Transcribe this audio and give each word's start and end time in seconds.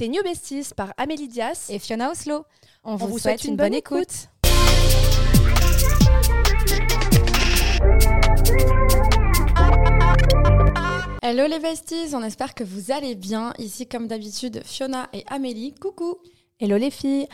Tes 0.00 0.08
New 0.08 0.22
Besties 0.22 0.72
par 0.74 0.94
Amélie 0.96 1.28
Dias 1.28 1.66
et 1.68 1.78
Fiona 1.78 2.10
Oslo. 2.10 2.46
On, 2.84 2.96
vous, 2.96 3.18
souhaite, 3.18 3.44
une, 3.44 3.54
bonne, 3.54 3.74
écoute. 3.74 4.30
Hello 11.20 11.46
les 11.46 11.58
besties, 11.58 12.14
on 12.14 12.22
espère 12.22 12.54
que 12.54 12.64
vous 12.64 12.90
allez 12.92 13.14
bien. 13.14 13.52
Ici 13.58 13.86
comme 13.86 14.06
d'habitude 14.06 14.62
Fiona 14.64 15.10
et 15.12 15.22
Amélie. 15.26 15.74
Coucou. 15.74 16.16
Hello 16.58 16.78
les 16.78 16.90
filles. 16.90 17.28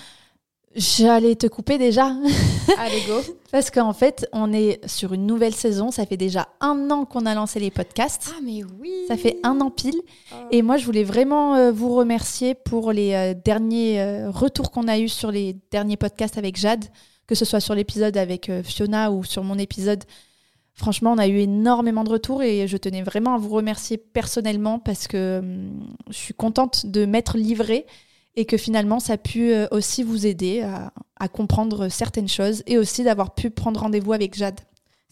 J'allais 0.74 1.36
te 1.36 1.46
couper 1.46 1.78
déjà. 1.78 2.06
Allez, 2.78 3.02
go. 3.06 3.20
Parce 3.50 3.70
qu'en 3.70 3.94
fait, 3.94 4.28
on 4.32 4.52
est 4.52 4.86
sur 4.86 5.14
une 5.14 5.26
nouvelle 5.26 5.54
saison. 5.54 5.90
Ça 5.90 6.04
fait 6.04 6.18
déjà 6.18 6.48
un 6.60 6.90
an 6.90 7.06
qu'on 7.06 7.24
a 7.24 7.34
lancé 7.34 7.60
les 7.60 7.70
podcasts. 7.70 8.32
Ah, 8.36 8.40
mais 8.44 8.62
oui. 8.78 8.92
Ça 9.08 9.16
fait 9.16 9.38
un 9.42 9.60
an 9.62 9.70
pile. 9.70 10.00
Oh. 10.32 10.36
Et 10.50 10.60
moi, 10.60 10.76
je 10.76 10.84
voulais 10.84 11.04
vraiment 11.04 11.54
euh, 11.54 11.72
vous 11.72 11.94
remercier 11.94 12.54
pour 12.54 12.92
les 12.92 13.14
euh, 13.14 13.34
derniers 13.34 14.02
euh, 14.02 14.30
retours 14.30 14.70
qu'on 14.70 14.86
a 14.86 14.98
eus 14.98 15.08
sur 15.08 15.30
les 15.30 15.56
derniers 15.70 15.96
podcasts 15.96 16.36
avec 16.36 16.56
Jade, 16.56 16.84
que 17.26 17.34
ce 17.34 17.46
soit 17.46 17.60
sur 17.60 17.74
l'épisode 17.74 18.16
avec 18.18 18.50
Fiona 18.62 19.10
ou 19.10 19.24
sur 19.24 19.44
mon 19.44 19.58
épisode. 19.58 20.04
Franchement, 20.74 21.12
on 21.12 21.18
a 21.18 21.26
eu 21.26 21.38
énormément 21.38 22.04
de 22.04 22.10
retours 22.10 22.42
et 22.42 22.68
je 22.68 22.76
tenais 22.76 23.02
vraiment 23.02 23.34
à 23.34 23.38
vous 23.38 23.48
remercier 23.48 23.96
personnellement 23.96 24.78
parce 24.78 25.06
que 25.08 25.38
hum, 25.38 25.88
je 26.08 26.16
suis 26.16 26.34
contente 26.34 26.84
de 26.84 27.06
m'être 27.06 27.38
livrée 27.38 27.86
et 28.36 28.44
que 28.44 28.56
finalement 28.56 29.00
ça 29.00 29.14
a 29.14 29.16
pu 29.16 29.52
euh, 29.52 29.66
aussi 29.70 30.02
vous 30.02 30.26
aider 30.26 30.60
à, 30.60 30.92
comprendre 31.28 31.88
certaines 31.88 32.28
choses 32.28 32.62
et 32.66 32.78
aussi 32.78 33.02
d'avoir 33.02 33.34
pu 33.34 33.50
prendre 33.50 33.80
rendez-vous 33.80 34.12
avec 34.12 34.34
Jade. 34.34 34.60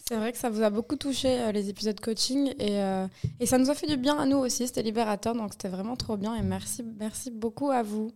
C'est 0.07 0.15
vrai 0.15 0.31
que 0.31 0.37
ça 0.37 0.49
vous 0.49 0.61
a 0.61 0.69
beaucoup 0.69 0.95
touché 0.95 1.39
euh, 1.39 1.51
les 1.51 1.69
épisodes 1.69 1.99
coaching 1.99 2.53
et, 2.59 2.79
euh, 2.79 3.07
et, 3.39 3.47
ça 3.47 3.57
nous 3.57 3.71
a 3.71 3.75
fait 3.75 3.87
du 3.87 3.97
bien 3.97 4.17
à 4.17 4.25
nous 4.25 4.37
aussi, 4.37 4.67
c'était 4.67 4.83
libérateur 4.83 5.33
donc 5.33 5.53
c'était 5.53 5.67
vraiment 5.67 5.95
trop 5.95 6.15
bien 6.15 6.35
et 6.35 6.43
merci, 6.43 6.83
merci 6.99 7.31
beaucoup 7.31 7.71
à 7.71 7.81
vous. 7.81 8.11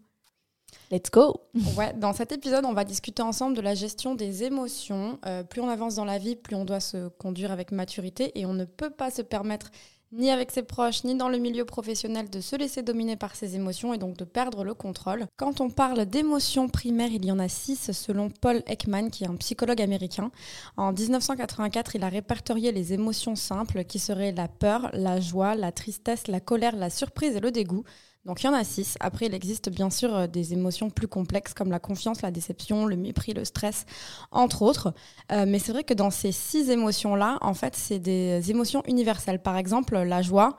Let's 0.91 1.09
go 1.12 1.41
Ouais, 1.78 1.94
dans 1.94 2.14
cet 2.14 2.31
épisode, 2.31 2.64
on 2.64 2.73
va 2.73 2.84
discuter 2.84 3.23
ensemble 3.23 3.58
de 3.58 3.62
la 3.62 3.73
gestion 3.73 4.14
des 4.14 4.44
émotions. 4.44 5.19
plus 5.50 5.62
on 5.62 5.67
avance 5.67 5.95
dans 5.95 6.06
la 6.06 6.19
vie, 6.19 6.36
plus 6.36 6.56
on 6.56 6.64
doit 6.64 6.80
se 6.80 7.08
conduire 7.08 7.52
avec 7.52 7.72
maturité 7.72 8.39
et 8.39 8.45
on 8.45 8.53
ne 8.53 8.66
peut 8.66 8.91
pas 8.91 9.09
se 9.09 9.23
permettre 9.23 9.72
ni 10.12 10.32
avec 10.32 10.52
ses 10.52 10.64
proches, 10.64 11.04
ni 11.04 11.16
dans 11.16 11.30
le 11.30 11.38
milieu 11.38 11.66
professionnel, 11.66 12.30
de 12.30 12.42
se 12.42 12.56
laisser 12.56 12.82
dominer 12.82 13.16
par 13.16 13.36
ses 13.36 13.56
émotions 13.56 13.94
et 13.94 13.98
donc 13.98 14.18
de 14.18 14.26
perdre 14.26 14.64
le 14.64 14.74
contrôle. 14.74 15.28
Quand 15.38 15.62
on 15.62 15.70
parle 15.70 16.06
d'émotions 16.06 16.68
primaires, 16.68 17.12
il 17.12 17.26
y 17.26 17.32
en 17.32 17.40
a 17.40 17.48
six 17.48 17.92
selon 17.92 18.30
Paul 18.30 18.64
Ekman, 18.68 19.10
qui 19.10 19.24
est 19.24 19.28
un 19.28 19.36
psychologue 19.36 19.82
américain. 19.82 20.32
En 20.78 20.92
1984, 20.94 21.96
il 21.96 22.04
a 22.04 22.10
répertorié 22.10 22.72
les 22.72 22.94
émotions 22.94 23.36
simples 23.36 23.84
qui 23.84 24.00
seraient 24.00 24.32
la 24.32 24.48
peur, 24.48 24.90
la 24.94 25.20
joie, 25.20 25.56
la 25.56 25.72
tristesse, 25.72 26.28
la 26.28 26.40
colère, 26.40 26.76
la 26.76 26.90
surprise 26.90 27.36
et 27.36 27.40
le 27.40 27.52
dégoût. 27.52 27.84
Donc 28.30 28.44
il 28.44 28.45
y 28.45 28.49
en 28.49 28.53
a 28.53 28.63
six. 28.63 28.95
Après, 28.99 29.25
il 29.25 29.33
existe 29.33 29.72
bien 29.72 29.89
sûr 29.89 30.16
euh, 30.16 30.27
des 30.27 30.53
émotions 30.53 30.91
plus 30.91 31.08
complexes 31.08 31.55
comme 31.55 31.72
la 31.72 31.80
confiance, 31.80 32.22
la 32.22 32.30
déception, 32.30 32.85
le 32.85 32.95
mépris, 32.95 33.33
le 33.33 33.44
stress, 33.44 33.88
entre 34.30 34.61
autres. 34.61 34.94
Euh, 35.31 35.45
mais 35.47 35.58
c'est 35.58 35.72
vrai 35.72 35.83
que 35.83 35.95
dans 35.95 36.11
ces 36.11 36.31
six 36.31 36.69
émotions-là, 36.69 37.39
en 37.41 37.55
fait, 37.55 37.75
c'est 37.75 37.97
des 37.97 38.52
émotions 38.52 38.83
universelles. 38.85 39.41
Par 39.41 39.57
exemple, 39.57 39.97
la 39.97 40.22
joie, 40.22 40.57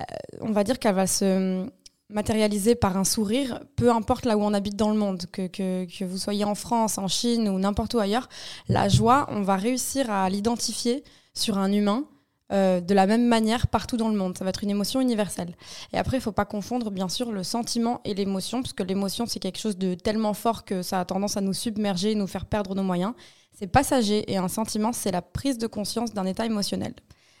euh, 0.00 0.04
on 0.40 0.52
va 0.52 0.62
dire 0.62 0.78
qu'elle 0.78 0.94
va 0.94 1.08
se 1.08 1.66
matérialiser 2.10 2.76
par 2.76 2.96
un 2.96 3.04
sourire, 3.04 3.58
peu 3.74 3.90
importe 3.90 4.24
là 4.24 4.36
où 4.36 4.42
on 4.42 4.54
habite 4.54 4.76
dans 4.76 4.90
le 4.90 4.96
monde, 4.96 5.24
que, 5.32 5.48
que, 5.48 5.86
que 5.86 6.04
vous 6.04 6.18
soyez 6.18 6.44
en 6.44 6.54
France, 6.54 6.96
en 6.96 7.08
Chine 7.08 7.48
ou 7.48 7.58
n'importe 7.58 7.94
où 7.94 7.98
ailleurs, 7.98 8.28
la 8.68 8.88
joie, 8.88 9.26
on 9.30 9.42
va 9.42 9.56
réussir 9.56 10.08
à 10.12 10.30
l'identifier 10.30 11.02
sur 11.34 11.58
un 11.58 11.72
humain 11.72 12.04
euh, 12.52 12.80
de 12.80 12.94
la 12.94 13.06
même 13.06 13.26
manière 13.26 13.68
partout 13.68 13.96
dans 13.96 14.08
le 14.08 14.16
monde. 14.16 14.36
Ça 14.36 14.44
va 14.44 14.50
être 14.50 14.64
une 14.64 14.70
émotion 14.70 15.00
universelle. 15.00 15.54
Et 15.92 15.98
après, 15.98 16.16
il 16.16 16.20
ne 16.20 16.24
faut 16.24 16.32
pas 16.32 16.44
confondre, 16.44 16.90
bien 16.90 17.08
sûr, 17.08 17.30
le 17.30 17.42
sentiment 17.44 18.00
et 18.04 18.14
l'émotion, 18.14 18.62
parce 18.62 18.72
que 18.72 18.82
l'émotion, 18.82 19.26
c'est 19.26 19.38
quelque 19.38 19.58
chose 19.58 19.78
de 19.78 19.94
tellement 19.94 20.34
fort 20.34 20.64
que 20.64 20.82
ça 20.82 21.00
a 21.00 21.04
tendance 21.04 21.36
à 21.36 21.40
nous 21.40 21.52
submerger, 21.52 22.14
nous 22.14 22.26
faire 22.26 22.46
perdre 22.46 22.74
nos 22.74 22.82
moyens. 22.82 23.14
C'est 23.52 23.66
passager 23.66 24.30
et 24.30 24.36
un 24.36 24.48
sentiment, 24.48 24.92
c'est 24.92 25.10
la 25.12 25.22
prise 25.22 25.58
de 25.58 25.66
conscience 25.66 26.12
d'un 26.12 26.26
état 26.26 26.46
émotionnel. 26.46 26.94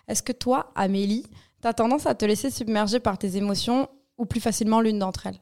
Est-ce 0.06 0.22
que 0.22 0.32
toi, 0.32 0.70
Amélie, 0.74 1.24
tu 1.62 1.68
as 1.68 1.74
tendance 1.74 2.06
à 2.06 2.14
te 2.14 2.24
laisser 2.24 2.50
submerger 2.50 3.00
par 3.00 3.18
tes 3.18 3.36
émotions 3.36 3.88
ou 4.18 4.26
plus 4.26 4.40
facilement 4.40 4.80
l'une 4.80 4.98
d'entre 4.98 5.26
elles? 5.26 5.40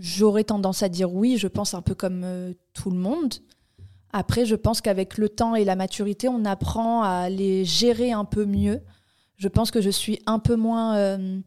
J'aurais 0.00 0.44
tendance 0.44 0.82
à 0.82 0.88
dire 0.88 1.12
oui, 1.12 1.36
je 1.36 1.48
pense 1.48 1.74
un 1.74 1.82
peu 1.82 1.94
comme 1.94 2.22
euh, 2.24 2.52
tout 2.72 2.90
le 2.90 2.98
monde. 2.98 3.34
Après, 4.12 4.46
je 4.46 4.54
pense 4.54 4.80
qu'avec 4.80 5.18
le 5.18 5.28
temps 5.28 5.54
et 5.54 5.64
la 5.64 5.76
maturité, 5.76 6.28
on 6.28 6.44
apprend 6.44 7.02
à 7.02 7.28
les 7.28 7.64
gérer 7.64 8.12
un 8.12 8.24
peu 8.24 8.44
mieux. 8.44 8.80
Je 9.36 9.48
pense 9.48 9.70
que 9.70 9.80
je 9.80 9.90
suis 9.90 10.20
un 10.26 10.38
peu 10.38 10.56
moins. 10.56 10.96
Euh, 10.96 11.38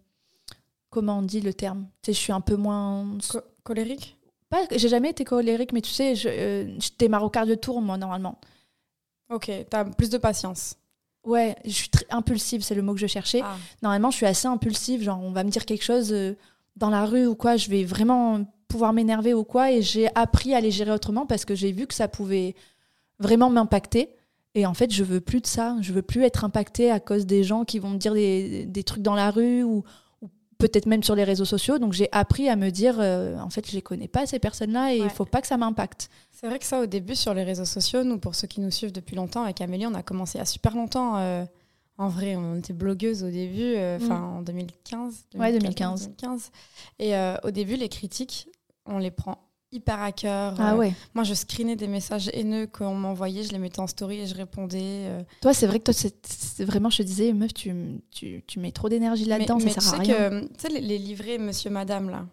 comment 0.89 1.19
on 1.19 1.21
dit 1.21 1.41
le 1.41 1.53
terme? 1.53 1.87
Tu 2.01 2.07
sais, 2.07 2.13
je 2.13 2.19
suis 2.19 2.33
un 2.33 2.41
peu 2.41 2.55
moins. 2.55 3.17
colérique? 3.63 4.17
Pas, 4.49 4.63
J'ai 4.75 4.89
jamais 4.89 5.11
été 5.11 5.23
colérique, 5.23 5.73
mais 5.73 5.81
tu 5.81 5.91
sais, 5.91 6.13
euh, 6.25 6.75
j'étais 6.79 7.07
marocain 7.07 7.45
de 7.45 7.55
tour, 7.55 7.81
moi, 7.81 7.97
normalement. 7.97 8.39
Ok, 9.29 9.45
tu 9.45 9.77
as 9.77 9.85
plus 9.85 10.09
de 10.09 10.17
patience. 10.17 10.75
Ouais, 11.23 11.55
je 11.65 11.71
suis 11.71 11.89
très 11.89 12.05
impulsive, 12.09 12.63
c'est 12.63 12.75
le 12.75 12.81
mot 12.81 12.93
que 12.93 12.99
je 12.99 13.07
cherchais. 13.07 13.41
Ah. 13.43 13.57
Normalement, 13.83 14.09
je 14.09 14.17
suis 14.17 14.25
assez 14.25 14.47
impulsive. 14.47 15.03
Genre, 15.03 15.19
on 15.21 15.31
va 15.31 15.43
me 15.43 15.49
dire 15.49 15.65
quelque 15.65 15.83
chose 15.83 16.11
euh, 16.13 16.35
dans 16.75 16.89
la 16.89 17.05
rue 17.05 17.27
ou 17.27 17.35
quoi, 17.35 17.57
je 17.57 17.69
vais 17.69 17.83
vraiment 17.83 18.45
pouvoir 18.69 18.93
m'énerver 18.93 19.33
ou 19.33 19.43
quoi. 19.43 19.71
Et 19.71 19.81
j'ai 19.81 20.07
appris 20.15 20.53
à 20.53 20.61
les 20.61 20.71
gérer 20.71 20.91
autrement 20.91 21.25
parce 21.25 21.43
que 21.43 21.55
j'ai 21.55 21.73
vu 21.73 21.85
que 21.85 21.93
ça 21.93 22.07
pouvait 22.07 22.55
vraiment 23.19 23.49
m'impacter. 23.49 24.15
Et 24.55 24.65
en 24.65 24.73
fait, 24.73 24.91
je 24.91 25.03
veux 25.03 25.19
plus 25.19 25.41
de 25.41 25.47
ça. 25.47 25.75
Je 25.81 25.91
veux 25.91 26.01
plus 26.01 26.23
être 26.23 26.45
impactée 26.45 26.89
à 26.89 27.01
cause 27.01 27.25
des 27.25 27.43
gens 27.43 27.65
qui 27.65 27.79
vont 27.79 27.89
me 27.89 27.97
dire 27.97 28.13
des, 28.13 28.65
des 28.65 28.83
trucs 28.83 29.03
dans 29.03 29.15
la 29.15 29.31
rue 29.31 29.63
ou, 29.63 29.83
peut-être 30.59 30.85
même 30.85 31.01
sur 31.03 31.15
les 31.15 31.23
réseaux 31.23 31.45
sociaux. 31.45 31.79
Donc 31.79 31.93
j'ai 31.93 32.09
appris 32.11 32.47
à 32.49 32.55
me 32.55 32.69
dire, 32.69 32.97
euh, 32.99 33.39
en 33.39 33.49
fait, 33.49 33.67
je 33.67 33.73
les 33.73 33.81
connais 33.81 34.07
pas 34.07 34.27
ces 34.27 34.39
personnes-là 34.39 34.93
et 34.93 34.97
il 34.97 35.09
faut 35.09 35.25
pas 35.25 35.41
que 35.41 35.47
ça 35.47 35.57
m'impacte. 35.57 36.09
C'est 36.31 36.47
vrai 36.47 36.59
que 36.59 36.65
ça, 36.65 36.81
au 36.81 36.85
début, 36.85 37.15
sur 37.15 37.33
les 37.33 37.43
réseaux 37.43 37.65
sociaux, 37.65 38.03
nous, 38.03 38.19
pour 38.19 38.35
ceux 38.35 38.47
qui 38.47 38.61
nous 38.61 38.69
suivent 38.69 38.91
depuis 38.91 39.15
longtemps, 39.15 39.43
avec 39.43 39.61
Amélie, 39.61 39.87
on 39.87 39.93
a 39.95 40.03
commencé 40.03 40.37
à 40.37 40.45
super 40.45 40.75
longtemps. 40.75 41.17
Euh, 41.17 41.45
en 41.97 42.09
vrai, 42.09 42.35
on 42.35 42.57
était 42.57 42.73
blogueuse 42.73 43.23
au 43.23 43.29
début, 43.29 43.75
euh, 43.75 43.97
enfin 44.01 44.21
en 44.21 44.41
2015. 44.41 45.25
ouais, 45.35 45.51
2015. 45.57 46.01
2015. 46.01 46.51
Et 46.99 47.13
au 47.43 47.51
début, 47.51 47.75
les 47.75 47.89
critiques, 47.89 48.49
on 48.89 48.97
les 48.97 49.11
prend 49.11 49.37
hyper 49.71 50.01
à 50.01 50.11
cœur. 50.11 50.55
Ah 50.57 50.75
ouais. 50.75 50.93
moi, 51.13 51.23
je 51.23 51.33
screenais 51.33 51.75
des 51.75 51.87
messages 51.87 52.29
haineux 52.33 52.67
qu'on 52.67 52.95
m'envoyait, 52.95 53.43
je 53.43 53.51
les 53.51 53.59
mettais 53.59 53.79
en 53.79 53.87
story 53.87 54.21
et 54.21 54.25
je 54.25 54.35
répondais. 54.35 54.79
Euh. 54.81 55.21
Toi, 55.41 55.53
c'est 55.53 55.67
vrai 55.67 55.79
que 55.79 55.91
toi, 55.91 55.93
c'est 55.93 56.63
vraiment, 56.65 56.89
je 56.89 56.97
te 56.97 57.03
disais, 57.03 57.31
meuf, 57.33 57.53
tu, 57.53 58.01
tu, 58.11 58.43
tu 58.47 58.59
mets 58.59 58.71
trop 58.71 58.89
d'énergie 58.89 59.25
là-dedans, 59.25 59.59
ça 59.59 59.79
sert 59.79 59.93
à 59.93 59.97
rien. 59.97 60.29
Que, 60.29 60.41
tu 60.41 60.49
sais, 60.57 60.69
les, 60.69 60.81
les 60.81 60.97
livrets 60.97 61.37
Monsieur 61.37 61.69
Madame, 61.69 62.09
là. 62.09 62.25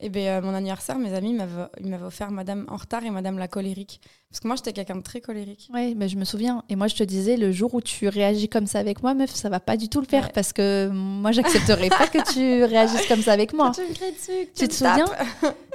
Et 0.00 0.08
ben 0.10 0.26
euh, 0.26 0.42
mon 0.42 0.54
anniversaire, 0.54 0.98
mes 0.98 1.14
amis 1.14 1.32
m'avaient 1.32 2.04
offert 2.04 2.30
Madame 2.30 2.66
en 2.68 2.76
retard 2.76 3.04
et 3.04 3.10
Madame 3.10 3.38
la 3.38 3.48
colérique. 3.48 4.00
Parce 4.30 4.40
que 4.40 4.48
moi, 4.48 4.56
j'étais 4.56 4.72
quelqu'un 4.72 4.96
de 4.96 5.02
très 5.02 5.20
colérique. 5.20 5.70
Oui, 5.72 5.94
mais 5.94 6.08
je 6.08 6.16
me 6.16 6.24
souviens. 6.24 6.62
Et 6.68 6.76
moi, 6.76 6.88
je 6.88 6.94
te 6.96 7.04
disais, 7.04 7.36
le 7.36 7.52
jour 7.52 7.72
où 7.74 7.80
tu 7.80 8.08
réagis 8.08 8.48
comme 8.48 8.66
ça 8.66 8.80
avec 8.80 9.02
moi, 9.02 9.14
meuf, 9.14 9.34
ça 9.34 9.48
va 9.48 9.60
pas 9.60 9.76
du 9.76 9.88
tout 9.88 10.00
le 10.00 10.06
faire. 10.06 10.32
Parce 10.32 10.52
que 10.52 10.90
moi, 10.92 11.30
j'accepterai 11.32 11.88
pas 11.88 12.08
que 12.08 12.18
tu 12.32 12.64
réagisses 12.70 13.06
comme 13.06 13.22
ça 13.22 13.32
avec 13.32 13.54
moi. 13.54 13.72
tu 13.74 13.82
me 13.82 13.94
cries 13.94 14.12
dessus. 14.12 14.50
Tu, 14.54 14.68
te 14.68 14.74
souviens? 14.74 15.06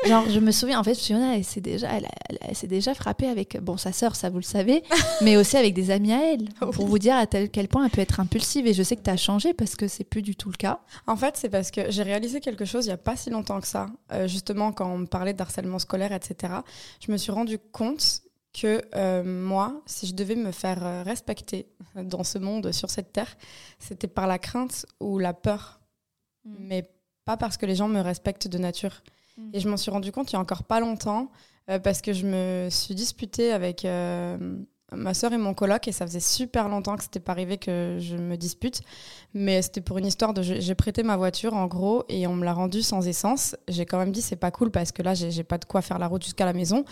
Genre, 0.05 0.29
je 0.29 0.39
me 0.39 0.51
souviens, 0.51 0.79
en 0.79 0.83
fait, 0.83 0.95
Fiona, 0.95 1.37
elle 1.37 1.43
s'est 1.43 1.61
déjà, 1.61 1.87
elle, 1.91 2.55
s'est 2.55 2.67
déjà 2.67 2.93
frappée 2.93 3.27
avec, 3.27 3.59
bon, 3.61 3.77
sa 3.77 3.93
sœur, 3.93 4.15
ça 4.15 4.29
vous 4.29 4.37
le 4.37 4.43
savez, 4.43 4.83
mais 5.21 5.37
aussi 5.37 5.57
avec 5.57 5.73
des 5.73 5.89
amis 5.89 6.11
à 6.11 6.33
elle. 6.33 6.49
Pour 6.71 6.85
vous 6.85 6.99
dire 6.99 7.15
à 7.15 7.25
tel 7.27 7.49
quel 7.49 7.67
point 7.67 7.85
elle 7.85 7.91
peut 7.91 8.01
être 8.01 8.19
impulsive. 8.19 8.67
Et 8.67 8.73
je 8.73 8.83
sais 8.83 8.95
que 8.95 9.03
tu 9.03 9.09
as 9.09 9.17
changé 9.17 9.53
parce 9.53 9.75
que 9.75 9.87
c'est 9.87 10.03
plus 10.03 10.21
du 10.21 10.35
tout 10.35 10.49
le 10.49 10.57
cas. 10.57 10.81
En 11.07 11.15
fait, 11.15 11.37
c'est 11.37 11.49
parce 11.49 11.71
que 11.71 11.89
j'ai 11.89 12.03
réalisé 12.03 12.41
quelque 12.41 12.65
chose 12.65 12.85
il 12.85 12.89
y 12.89 12.93
a 12.93 12.97
pas 12.97 13.15
si 13.15 13.29
longtemps 13.29 13.61
que 13.61 13.67
ça. 13.67 13.87
Euh, 14.11 14.27
justement, 14.27 14.71
quand 14.71 14.91
on 14.91 14.99
me 14.99 15.07
parlait 15.07 15.33
d'harcèlement 15.33 15.79
scolaire, 15.79 16.11
etc., 16.11 16.53
je 16.99 17.11
me 17.11 17.17
suis 17.17 17.31
rendu 17.31 17.57
compte 17.71 18.21
que 18.53 18.81
euh, 18.95 19.23
moi, 19.23 19.81
si 19.85 20.07
je 20.07 20.13
devais 20.13 20.35
me 20.35 20.51
faire 20.51 20.85
euh, 20.85 21.03
respecter 21.03 21.67
dans 21.95 22.23
ce 22.23 22.37
monde, 22.37 22.71
sur 22.71 22.89
cette 22.89 23.13
terre, 23.13 23.37
c'était 23.79 24.07
par 24.07 24.27
la 24.27 24.39
crainte 24.39 24.85
ou 24.99 25.19
la 25.19 25.33
peur, 25.33 25.79
mm. 26.45 26.55
mais 26.59 26.91
pas 27.25 27.37
parce 27.37 27.57
que 27.57 27.65
les 27.65 27.75
gens 27.75 27.87
me 27.87 28.01
respectent 28.01 28.47
de 28.47 28.57
nature. 28.57 29.03
Mm. 29.37 29.49
Et 29.53 29.59
je 29.59 29.69
m'en 29.69 29.77
suis 29.77 29.91
rendu 29.91 30.11
compte 30.11 30.31
il 30.31 30.33
y 30.33 30.37
a 30.37 30.41
encore 30.41 30.63
pas 30.63 30.79
longtemps, 30.79 31.31
parce 31.83 32.01
que 32.01 32.11
je 32.11 32.25
me 32.25 32.67
suis 32.69 32.95
disputée 32.95 33.53
avec 33.53 33.85
ma 34.95 35.13
soeur 35.13 35.31
et 35.33 35.37
mon 35.37 35.53
coloc 35.53 35.87
et 35.87 35.91
ça 35.91 36.05
faisait 36.05 36.19
super 36.19 36.67
longtemps 36.67 36.95
que 36.97 37.03
c'était 37.03 37.19
pas 37.19 37.31
arrivé 37.31 37.57
que 37.57 37.97
je 37.99 38.15
me 38.15 38.35
dispute. 38.35 38.81
Mais 39.33 39.61
c'était 39.61 39.81
pour 39.81 39.97
une 39.97 40.05
histoire 40.05 40.33
de 40.33 40.41
j'ai 40.41 40.75
prêté 40.75 41.03
ma 41.03 41.15
voiture 41.15 41.53
en 41.53 41.67
gros 41.67 42.03
et 42.09 42.27
on 42.27 42.35
me 42.35 42.43
l'a 42.43 42.53
rendue 42.53 42.81
sans 42.81 43.07
essence. 43.07 43.55
J'ai 43.67 43.85
quand 43.85 43.97
même 43.97 44.11
dit 44.11 44.21
c'est 44.21 44.35
pas 44.35 44.51
cool 44.51 44.71
parce 44.71 44.91
que 44.91 45.01
là 45.01 45.13
j'ai 45.13 45.43
pas 45.43 45.57
de 45.57 45.65
quoi 45.65 45.81
faire 45.81 45.99
la 45.99 46.07
route 46.07 46.23
jusqu'à 46.23 46.45
la 46.45 46.53
maison. 46.53 46.83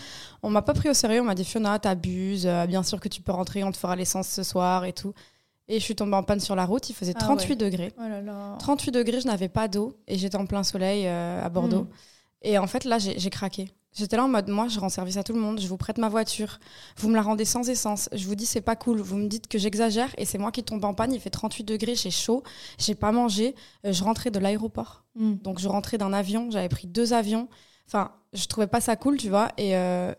On 0.44 0.50
m'a 0.50 0.62
pas 0.62 0.74
pris 0.74 0.90
au 0.90 0.94
sérieux 0.94 1.22
on 1.22 1.26
m'a 1.26 1.36
dit 1.36 1.46
Fiona 1.46 1.78
t'abuses 1.80 2.48
euh, 2.48 2.66
bien 2.66 2.84
sûr 2.84 3.00
que 3.00 3.10
tu 3.10 3.22
peux 3.22 3.32
rentrer 3.32 3.64
on 3.64 3.72
te 3.72 3.78
fera 3.78 3.96
l'essence 3.96 4.28
ce 4.28 4.44
soir 4.44 4.86
et 4.86 4.94
tout. 4.94 5.14
Et 5.68 5.80
je 5.80 5.84
suis 5.84 5.96
tombée 5.96 6.16
en 6.16 6.24
panne 6.24 6.40
sur 6.40 6.56
la 6.56 6.66
route 6.66 6.90
il 6.90 6.94
faisait 6.94 7.14
38 7.14 7.52
ah 7.52 7.56
degrés. 7.56 7.94
38 8.60 8.92
degrés 8.92 9.22
je 9.22 9.28
n'avais 9.28 9.50
pas 9.50 9.68
d'eau 9.68 9.98
et 10.08 10.18
j'étais 10.18 10.38
en 10.38 10.46
plein 10.46 10.64
soleil 10.64 11.06
euh, 11.06 11.44
à 11.44 11.50
Bordeaux. 11.50 11.84
Mm. 11.84 11.90
Et 12.42 12.58
en 12.58 12.68
fait, 12.68 12.86
là, 12.86 13.00
j'ai 13.00 13.30
craqué. 13.30 13.72
J'étais 13.92 14.18
là 14.18 14.24
en 14.24 14.28
mode, 14.28 14.48
moi, 14.50 14.68
je 14.68 14.80
rends 14.80 14.90
service 14.90 15.18
à 15.18 15.24
tout 15.24 15.34
le 15.34 15.40
monde, 15.40 15.60
je 15.60 15.68
vous 15.68 15.76
prête 15.76 15.98
ma 15.98 16.10
voiture, 16.10 16.60
vous 16.98 17.10
me 17.10 17.16
la 17.16 17.24
rendez 17.24 17.44
sans 17.44 17.68
essence, 17.70 18.08
je 18.14 18.28
vous 18.28 18.36
dis, 18.36 18.46
c'est 18.46 18.62
pas 18.62 18.76
cool, 18.76 19.02
vous 19.02 19.18
me 19.18 19.28
dites 19.28 19.48
que 19.48 19.58
j'exagère 19.58 20.14
et 20.20 20.26
c'est 20.26 20.38
moi 20.38 20.52
qui 20.52 20.64
tombe 20.64 20.86
en 20.86 20.94
panne, 20.94 21.12
il 21.12 21.20
fait 21.20 21.32
38 21.32 21.64
degrés, 21.64 21.96
j'ai 21.96 22.12
chaud, 22.12 22.44
j'ai 22.78 22.94
pas 22.94 23.12
mangé, 23.12 23.56
euh, 23.86 23.92
je 23.92 24.04
rentrais 24.04 24.30
de 24.30 24.38
l'aéroport. 24.38 25.06
Mm. 25.16 25.36
Donc, 25.38 25.60
je 25.60 25.68
rentrais 25.68 25.98
d'un 25.98 26.14
avion, 26.14 26.52
j'avais 26.52 26.70
pris 26.70 26.88
deux 26.88 27.14
avions. 27.14 27.50
Enfin, 27.88 28.12
je 28.34 28.46
trouvais 28.46 28.68
pas 28.68 28.80
ça 28.80 28.96
cool, 28.96 29.18
tu 29.18 29.30
vois. 29.30 29.50
Et, 29.58 29.76
euh, 29.76 30.14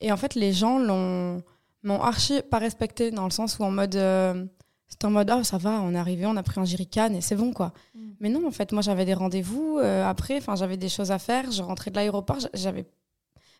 et 0.00 0.12
en 0.12 0.16
fait, 0.16 0.36
les 0.36 0.52
gens 0.52 0.78
l'ont 0.78 1.42
m'ont 1.82 2.02
archi 2.02 2.42
pas 2.42 2.58
respecté 2.58 3.10
dans 3.10 3.24
le 3.24 3.30
sens 3.30 3.58
où 3.58 3.64
en 3.64 3.70
mode. 3.70 3.96
Euh, 3.96 4.44
c'était 4.88 5.04
en 5.04 5.10
mode, 5.10 5.30
oh, 5.34 5.44
ça 5.44 5.58
va, 5.58 5.80
on 5.82 5.94
est 5.94 5.98
arrivé, 5.98 6.26
on 6.26 6.36
a 6.36 6.42
pris 6.42 6.60
un 6.60 6.64
jerrycan 6.64 7.12
et 7.14 7.20
c'est 7.20 7.36
bon, 7.36 7.52
quoi. 7.52 7.72
Mm. 7.94 8.00
Mais 8.20 8.28
non, 8.28 8.46
en 8.46 8.50
fait, 8.50 8.72
moi, 8.72 8.82
j'avais 8.82 9.04
des 9.04 9.14
rendez-vous 9.14 9.78
après, 9.78 10.38
enfin, 10.38 10.56
j'avais 10.56 10.76
des 10.76 10.88
choses 10.88 11.10
à 11.10 11.18
faire, 11.18 11.50
je 11.50 11.62
rentrais 11.62 11.90
de 11.90 11.96
l'aéroport, 11.96 12.38
j'avais 12.54 12.86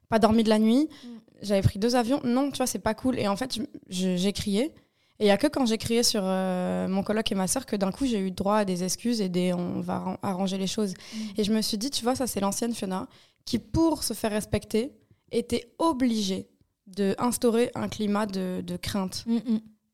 pas 0.08 0.18
dormi 0.18 0.42
de 0.42 0.48
la 0.48 0.58
nuit, 0.58 0.88
mm. 0.88 1.08
j'avais 1.42 1.62
pris 1.62 1.78
deux 1.78 1.96
avions. 1.96 2.20
Non, 2.24 2.50
tu 2.50 2.56
vois, 2.56 2.66
c'est 2.66 2.78
pas 2.78 2.94
cool. 2.94 3.18
Et 3.18 3.28
en 3.28 3.36
fait, 3.36 3.58
j'ai 3.88 4.32
crié. 4.32 4.74
Et 5.20 5.24
il 5.24 5.26
y 5.26 5.30
a 5.30 5.36
que 5.36 5.48
quand 5.48 5.66
j'ai 5.66 5.78
crié 5.78 6.02
sur 6.02 6.22
euh, 6.24 6.86
mon 6.86 7.02
coloc 7.02 7.30
et 7.32 7.34
ma 7.34 7.48
sœur 7.48 7.66
que 7.66 7.74
d'un 7.74 7.90
coup 7.90 8.06
j'ai 8.06 8.20
eu 8.20 8.30
droit 8.30 8.58
à 8.58 8.64
des 8.64 8.84
excuses 8.84 9.20
et 9.20 9.28
des 9.28 9.52
on 9.52 9.80
va 9.80 10.16
arranger 10.22 10.58
les 10.58 10.68
choses. 10.68 10.92
Mm. 10.92 11.18
Et 11.38 11.44
je 11.44 11.52
me 11.52 11.60
suis 11.60 11.76
dit, 11.76 11.90
tu 11.90 12.04
vois, 12.04 12.14
ça 12.14 12.26
c'est 12.26 12.40
l'ancienne 12.40 12.72
Fiona 12.72 13.08
qui, 13.44 13.58
pour 13.58 14.04
se 14.04 14.14
faire 14.14 14.30
respecter, 14.30 14.92
était 15.32 15.72
obligée 15.78 16.48
de 16.86 17.14
instaurer 17.18 17.70
un 17.74 17.88
climat 17.88 18.26
de, 18.26 18.62
de 18.64 18.76
crainte. 18.76 19.24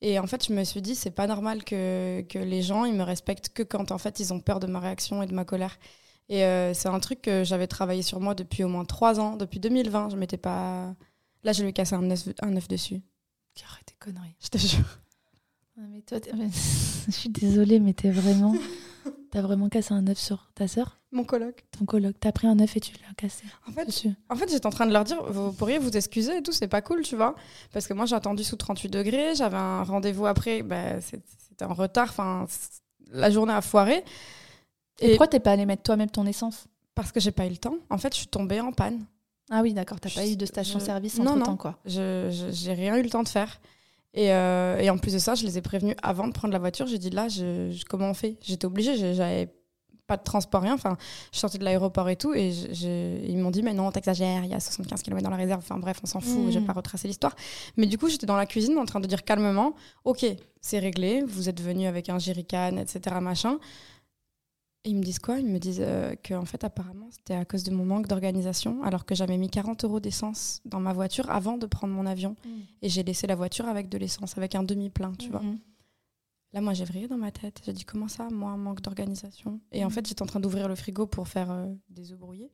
Et 0.06 0.18
en 0.18 0.26
fait, 0.26 0.46
je 0.46 0.52
me 0.52 0.64
suis 0.64 0.82
dit, 0.82 0.94
c'est 0.94 1.10
pas 1.10 1.26
normal 1.26 1.64
que, 1.64 2.20
que 2.28 2.38
les 2.38 2.60
gens 2.60 2.84
ils 2.84 2.92
me 2.92 3.02
respectent 3.02 3.48
que 3.48 3.62
quand 3.62 3.90
en 3.90 3.96
fait 3.96 4.20
ils 4.20 4.34
ont 4.34 4.38
peur 4.38 4.60
de 4.60 4.66
ma 4.66 4.78
réaction 4.78 5.22
et 5.22 5.26
de 5.26 5.32
ma 5.32 5.46
colère. 5.46 5.78
Et 6.28 6.44
euh, 6.44 6.74
c'est 6.74 6.88
un 6.88 7.00
truc 7.00 7.22
que 7.22 7.42
j'avais 7.42 7.66
travaillé 7.66 8.02
sur 8.02 8.20
moi 8.20 8.34
depuis 8.34 8.64
au 8.64 8.68
moins 8.68 8.84
trois 8.84 9.18
ans, 9.18 9.36
depuis 9.36 9.60
2020. 9.60 10.10
Je 10.10 10.16
m'étais 10.16 10.36
pas. 10.36 10.94
Là, 11.42 11.52
je 11.52 11.62
lui 11.62 11.70
ai 11.70 11.72
cassé 11.72 11.94
un 11.94 12.10
œuf, 12.10 12.28
un 12.42 12.54
œuf 12.54 12.68
dessus. 12.68 13.00
Arrête 13.66 13.86
tes 13.86 13.94
conneries. 13.98 14.36
Je 14.40 14.48
te 14.48 14.58
jure. 14.58 15.00
mais 15.78 16.02
toi, 16.02 16.18
je 17.06 17.10
suis 17.10 17.30
désolée, 17.30 17.80
mais 17.80 17.94
t'es 17.94 18.10
vraiment. 18.10 18.54
T'as 19.34 19.42
vraiment 19.42 19.68
cassé 19.68 19.92
un 19.92 20.06
œuf 20.06 20.16
sur 20.16 20.48
ta 20.54 20.68
sœur? 20.68 21.00
Mon 21.10 21.24
coloc. 21.24 21.64
Ton 21.76 21.84
coloc. 21.84 22.14
T'as 22.20 22.30
pris 22.30 22.46
un 22.46 22.56
œuf 22.60 22.76
et 22.76 22.80
tu 22.80 22.92
l'as 22.92 23.14
cassé. 23.16 23.42
En 23.66 23.72
fait, 23.72 24.08
en 24.28 24.36
fait 24.36 24.48
j'étais 24.48 24.66
en 24.66 24.70
train 24.70 24.86
de 24.86 24.92
leur 24.92 25.02
dire, 25.02 25.20
vous 25.24 25.52
pourriez 25.52 25.78
vous 25.78 25.90
excuser 25.96 26.36
et 26.36 26.42
tout, 26.42 26.52
c'est 26.52 26.68
pas 26.68 26.82
cool, 26.82 27.02
tu 27.02 27.16
vois. 27.16 27.34
Parce 27.72 27.88
que 27.88 27.94
moi, 27.94 28.06
j'ai 28.06 28.14
attendu 28.14 28.44
sous 28.44 28.54
38 28.54 28.90
degrés, 28.90 29.34
j'avais 29.34 29.56
un 29.56 29.82
rendez-vous 29.82 30.26
après, 30.26 30.62
bah, 30.62 31.00
c'était 31.00 31.64
en 31.64 31.74
retard, 31.74 32.10
enfin, 32.10 32.46
la 33.10 33.28
journée 33.28 33.54
a 33.54 33.60
foiré. 33.60 34.04
Et, 35.00 35.08
pourquoi 35.08 35.26
t'es 35.26 35.40
pas 35.40 35.50
allé 35.50 35.66
mettre 35.66 35.82
toi-même 35.82 36.10
ton 36.10 36.26
essence? 36.26 36.66
Parce 36.94 37.10
que 37.10 37.18
j'ai 37.18 37.32
pas 37.32 37.46
eu 37.46 37.50
le 37.50 37.56
temps. 37.56 37.78
En 37.90 37.98
fait, 37.98 38.12
je 38.12 38.18
suis 38.18 38.28
tombée 38.28 38.60
en 38.60 38.70
panne. 38.70 39.04
Ah 39.50 39.62
oui, 39.62 39.74
d'accord. 39.74 39.98
T'as 39.98 40.10
pas 40.10 40.28
eu 40.28 40.36
de 40.36 40.46
station-service 40.46 41.18
entre 41.18 41.42
temps, 41.42 41.56
quoi. 41.56 41.80
Je 41.86 42.28
j'ai 42.52 42.72
rien 42.72 42.96
eu 42.98 43.02
le 43.02 43.10
temps 43.10 43.24
de 43.24 43.28
faire. 43.28 43.60
Et, 44.14 44.32
euh, 44.32 44.78
et, 44.78 44.90
en 44.90 44.98
plus 44.98 45.12
de 45.12 45.18
ça, 45.18 45.34
je 45.34 45.44
les 45.44 45.58
ai 45.58 45.60
prévenus 45.60 45.96
avant 46.02 46.28
de 46.28 46.32
prendre 46.32 46.52
la 46.52 46.60
voiture. 46.60 46.86
J'ai 46.86 46.98
dit 46.98 47.10
là, 47.10 47.28
je, 47.28 47.84
comment 47.84 48.10
on 48.10 48.14
fait? 48.14 48.36
J'étais 48.42 48.64
obligée. 48.64 49.14
J'avais 49.14 49.52
pas 50.06 50.16
de 50.16 50.22
transport, 50.22 50.62
rien. 50.62 50.74
Enfin, 50.74 50.96
je 51.32 51.38
sortais 51.38 51.58
de 51.58 51.64
l'aéroport 51.64 52.08
et 52.08 52.16
tout. 52.16 52.32
Et 52.32 52.50
ils 52.50 53.36
m'ont 53.38 53.50
dit, 53.50 53.62
mais 53.62 53.74
non, 53.74 53.90
t'exagères, 53.90 54.44
il 54.44 54.50
y 54.50 54.54
a 54.54 54.60
75 54.60 55.02
km 55.02 55.22
dans 55.22 55.30
la 55.30 55.36
réserve. 55.36 55.58
Enfin, 55.58 55.78
bref, 55.78 55.98
on 56.02 56.06
s'en 56.06 56.20
fout, 56.20 56.46
je 56.48 56.54
vais 56.54 56.60
hmm. 56.60 56.66
pas 56.66 56.72
retracer 56.74 57.08
l'histoire. 57.08 57.34
Mais 57.76 57.86
du 57.86 57.98
coup, 57.98 58.08
j'étais 58.08 58.26
dans 58.26 58.36
la 58.36 58.46
cuisine 58.46 58.78
en 58.78 58.84
train 58.84 59.00
de 59.00 59.06
dire 59.06 59.24
calmement, 59.24 59.74
ok, 60.04 60.24
c'est 60.60 60.78
réglé, 60.78 61.22
vous 61.26 61.48
êtes 61.48 61.60
venu 61.60 61.86
avec 61.86 62.08
un 62.08 62.18
jerrycan, 62.18 62.76
etc. 62.76 63.16
Machin 63.20 63.58
ils 64.84 64.96
me 64.96 65.02
disent 65.02 65.18
quoi? 65.18 65.38
Ils 65.38 65.46
me 65.46 65.58
disent 65.58 65.82
euh, 65.82 66.14
que 66.22 66.34
en 66.34 66.44
fait 66.44 66.64
apparemment 66.64 67.08
c'était 67.10 67.34
à 67.34 67.44
cause 67.44 67.64
de 67.64 67.70
mon 67.70 67.84
manque 67.84 68.06
d'organisation, 68.06 68.82
alors 68.82 69.04
que 69.04 69.14
j'avais 69.14 69.36
mis 69.36 69.48
40 69.48 69.84
euros 69.84 70.00
d'essence 70.00 70.60
dans 70.64 70.80
ma 70.80 70.92
voiture 70.92 71.30
avant 71.30 71.56
de 71.58 71.66
prendre 71.66 71.94
mon 71.94 72.06
avion, 72.06 72.36
mm. 72.44 72.50
et 72.82 72.88
j'ai 72.88 73.02
laissé 73.02 73.26
la 73.26 73.34
voiture 73.34 73.66
avec 73.66 73.88
de 73.88 73.98
l'essence, 73.98 74.36
avec 74.36 74.54
un 74.54 74.62
demi 74.62 74.90
plein, 74.90 75.12
tu 75.14 75.30
vois. 75.30 75.40
Mm-hmm. 75.40 75.58
Là, 76.54 76.60
moi, 76.60 76.72
j'ai 76.72 76.84
vrillé 76.84 77.08
dans 77.08 77.16
ma 77.16 77.32
tête. 77.32 77.60
J'ai 77.66 77.72
dit 77.72 77.84
comment 77.84 78.06
ça, 78.06 78.28
moi, 78.30 78.56
manque 78.56 78.80
d'organisation? 78.80 79.60
Et 79.72 79.84
en 79.84 79.88
mm. 79.88 79.90
fait, 79.90 80.06
j'étais 80.06 80.22
en 80.22 80.26
train 80.26 80.38
d'ouvrir 80.38 80.68
le 80.68 80.76
frigo 80.76 81.04
pour 81.04 81.26
faire 81.26 81.50
euh, 81.50 81.66
des 81.90 82.12
œufs 82.12 82.18
brouillés. 82.18 82.52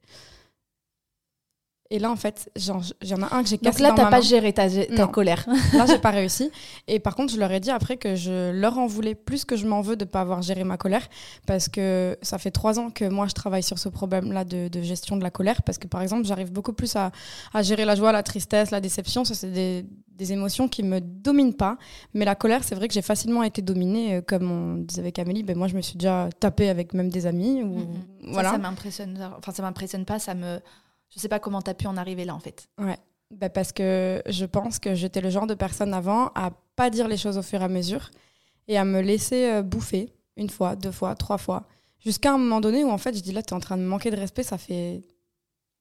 Et 1.92 1.98
là, 1.98 2.08
en 2.08 2.16
fait, 2.16 2.48
j'en 2.54 3.22
a 3.22 3.34
un 3.34 3.42
que 3.42 3.48
j'ai 3.48 3.58
cassé. 3.58 3.82
Donc 3.82 3.88
là, 3.88 3.92
t'as 3.96 4.10
pas 4.10 4.20
géré 4.20 4.52
ta, 4.52 4.70
ta 4.70 5.08
colère. 5.08 5.44
là, 5.72 5.86
j'ai 5.86 5.98
pas 5.98 6.10
réussi. 6.10 6.52
Et 6.86 7.00
par 7.00 7.16
contre, 7.16 7.32
je 7.32 7.38
leur 7.38 7.50
ai 7.50 7.58
dit 7.58 7.72
après 7.72 7.96
que 7.96 8.14
je 8.14 8.52
leur 8.52 8.78
en 8.78 8.86
voulais 8.86 9.16
plus 9.16 9.44
que 9.44 9.56
je 9.56 9.66
m'en 9.66 9.80
veux 9.80 9.96
de 9.96 10.04
pas 10.04 10.20
avoir 10.20 10.40
géré 10.40 10.62
ma 10.62 10.76
colère. 10.76 11.08
Parce 11.46 11.68
que 11.68 12.16
ça 12.22 12.38
fait 12.38 12.52
trois 12.52 12.78
ans 12.78 12.90
que 12.90 13.04
moi, 13.06 13.26
je 13.26 13.32
travaille 13.32 13.64
sur 13.64 13.80
ce 13.80 13.88
problème-là 13.88 14.44
de, 14.44 14.68
de, 14.68 14.82
gestion 14.82 15.16
de 15.16 15.24
la 15.24 15.32
colère. 15.32 15.62
Parce 15.64 15.78
que, 15.78 15.88
par 15.88 16.00
exemple, 16.00 16.24
j'arrive 16.26 16.52
beaucoup 16.52 16.72
plus 16.72 16.94
à, 16.94 17.10
à, 17.52 17.62
gérer 17.62 17.84
la 17.84 17.96
joie, 17.96 18.12
la 18.12 18.22
tristesse, 18.22 18.70
la 18.70 18.80
déception. 18.80 19.24
Ça, 19.24 19.34
c'est 19.34 19.50
des, 19.50 19.84
des, 20.16 20.32
émotions 20.32 20.68
qui 20.68 20.84
me 20.84 21.00
dominent 21.00 21.54
pas. 21.54 21.76
Mais 22.14 22.24
la 22.24 22.36
colère, 22.36 22.62
c'est 22.62 22.76
vrai 22.76 22.86
que 22.86 22.94
j'ai 22.94 23.02
facilement 23.02 23.42
été 23.42 23.62
dominée. 23.62 24.14
Euh, 24.14 24.20
comme 24.20 24.48
on 24.48 24.74
disait 24.76 25.00
avec 25.00 25.18
Amélie, 25.18 25.42
ben, 25.42 25.58
moi, 25.58 25.66
je 25.66 25.74
me 25.74 25.80
suis 25.80 25.98
déjà 25.98 26.28
tapée 26.38 26.68
avec 26.68 26.94
même 26.94 27.08
des 27.08 27.26
amis. 27.26 27.64
Ou, 27.64 27.78
voilà. 28.28 28.50
Ça, 28.50 28.54
ça 28.54 28.62
m'impressionne. 28.62 29.30
Enfin, 29.38 29.50
ça 29.50 29.62
m'impressionne 29.64 30.04
pas. 30.04 30.20
Ça 30.20 30.34
me 30.34 30.60
je 31.10 31.18
sais 31.18 31.28
pas 31.28 31.38
comment 31.38 31.62
tu 31.62 31.70
as 31.70 31.74
pu 31.74 31.86
en 31.86 31.96
arriver 31.96 32.24
là, 32.24 32.34
en 32.34 32.40
fait. 32.40 32.68
Ouais. 32.78 32.98
Bah 33.30 33.48
parce 33.48 33.70
que 33.72 34.22
je 34.26 34.44
pense 34.44 34.78
que 34.80 34.94
j'étais 34.94 35.20
le 35.20 35.30
genre 35.30 35.46
de 35.46 35.54
personne 35.54 35.94
avant 35.94 36.32
à 36.34 36.50
pas 36.74 36.90
dire 36.90 37.06
les 37.06 37.16
choses 37.16 37.38
au 37.38 37.42
fur 37.42 37.60
et 37.60 37.64
à 37.64 37.68
mesure 37.68 38.10
et 38.66 38.76
à 38.76 38.84
me 38.84 39.00
laisser 39.00 39.50
euh, 39.50 39.62
bouffer 39.62 40.12
une 40.36 40.50
fois, 40.50 40.74
deux 40.74 40.90
fois, 40.90 41.14
trois 41.14 41.38
fois, 41.38 41.68
jusqu'à 42.00 42.32
un 42.32 42.38
moment 42.38 42.60
donné 42.60 42.82
où 42.82 42.90
en 42.90 42.98
fait 42.98 43.14
je 43.14 43.20
dis 43.20 43.30
là 43.32 43.42
tu 43.42 43.50
es 43.50 43.56
en 43.56 43.60
train 43.60 43.76
de 43.76 43.84
manquer 43.84 44.10
de 44.10 44.16
respect, 44.16 44.42
ça 44.42 44.58
fait 44.58 45.02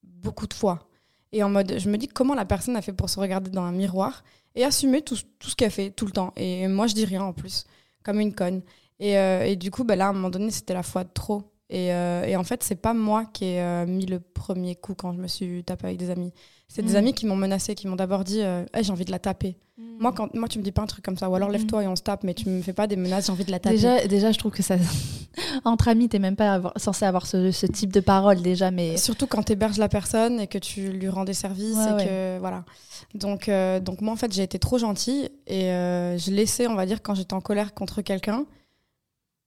beaucoup 0.03 0.45
de 0.45 0.53
fois. 0.53 0.87
Et 1.31 1.41
en 1.41 1.49
mode, 1.49 1.79
je 1.79 1.89
me 1.89 1.97
dis 1.97 2.07
comment 2.07 2.35
la 2.35 2.45
personne 2.45 2.75
a 2.75 2.83
fait 2.83 2.93
pour 2.93 3.09
se 3.09 3.19
regarder 3.19 3.49
dans 3.49 3.63
un 3.63 3.71
miroir 3.71 4.23
et 4.53 4.63
assumer 4.63 5.01
tout, 5.01 5.17
tout 5.39 5.49
ce 5.49 5.55
qu'elle 5.55 5.71
fait 5.71 5.89
tout 5.89 6.05
le 6.05 6.11
temps? 6.11 6.33
Et 6.35 6.67
moi 6.67 6.85
je 6.85 6.93
dis 6.93 7.05
rien 7.05 7.23
en 7.23 7.33
plus, 7.33 7.65
comme 8.03 8.19
une 8.19 8.35
conne. 8.35 8.61
Et, 8.99 9.17
euh, 9.17 9.43
et 9.45 9.55
du 9.55 9.71
coup, 9.71 9.83
bah 9.83 9.95
là, 9.95 10.07
à 10.07 10.09
un 10.09 10.13
moment 10.13 10.29
donné, 10.29 10.51
c'était 10.51 10.73
la 10.73 10.83
fois 10.83 11.03
de 11.03 11.09
trop. 11.13 11.43
Et, 11.69 11.93
euh, 11.93 12.23
et, 12.25 12.35
en 12.35 12.43
fait, 12.43 12.63
c'est 12.63 12.75
pas 12.75 12.95
moi 12.95 13.25
qui 13.25 13.45
ai 13.45 13.61
euh, 13.61 13.85
mis 13.85 14.07
le 14.07 14.19
premier 14.19 14.75
coup 14.75 14.95
quand 14.95 15.13
je 15.13 15.19
me 15.19 15.27
suis 15.27 15.63
tapée 15.63 15.87
avec 15.87 15.97
des 15.97 16.09
amis. 16.09 16.33
C'est 16.67 16.81
des 16.81 16.93
mm. 16.93 16.97
amis 16.97 17.13
qui 17.13 17.27
m'ont 17.27 17.35
menacé, 17.35 17.75
qui 17.75 17.87
m'ont 17.87 17.95
d'abord 17.95 18.23
dit 18.23 18.41
euh, 18.41 18.65
j'ai 18.81 18.91
envie 18.91 19.05
de 19.05 19.11
la 19.11 19.19
taper. 19.19 19.55
Mm. 19.77 19.83
Moi, 19.99 20.11
quand, 20.11 20.33
moi, 20.33 20.47
tu 20.47 20.57
me 20.57 20.63
dis 20.63 20.71
pas 20.71 20.81
un 20.81 20.87
truc 20.87 21.05
comme 21.05 21.17
ça, 21.17 21.29
ou 21.29 21.35
alors 21.35 21.49
lève-toi 21.49 21.83
et 21.83 21.87
on 21.87 21.95
se 21.95 22.01
tape, 22.01 22.23
mais 22.23 22.33
tu 22.33 22.49
me 22.49 22.63
fais 22.63 22.73
pas 22.73 22.87
des 22.87 22.95
menaces, 22.95 23.27
j'ai 23.27 23.31
envie 23.31 23.45
de 23.45 23.51
la 23.51 23.59
taper. 23.59 23.75
Déjà, 23.75 24.07
déjà 24.07 24.31
je 24.31 24.39
trouve 24.39 24.51
que 24.51 24.63
ça. 24.63 24.77
Entre 25.63 25.89
amis, 25.89 26.09
t'es 26.09 26.17
même 26.17 26.35
pas 26.35 26.59
censé 26.75 27.05
avoir 27.05 27.27
ce, 27.27 27.51
ce, 27.51 27.67
type 27.67 27.93
de 27.93 27.99
parole 27.99 28.41
déjà, 28.41 28.71
mais. 28.71 28.97
Surtout 28.97 29.27
quand 29.27 29.43
tu 29.43 29.51
héberges 29.51 29.77
la 29.77 29.89
personne 29.89 30.39
et 30.39 30.47
que 30.47 30.57
tu 30.57 30.89
lui 30.89 31.07
rends 31.07 31.23
des 31.23 31.35
services 31.35 31.77
et 31.77 32.03
que. 32.03 32.39
Voilà. 32.39 32.65
Donc, 33.13 33.49
donc, 33.83 34.01
moi, 34.01 34.13
en 34.13 34.17
fait, 34.17 34.33
j'ai 34.33 34.43
été 34.43 34.57
trop 34.57 34.79
gentille 34.79 35.29
et 35.45 35.65
je 35.65 36.31
laissais, 36.31 36.65
on 36.65 36.73
va 36.73 36.87
dire, 36.87 37.03
quand 37.03 37.13
j'étais 37.13 37.35
en 37.35 37.41
colère 37.41 37.75
contre 37.75 38.01
quelqu'un, 38.01 38.45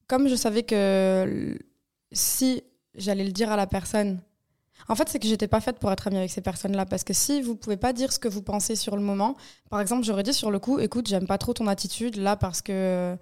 comme 0.07 0.29
je 0.29 0.35
savais 0.35 0.63
que 0.63 1.57
si 2.13 2.63
j'allais 2.95 3.25
le 3.25 3.31
dire 3.31 3.51
à 3.51 3.57
la 3.57 3.67
personne, 3.67 4.19
en 4.87 4.95
fait, 4.95 5.09
c'est 5.09 5.19
que 5.19 5.27
j'étais 5.27 5.47
pas 5.47 5.61
faite 5.61 5.79
pour 5.79 5.91
être 5.91 6.07
amie 6.07 6.17
avec 6.17 6.31
ces 6.31 6.41
personnes-là. 6.41 6.85
Parce 6.85 7.03
que 7.03 7.13
si 7.13 7.41
vous 7.41 7.55
pouvez 7.55 7.77
pas 7.77 7.93
dire 7.93 8.11
ce 8.11 8.19
que 8.19 8.27
vous 8.27 8.41
pensez 8.41 8.75
sur 8.75 8.95
le 8.95 9.01
moment, 9.01 9.35
par 9.69 9.79
exemple, 9.81 10.03
j'aurais 10.03 10.23
dit 10.23 10.33
sur 10.33 10.51
le 10.51 10.59
coup, 10.59 10.79
écoute, 10.79 11.07
j'aime 11.07 11.27
pas 11.27 11.37
trop 11.37 11.53
ton 11.53 11.67
attitude 11.67 12.17
là 12.17 12.35
parce 12.35 12.61
que 12.61 13.17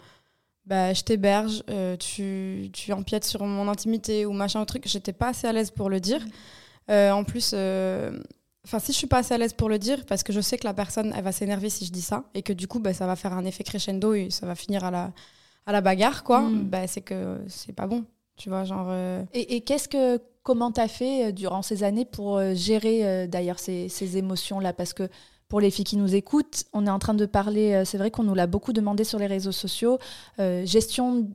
bah, 0.66 0.94
je 0.94 1.04
t'héberge, 1.04 1.64
euh, 1.70 1.98
tu, 1.98 2.70
tu 2.74 2.94
empiètes 2.94 3.26
sur 3.26 3.44
mon 3.46 3.68
intimité 3.68 4.26
ou 4.26 4.34
machin 4.34 4.62
ou 4.62 4.66
truc. 4.66 4.84
J'étais 4.88 5.14
pas 5.14 5.30
assez 5.30 5.48
à 5.48 5.54
l'aise 5.54 5.72
pour 5.72 5.90
le 5.90 6.00
dire. 6.00 6.26
Euh, 6.90 7.12
en 7.12 7.24
plus, 7.24 7.52
euh, 7.54 8.12
enfin, 8.66 8.80
si 8.80 8.92
je 8.92 8.98
suis 8.98 9.08
pas 9.08 9.20
assez 9.20 9.34
à 9.34 9.38
l'aise 9.38 9.54
pour 9.54 9.70
le 9.70 9.80
dire, 9.80 10.06
parce 10.06 10.24
que 10.24 10.34
je 10.34 10.42
sais 10.42 10.58
que 10.58 10.66
la 10.66 10.74
personne, 10.74 11.14
elle 11.16 11.24
va 11.24 11.32
s'énerver 11.32 11.70
si 11.70 11.86
je 11.86 11.92
dis 11.92 12.02
ça 12.02 12.26
et 12.34 12.42
que 12.42 12.54
du 12.54 12.68
coup, 12.68 12.80
bah, 12.80 12.94
ça 12.94 13.08
va 13.08 13.16
faire 13.16 13.34
un 13.34 13.46
effet 13.46 13.64
crescendo 13.64 14.14
et 14.14 14.30
ça 14.30 14.46
va 14.46 14.56
finir 14.56 14.84
à 14.84 14.92
la, 14.92 15.12
à 15.66 15.72
la 15.72 15.82
bagarre, 15.82 16.24
quoi, 16.24 16.42
mm. 16.42 16.64
bah, 16.70 16.88
c'est 16.88 17.02
que 17.02 17.40
c'est 17.48 17.74
pas 17.74 17.88
bon. 17.88 18.06
Tu 18.38 18.50
vois, 18.50 18.64
genre. 18.64 18.88
Euh, 18.90 19.24
et, 19.34 19.62
qu'est-ce 19.62 19.88
que. 19.88 20.20
Comment 20.44 20.72
t'as 20.72 20.88
fait 20.88 21.28
euh, 21.28 21.32
durant 21.32 21.62
ces 21.62 21.84
années 21.84 22.04
pour 22.04 22.38
euh, 22.38 22.56
gérer 22.56 23.28
d'ailleurs 23.28 23.60
ces, 23.60 23.90
ces 23.90 24.18
émotions-là? 24.18 24.74
Parce 24.74 24.94
que 24.94 25.08
pour 25.48 25.62
les 25.62 25.70
filles 25.70 25.86
qui 25.86 25.98
nous 25.98 26.16
écoutent, 26.16 26.64
on 26.74 26.88
est 26.88 26.90
en 26.90 26.98
train 26.98 27.14
de 27.14 27.28
parler, 27.28 27.84
c'est 27.86 28.00
vrai 28.00 28.10
qu'on 28.10 28.24
nous 28.24 28.34
l'a 28.34 28.48
beaucoup 28.48 28.74
demandé 28.74 29.04
sur 29.04 29.20
les 29.20 29.28
réseaux 29.28 29.52
sociaux, 29.52 30.00
gestion, 30.40 31.30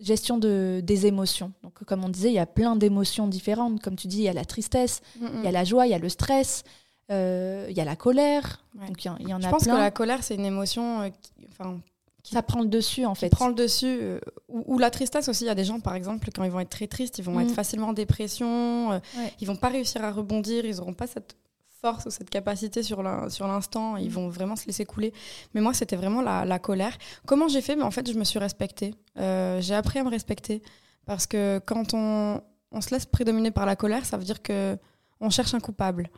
gestion 0.00 0.36
de, 0.36 0.80
des 0.82 1.06
émotions. 1.06 1.52
Donc, 1.62 1.84
comme 1.84 2.04
on 2.04 2.08
disait, 2.08 2.28
il 2.30 2.34
y 2.34 2.40
a 2.40 2.46
plein 2.46 2.74
d'émotions 2.74 3.28
différentes. 3.28 3.80
Comme 3.80 3.94
tu 3.94 4.08
dis, 4.08 4.18
il 4.18 4.24
y 4.24 4.28
a 4.28 4.32
la 4.32 4.44
tristesse, 4.44 5.00
il 5.20 5.44
y 5.44 5.46
a 5.46 5.52
la 5.52 5.62
joie, 5.62 5.86
il 5.86 5.90
y 5.90 5.94
a 5.94 5.98
le 5.98 6.08
stress, 6.08 6.64
il 7.08 7.72
y 7.72 7.80
a 7.80 7.84
la 7.84 7.96
colère. 7.96 8.64
Donc, 8.74 9.04
il 9.04 9.28
y, 9.28 9.32
en 9.32 9.38
a 9.38 9.42
Je 9.42 9.48
pense 9.48 9.64
que 9.64 9.70
la 9.70 9.92
colère, 9.92 10.24
c'est 10.24 10.34
une 10.34 10.44
émotion 10.44 11.08
enfin, 11.52 11.78
ça 12.22 12.42
prend 12.42 12.60
le 12.60 12.68
dessus 12.68 13.04
en 13.04 13.14
fait. 13.14 13.28
prend 13.28 13.48
le 13.48 13.54
dessus. 13.54 13.98
Euh, 14.00 14.20
ou, 14.48 14.78
la 14.78 14.90
tristesse 14.90 15.28
aussi. 15.28 15.44
Il 15.44 15.48
y 15.48 15.50
a 15.50 15.54
des 15.54 15.64
gens, 15.64 15.80
par 15.80 15.94
exemple, 15.94 16.28
quand 16.34 16.44
ils 16.44 16.50
vont 16.50 16.60
être 16.60 16.70
très 16.70 16.86
tristes, 16.86 17.18
ils 17.18 17.24
vont 17.24 17.40
être 17.40 17.50
mm. 17.50 17.54
facilement 17.54 17.88
en 17.88 17.92
dépression. 17.92 18.92
Euh, 18.92 18.98
Ils 19.40 19.46
vont 19.46 19.56
pas 19.56 19.68
réussir 19.68 20.04
à 20.04 20.12
rebondir. 20.12 20.64
Ils 20.64 20.76
n'auront 20.76 20.94
pas 20.94 21.06
cette 21.06 21.36
force 21.80 22.06
ou 22.06 22.10
cette 22.10 22.30
capacité 22.30 22.82
sur 22.82 23.02
l'instant. 23.02 23.96
Ils 23.96 24.08
mm. 24.08 24.12
vont 24.12 24.28
vraiment 24.28 24.56
se 24.56 24.66
laisser 24.66 24.84
couler. 24.84 25.12
Mais 25.54 25.60
moi, 25.60 25.74
c'était 25.74 25.96
vraiment 25.96 26.22
la, 26.22 26.58
colère. 26.58 26.96
Comment 27.26 27.48
j'ai 27.48 27.60
fait? 27.60 27.76
Mais 27.76 27.82
en 27.82 27.90
fait, 27.90 28.10
je 28.10 28.18
me 28.18 28.24
suis 28.24 28.38
respectée. 28.38 28.94
Euh, 29.18 29.60
j'ai 29.60 29.74
appris 29.74 29.98
à 29.98 30.04
me 30.04 30.10
respecter. 30.10 30.62
Parce 31.06 31.26
que 31.26 31.60
quand 31.66 31.94
on, 31.94 32.40
on 32.70 32.80
se 32.80 32.90
laisse 32.90 33.06
prédominer 33.06 33.50
par 33.50 33.66
la 33.66 33.74
colère, 33.74 34.04
ça 34.06 34.16
veut 34.16 34.24
dire 34.24 34.42
que 34.42 34.78
on 35.20 35.30
cherche 35.30 35.54
un 35.54 35.60
coupable. 35.60 36.10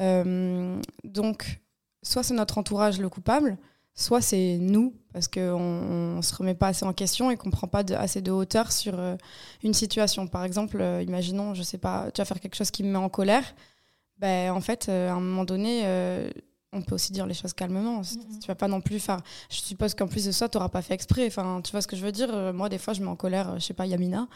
Euh, 0.00 0.80
donc, 1.04 1.60
soit 2.02 2.22
c'est 2.22 2.34
notre 2.34 2.58
entourage 2.58 3.00
le 3.00 3.08
coupable, 3.08 3.58
soit 4.00 4.20
c'est 4.20 4.58
nous, 4.58 4.94
parce 5.12 5.28
qu'on 5.28 6.16
ne 6.16 6.22
se 6.22 6.34
remet 6.34 6.54
pas 6.54 6.68
assez 6.68 6.84
en 6.84 6.92
question 6.92 7.30
et 7.30 7.36
qu'on 7.36 7.48
ne 7.48 7.52
prend 7.52 7.66
pas 7.66 7.84
assez 7.94 8.20
de 8.20 8.30
hauteur 8.30 8.72
sur 8.72 8.98
euh, 8.98 9.16
une 9.62 9.74
situation. 9.74 10.26
Par 10.26 10.44
exemple, 10.44 10.78
euh, 10.80 11.02
imaginons, 11.02 11.54
je 11.54 11.62
sais 11.62 11.78
pas, 11.78 12.10
tu 12.12 12.20
vas 12.20 12.24
faire 12.24 12.40
quelque 12.40 12.56
chose 12.56 12.70
qui 12.70 12.82
me 12.82 12.90
met 12.90 12.98
en 12.98 13.08
colère. 13.08 13.44
Ben, 14.18 14.52
en 14.52 14.60
fait, 14.60 14.88
à 14.88 15.12
un 15.14 15.20
moment 15.20 15.44
donné, 15.44 15.84
on 16.72 16.82
peut 16.82 16.94
aussi 16.94 17.12
dire 17.12 17.26
les 17.26 17.34
choses 17.34 17.54
calmement. 17.54 18.02
Mm-hmm. 18.02 18.40
Tu 18.40 18.46
vas 18.48 18.54
pas 18.54 18.68
non 18.68 18.82
plus 18.82 19.00
faire. 19.00 19.20
Je 19.48 19.56
suppose 19.56 19.94
qu'en 19.94 20.08
plus 20.08 20.26
de 20.26 20.32
ça, 20.32 20.48
tu 20.48 20.58
n'auras 20.58 20.68
pas 20.68 20.82
fait 20.82 20.92
exprès. 20.92 21.26
Enfin, 21.26 21.62
tu 21.64 21.72
vois 21.72 21.80
ce 21.80 21.88
que 21.88 21.96
je 21.96 22.04
veux 22.04 22.12
dire? 22.12 22.52
Moi, 22.52 22.68
des 22.68 22.76
fois, 22.76 22.92
je 22.92 23.00
mets 23.00 23.08
en 23.08 23.16
colère, 23.16 23.58
je 23.58 23.64
sais 23.64 23.74
pas, 23.74 23.86
Yamina. 23.86 24.28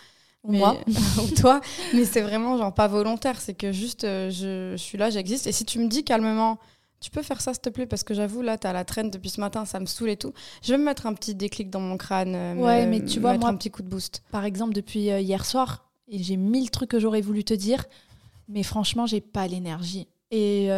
moi 0.45 0.77
ou 1.23 1.35
toi 1.35 1.61
mais 1.95 2.05
c'est 2.05 2.21
vraiment 2.21 2.59
genre 2.59 2.73
pas 2.75 2.87
volontaire 2.87 3.41
c'est 3.41 3.55
que 3.55 3.73
juste 3.73 4.05
euh, 4.05 4.31
je, 4.31 4.77
suis 4.77 4.99
là 4.99 5.11
j'existe 5.11 5.47
et 5.47 5.53
si 5.53 5.65
tu 5.65 5.79
me 5.79 5.89
dis 5.89 6.05
calmement 6.05 6.59
tu 7.05 7.11
peux 7.11 7.23
faire 7.23 7.43
ça 7.43 7.53
s'il 7.53 7.61
te 7.61 7.69
plaît 7.69 7.85
parce 7.85 8.03
que 8.03 8.15
j'avoue 8.15 8.41
là 8.41 8.57
tu 8.57 8.67
as 8.67 8.73
la 8.73 8.87
traîne 8.87 9.11
depuis 9.11 9.29
ce 9.29 9.39
matin 9.39 9.67
ça 9.67 9.79
me 9.79 9.85
saoule 9.85 10.09
et 10.09 10.17
tout. 10.17 10.33
Je 10.63 10.73
vais 10.73 10.79
me 10.79 10.85
mettre 10.85 11.07
un 11.07 11.13
petit 11.13 11.35
déclic 11.35 11.69
dans 11.69 11.81
mon 11.81 11.99
crâne 11.99 12.35
euh, 12.35 12.55
ouais 12.55 12.87
mais 12.87 13.05
tu 13.05 13.21
vois 13.21 13.33
mettre 13.33 13.43
moi 13.43 13.51
un 13.51 13.57
petit 13.57 13.71
coup 13.71 13.83
de 13.83 13.89
boost. 13.89 14.23
par 14.31 14.47
exemple 14.47 14.73
depuis 14.73 15.11
euh, 15.11 15.21
hier 15.21 15.45
soir 15.45 15.91
j'ai 16.09 16.39
mille 16.39 16.71
trucs 16.71 16.89
que 16.89 16.99
j'aurais 16.99 17.21
voulu 17.21 17.45
te 17.45 17.53
dire 17.53 17.85
mais 18.49 18.63
franchement 18.63 19.05
j'ai 19.05 19.21
pas 19.21 19.47
l'énergie. 19.47 20.09
Et 20.31 20.69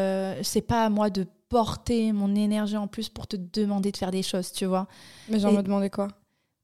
c'est 0.42 0.60
pas 0.60 0.84
à 0.84 0.90
moi 0.90 1.10
de 1.10 1.26
porter 1.48 2.12
mon 2.12 2.34
énergie 2.34 2.76
en 2.76 2.88
plus 2.88 3.08
pour 3.08 3.28
te 3.28 3.36
demander 3.36 3.92
de 3.92 3.96
faire 3.96 4.10
des 4.10 4.24
choses 4.24 4.50
tu 4.50 4.66
vois. 4.66 4.88
Mais 5.28 5.38
j'en 5.38 5.52
me 5.52 5.62
demandais 5.62 5.90
quoi? 5.90 6.08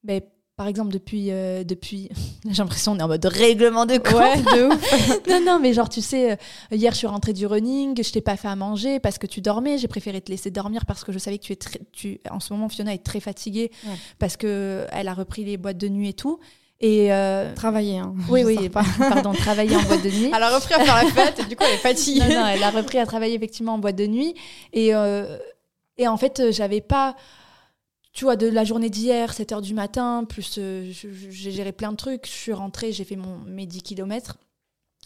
ben, 0.03 0.21
par 0.57 0.67
exemple, 0.67 0.93
depuis. 0.93 1.31
Euh, 1.31 1.65
depuis 1.65 2.11
J'ai 2.49 2.63
l'impression 2.63 2.93
qu'on 2.93 2.99
est 2.99 3.03
en 3.03 3.09
mode 3.09 3.25
règlement 3.25 3.87
de 3.87 3.99
compte. 3.99 4.15
Ouais, 4.15 4.37
de 4.37 4.69
ouf. 4.69 5.21
non, 5.29 5.41
non, 5.45 5.59
mais 5.61 5.73
genre, 5.73 5.89
tu 5.89 6.01
sais, 6.01 6.33
euh, 6.33 6.37
hier, 6.71 6.93
je 6.93 6.99
suis 6.99 7.07
rentrée 7.07 7.33
du 7.33 7.47
running, 7.47 8.03
je 8.03 8.13
t'ai 8.13 8.21
pas 8.21 8.37
fait 8.37 8.49
à 8.49 8.57
manger 8.57 9.01
parce 9.01 9.19
que 9.19 9.27
tu 9.27 9.41
dormais. 9.41 9.79
J'ai 9.79 9.89
préféré 9.89 10.21
te 10.21 10.31
laisser 10.31 10.51
dormir 10.51 10.87
parce 10.87 11.05
que 11.05 11.13
je 11.13 11.19
savais 11.19 11.39
que 11.39 11.45
tu 11.45 11.53
es 11.53 11.57
très. 11.57 11.81
Tu, 11.93 12.21
en 12.31 12.41
ce 12.41 12.53
moment, 12.53 12.69
Fiona 12.69 12.95
est 12.95 13.05
très 13.05 13.21
fatiguée 13.21 13.71
parce 14.19 14.37
qu'elle 14.37 15.09
a 15.09 15.15
repris 15.15 15.45
les 15.45 15.57
boîtes 15.57 15.79
de 15.79 15.89
nuit 15.89 16.11
et 16.11 16.15
tout. 16.15 16.39
Et 16.83 17.13
euh... 17.13 17.55
Travailler, 17.55 17.99
hein. 17.99 18.13
Oui, 18.29 18.43
oui, 18.45 18.69
pas. 18.69 18.83
pardon, 18.99 19.33
travailler 19.33 19.77
en 19.77 19.83
boîte 19.83 20.03
de 20.03 20.11
nuit. 20.11 20.33
Elle 20.37 20.43
a 20.43 20.53
repris 20.53 20.75
à 20.75 20.81
faire 20.81 20.97
la 20.97 21.11
fête 21.11 21.39
et 21.39 21.45
du 21.45 21.55
coup, 21.55 21.63
elle 21.65 21.75
est 21.75 21.79
fatiguée. 21.79 22.35
Non, 22.35 22.41
non, 22.41 22.47
elle 22.49 22.63
a 22.63 22.71
repris 22.71 22.99
à 22.99 23.07
travailler 23.07 23.37
effectivement 23.37 23.75
en 23.75 23.79
boîte 23.79 23.95
de 23.95 24.09
nuit. 24.09 24.35
Et, 24.73 24.93
euh, 24.93 25.39
et 25.97 26.09
en 26.09 26.17
fait, 26.17 26.51
j'avais 26.51 26.81
pas 26.81 27.15
tu 28.13 28.25
vois, 28.25 28.37
de 28.37 28.47
la 28.47 28.65
journée 28.65 28.91
d'hier, 28.91 29.33
7 29.33 29.53
h 29.53 29.63
du 29.63 29.75
matin, 29.75 30.25
plus 30.29 30.57
euh, 30.59 30.93
j'ai 30.93 31.51
géré 31.51 31.73
plein 31.73 31.93
de 31.93 31.97
trucs. 31.97 32.27
Je 32.27 32.33
suis 32.33 32.53
rentrée, 32.53 32.93
j'ai 32.93 33.05
fait 33.05 33.17
mon, 33.17 33.39
mes 33.39 33.67
10 33.67 33.83
km. 33.83 34.39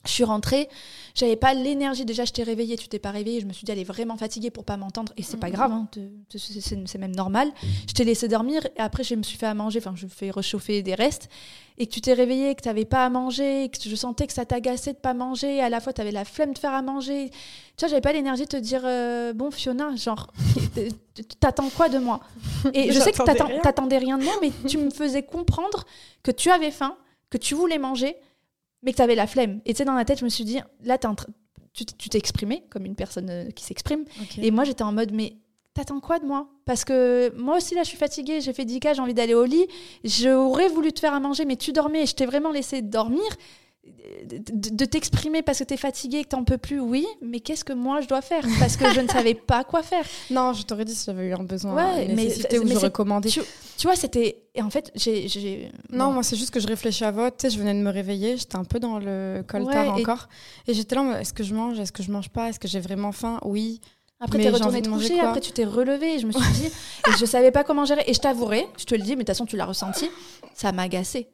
Je 0.07 0.13
suis 0.13 0.25
rentrée, 0.25 0.69
j'avais 1.15 1.37
pas 1.37 1.55
l'énergie. 1.55 2.05
Déjà, 2.05 2.25
je 2.25 2.33
t'ai 2.33 2.43
réveillée, 2.43 2.77
tu 2.77 2.89
t'es 2.89 2.99
pas 2.99 3.11
réveillée. 3.11 3.41
Je 3.41 3.47
me 3.47 3.53
suis 3.53 3.65
dit, 3.65 3.73
elle 3.73 3.79
est 3.79 3.85
vraiment 3.85 4.17
fatiguée 4.17 4.51
pour 4.51 4.65
pas 4.65 4.77
m'entendre. 4.77 5.13
Et 5.17 5.23
c'est 5.23 5.39
pas 5.39 5.51
grave, 5.51 5.73
hein, 5.73 5.89
c'est 6.37 6.99
même 6.99 7.15
normal. 7.15 7.51
Je 7.89 7.93
t'ai 7.93 8.05
laissé 8.05 8.29
dormir 8.29 8.67
et 8.77 8.81
après, 8.81 9.05
je 9.05 9.15
me 9.15 9.23
suis 9.23 9.39
fait 9.39 9.47
à 9.47 9.55
manger. 9.55 9.79
Enfin, 9.79 9.95
je 9.97 10.07
fais 10.07 10.31
réchauffer 10.31 10.83
des 10.83 10.95
restes. 10.95 11.29
Et 11.79 11.87
que 11.87 11.93
tu 11.93 12.01
t'es 12.01 12.15
réveillée, 12.15 12.55
que 12.55 12.63
tu 12.63 12.69
n'avais 12.69 12.87
pas 12.87 13.05
à 13.05 13.11
manger, 13.11 13.65
et 13.65 13.69
que 13.69 13.77
je 13.79 13.95
sentais 13.95 14.27
que 14.27 14.33
ça 14.33 14.47
t'agaçait 14.47 14.95
de 14.95 14.99
pas 14.99 15.13
manger. 15.13 15.57
Et 15.57 15.61
à 15.61 15.69
la 15.69 15.81
fois, 15.81 15.93
tu 15.93 16.01
avais 16.01 16.11
la 16.11 16.25
flemme 16.25 16.55
de 16.55 16.59
faire 16.59 16.73
à 16.73 16.81
manger. 16.81 17.29
Tu 17.31 17.81
vois, 17.81 17.89
j'avais 17.89 18.01
pas 18.01 18.15
l'énergie 18.15 18.45
de 18.45 18.49
te 18.49 18.57
dire, 18.57 18.81
euh, 18.85 19.35
bon, 19.35 19.51
Fiona, 19.51 19.95
genre, 19.95 20.33
t'attends 21.41 21.69
quoi 21.69 21.91
de 21.91 21.99
moi? 21.99 22.21
Et 22.73 22.93
je 22.93 22.99
sais 22.99 23.13
que 23.13 23.61
t'attendais 23.61 23.99
rien 23.99 24.17
de 24.17 24.25
moi, 24.25 24.33
mais 24.41 24.53
tu 24.67 24.79
me 24.79 24.89
faisais 24.91 25.23
comprendre 25.23 25.85
que 26.23 26.31
tu 26.31 26.51
avais 26.51 26.71
faim, 26.71 26.97
que 27.29 27.37
tu 27.37 27.55
voulais 27.55 27.79
manger 27.79 28.17
mais 28.83 28.93
que 28.93 28.97
tu 28.97 29.03
avais 29.03 29.15
la 29.15 29.27
flemme. 29.27 29.61
Et 29.65 29.75
tu 29.75 29.79
sais, 29.79 29.85
dans 29.85 29.95
la 29.95 30.05
tête, 30.05 30.21
je 30.21 30.25
me 30.25 30.31
suis 30.31 30.45
dit, 30.45 30.61
là, 30.85 30.99
tu 31.73 31.85
t'es 31.85 32.19
exprimé 32.19 32.65
comme 32.71 32.85
une 32.85 32.95
personne 32.97 33.31
euh, 33.31 33.51
qui 33.51 33.65
s'exprime. 33.65 34.05
Et 34.39 34.51
moi, 34.51 34.65
j'étais 34.65 34.83
en 34.83 34.93
mode, 34.93 35.13
mais 35.13 35.37
t'attends 35.75 36.01
quoi 36.01 36.19
de 36.19 36.27
moi? 36.27 36.49
Parce 36.65 36.85
que 36.85 37.33
moi 37.37 37.59
aussi, 37.59 37.75
là, 37.75 37.83
je 37.83 37.89
suis 37.89 37.99
fatiguée, 37.99 38.41
j'ai 38.41 38.53
fait 38.53 38.65
10 38.65 38.81
cas, 38.81 38.95
j'ai 38.95 39.03
envie 39.03 39.15
d'aller 39.15 39.35
au 39.35 39.45
lit. 39.45 39.67
J'aurais 40.05 40.69
voulu 40.69 40.93
te 40.93 41.01
faire 41.01 41.13
à 41.15 41.21
manger, 41.21 41.45
mais 41.45 41.57
tu 41.57 41.73
dormais 41.73 42.03
et 42.03 42.07
je 42.07 42.15
t'ai 42.15 42.27
vraiment 42.27 42.51
laissé 42.51 42.83
dormir 42.83 43.23
de, 44.25 44.85
t'exprimer 44.85 45.43
parce 45.43 45.59
que 45.59 45.65
tu 45.65 45.75
es 45.75 45.77
fatigué, 45.77 46.25
que 46.25 46.29
tu 46.29 46.37
n'en 46.37 46.45
peux 46.45 46.59
plus, 46.59 46.81
oui, 46.81 47.07
mais 47.21 47.41
qu'est-ce 47.41 47.65
que 47.65 47.73
moi 47.73 48.01
je 48.01 48.09
dois 48.09 48.23
faire? 48.23 48.45
Parce 48.59 48.77
que 48.77 48.93
je 48.93 49.01
ne 49.01 49.09
savais 49.09 49.35
pas 49.35 49.65
quoi 49.65 49.83
faire. 49.83 50.05
Non, 50.31 50.53
je 50.53 50.63
t'aurais 50.63 50.85
dit 50.85 50.95
si 50.95 51.05
j'avais 51.07 51.27
eu 51.27 51.35
un 51.35 51.45
besoin, 51.45 51.75
ouais, 51.75 52.09
mais 52.15 52.59
ou 52.59 52.69
j'aurais 52.69 52.91
commandé. 52.91 53.29
Tu, 53.29 53.41
tu, 53.77 53.87
vois, 53.87 53.97
c'était. 53.97 54.43
Et 54.55 54.63
en 54.63 54.71
fait, 54.71 54.91
j'ai. 54.95 55.71
Non, 55.91 56.13
moi, 56.13 56.23
c'est 56.23 56.37
juste 56.37 56.51
que 56.51 56.61
je 56.61 56.67
réfléchis 56.67 57.05
à 57.05 57.11
vote. 57.11 57.35
Tu 57.39 57.43
sais, 57.43 57.55
je 57.55 57.59
venais 57.59 57.75
de 57.75 57.81
me 57.81 57.91
réveiller, 57.91 58.37
j'étais 58.37 58.57
un 58.57 58.65
peu 58.65 58.81
dans 58.81 58.99
le 58.99 59.45
coltard 59.47 59.95
encore. 59.95 60.29
Et 60.67 60.75
j'étais 60.75 60.95
là, 60.95 61.21
est-ce 61.21 61.33
que 61.33 61.45
je 61.45 61.55
mange? 61.55 61.79
Est-ce 61.79 61.93
que 61.93 62.03
je 62.03 62.11
mange 62.11 62.29
pas? 62.29 62.49
Est-ce 62.49 62.59
que 62.59 62.69
j'ai 62.69 62.81
vraiment 62.81 63.13
faim? 63.13 63.39
Oui. 63.45 63.81
Après, 64.19 64.39
t'es 64.39 64.49
retourné 64.49 64.81
te 64.81 64.89
coucher, 64.89 65.21
après, 65.21 65.41
tu 65.41 65.53
t'es 65.53 65.65
relevé. 65.65 66.15
Et 66.15 66.19
je 66.19 66.27
me 66.27 66.33
suis 66.33 66.53
dit, 66.55 66.67
et 66.67 67.13
je 67.19 67.25
savais 67.25 67.51
pas 67.51 67.65
comment 67.65 67.85
gérer. 67.85 68.05
Et 68.07 68.15
je 68.15 68.21
t'avouerai, 68.21 68.67
je 68.79 68.85
te 68.85 68.95
le 68.95 69.03
dis, 69.03 69.11
mais 69.11 69.17
de 69.17 69.21
toute 69.21 69.29
façon, 69.29 69.47
tu 69.47 69.57
l'as 69.57 69.67
ressenti, 69.67 70.11
ça 70.55 70.73
m'a 70.73 70.83
agacé. 70.83 71.29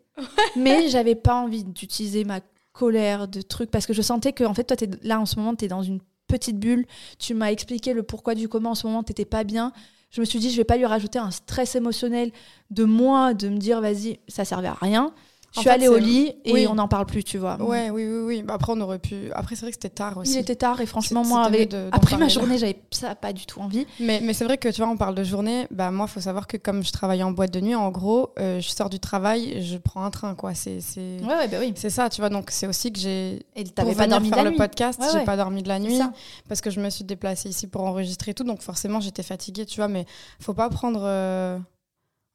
Mais 0.57 0.88
j'avais 0.88 1.14
pas 1.14 1.35
envie 1.35 1.64
d'utiliser 1.64 2.25
ma 2.25 2.40
colère, 2.73 3.28
de 3.28 3.42
trucs, 3.42 3.71
parce 3.71 3.87
que 3.87 3.92
je 3.92 4.02
sentais 4.02 4.33
que, 4.33 4.45
en 4.45 4.54
fait, 4.54 4.64
toi, 4.64 4.76
es, 4.81 4.90
là, 5.07 5.21
en 5.21 5.26
ce 5.26 5.38
moment, 5.38 5.54
tu 5.54 5.64
es 5.64 5.69
dans 5.69 5.83
une 5.83 6.00
petite 6.26 6.59
bulle. 6.59 6.87
Tu 7.19 7.35
m'as 7.35 7.50
expliqué 7.50 7.92
le 7.92 8.02
pourquoi 8.02 8.35
du 8.35 8.49
comment 8.49 8.71
en 8.71 8.75
ce 8.75 8.87
moment, 8.87 9.02
t'étais 9.02 9.25
pas 9.25 9.45
bien. 9.45 9.73
Je 10.11 10.21
me 10.21 10.26
suis 10.26 10.38
dit, 10.38 10.50
je 10.50 10.57
vais 10.57 10.64
pas 10.64 10.76
lui 10.76 10.87
rajouter 10.87 11.19
un 11.19 11.31
stress 11.31 11.75
émotionnel 11.75 12.33
de 12.71 12.85
moi, 12.85 13.35
de 13.35 13.49
me 13.49 13.59
dire, 13.59 13.81
vas-y, 13.81 14.19
ça 14.28 14.45
servait 14.45 14.69
à 14.69 14.75
rien. 14.75 15.14
Je 15.55 15.61
suis 15.61 15.69
allée 15.69 15.89
au 15.89 15.99
lit 15.99 16.35
et 16.45 16.67
on 16.67 16.75
n'en 16.75 16.89
parle 16.89 17.07
plus, 17.07 17.25
tu 17.25 17.39
vois. 17.39 17.61
Ouais, 17.61 17.91
oui, 17.91 18.07
oui, 18.07 18.21
oui. 18.25 18.43
Bah, 18.43 18.55
après, 18.55 18.73
on 18.75 18.81
aurait 18.81 18.99
pu. 18.99 19.31
Après, 19.35 19.55
c'est 19.55 19.63
vrai 19.63 19.71
que 19.71 19.77
c'était 19.77 19.89
tard 19.91 20.17
aussi. 20.19 20.33
Il 20.33 20.39
était 20.39 20.57
tard 20.57 20.81
et 20.81 20.87
franchement, 20.87 21.25
moi, 21.25 21.49
après 21.93 22.17
ma 22.17 22.29
journée, 22.29 22.59
j'avais 22.59 22.81
ça 22.91 23.15
pas 23.15 23.33
du 23.33 23.47
tout 23.47 23.61
envie. 23.61 23.87
Mais, 24.01 24.21
mais 24.23 24.33
c'est 24.33 24.45
vrai 24.45 24.59
que 24.59 24.69
tu 24.69 24.81
vois, 24.83 24.91
on 24.91 24.97
parle 24.97 25.15
de 25.15 25.25
journée. 25.25 25.67
Bah, 25.71 25.91
moi, 25.91 26.07
il 26.09 26.13
faut 26.13 26.21
savoir 26.21 26.47
que 26.47 26.57
comme 26.57 26.83
je 26.83 26.93
travaille 26.93 27.23
en 27.23 27.33
boîte 27.33 27.53
de 27.53 27.61
nuit, 27.61 27.75
en 27.75 27.91
gros, 27.91 28.31
euh, 28.39 28.61
je 28.61 28.69
sors 28.69 28.89
du 28.89 28.99
travail, 28.99 29.63
je 29.63 29.77
prends 29.77 30.05
un 30.05 30.11
train, 30.11 30.35
quoi. 30.35 30.55
C'est, 30.55 30.79
Ouais, 30.97 31.27
ouais, 31.27 31.49
bah 31.49 31.59
oui. 31.61 31.73
C'est 31.77 31.91
ça, 31.91 32.09
tu 32.09 32.21
vois. 32.21 32.31
Donc, 32.31 32.51
c'est 32.51 32.67
aussi 32.67 32.93
que 32.93 32.99
j'ai. 32.99 33.45
Et 33.55 33.65
t'avais 33.65 33.95
pas 33.95 34.07
dormi 34.07 34.31
faire 34.31 34.45
le 34.45 34.53
podcast, 34.53 35.01
j'ai 35.13 35.25
pas 35.25 35.37
dormi 35.37 35.63
de 35.63 35.69
la 35.69 35.79
nuit 35.79 36.01
parce 36.49 36.61
que 36.61 36.71
je 36.71 36.81
me 36.81 36.91
suis 36.91 37.05
déplacée 37.05 37.49
ici 37.49 37.67
pour 37.67 37.83
enregistrer 37.83 38.35
tout. 38.35 38.45
Donc, 38.45 38.63
forcément, 38.63 39.01
j'étais 39.01 39.23
fatiguée, 39.23 39.67
tu 39.67 39.77
vois. 39.77 39.89
Mais 39.89 40.07
faut 40.41 40.55
pas 40.55 40.69
prendre. 40.71 41.03
Euh, 41.05 41.59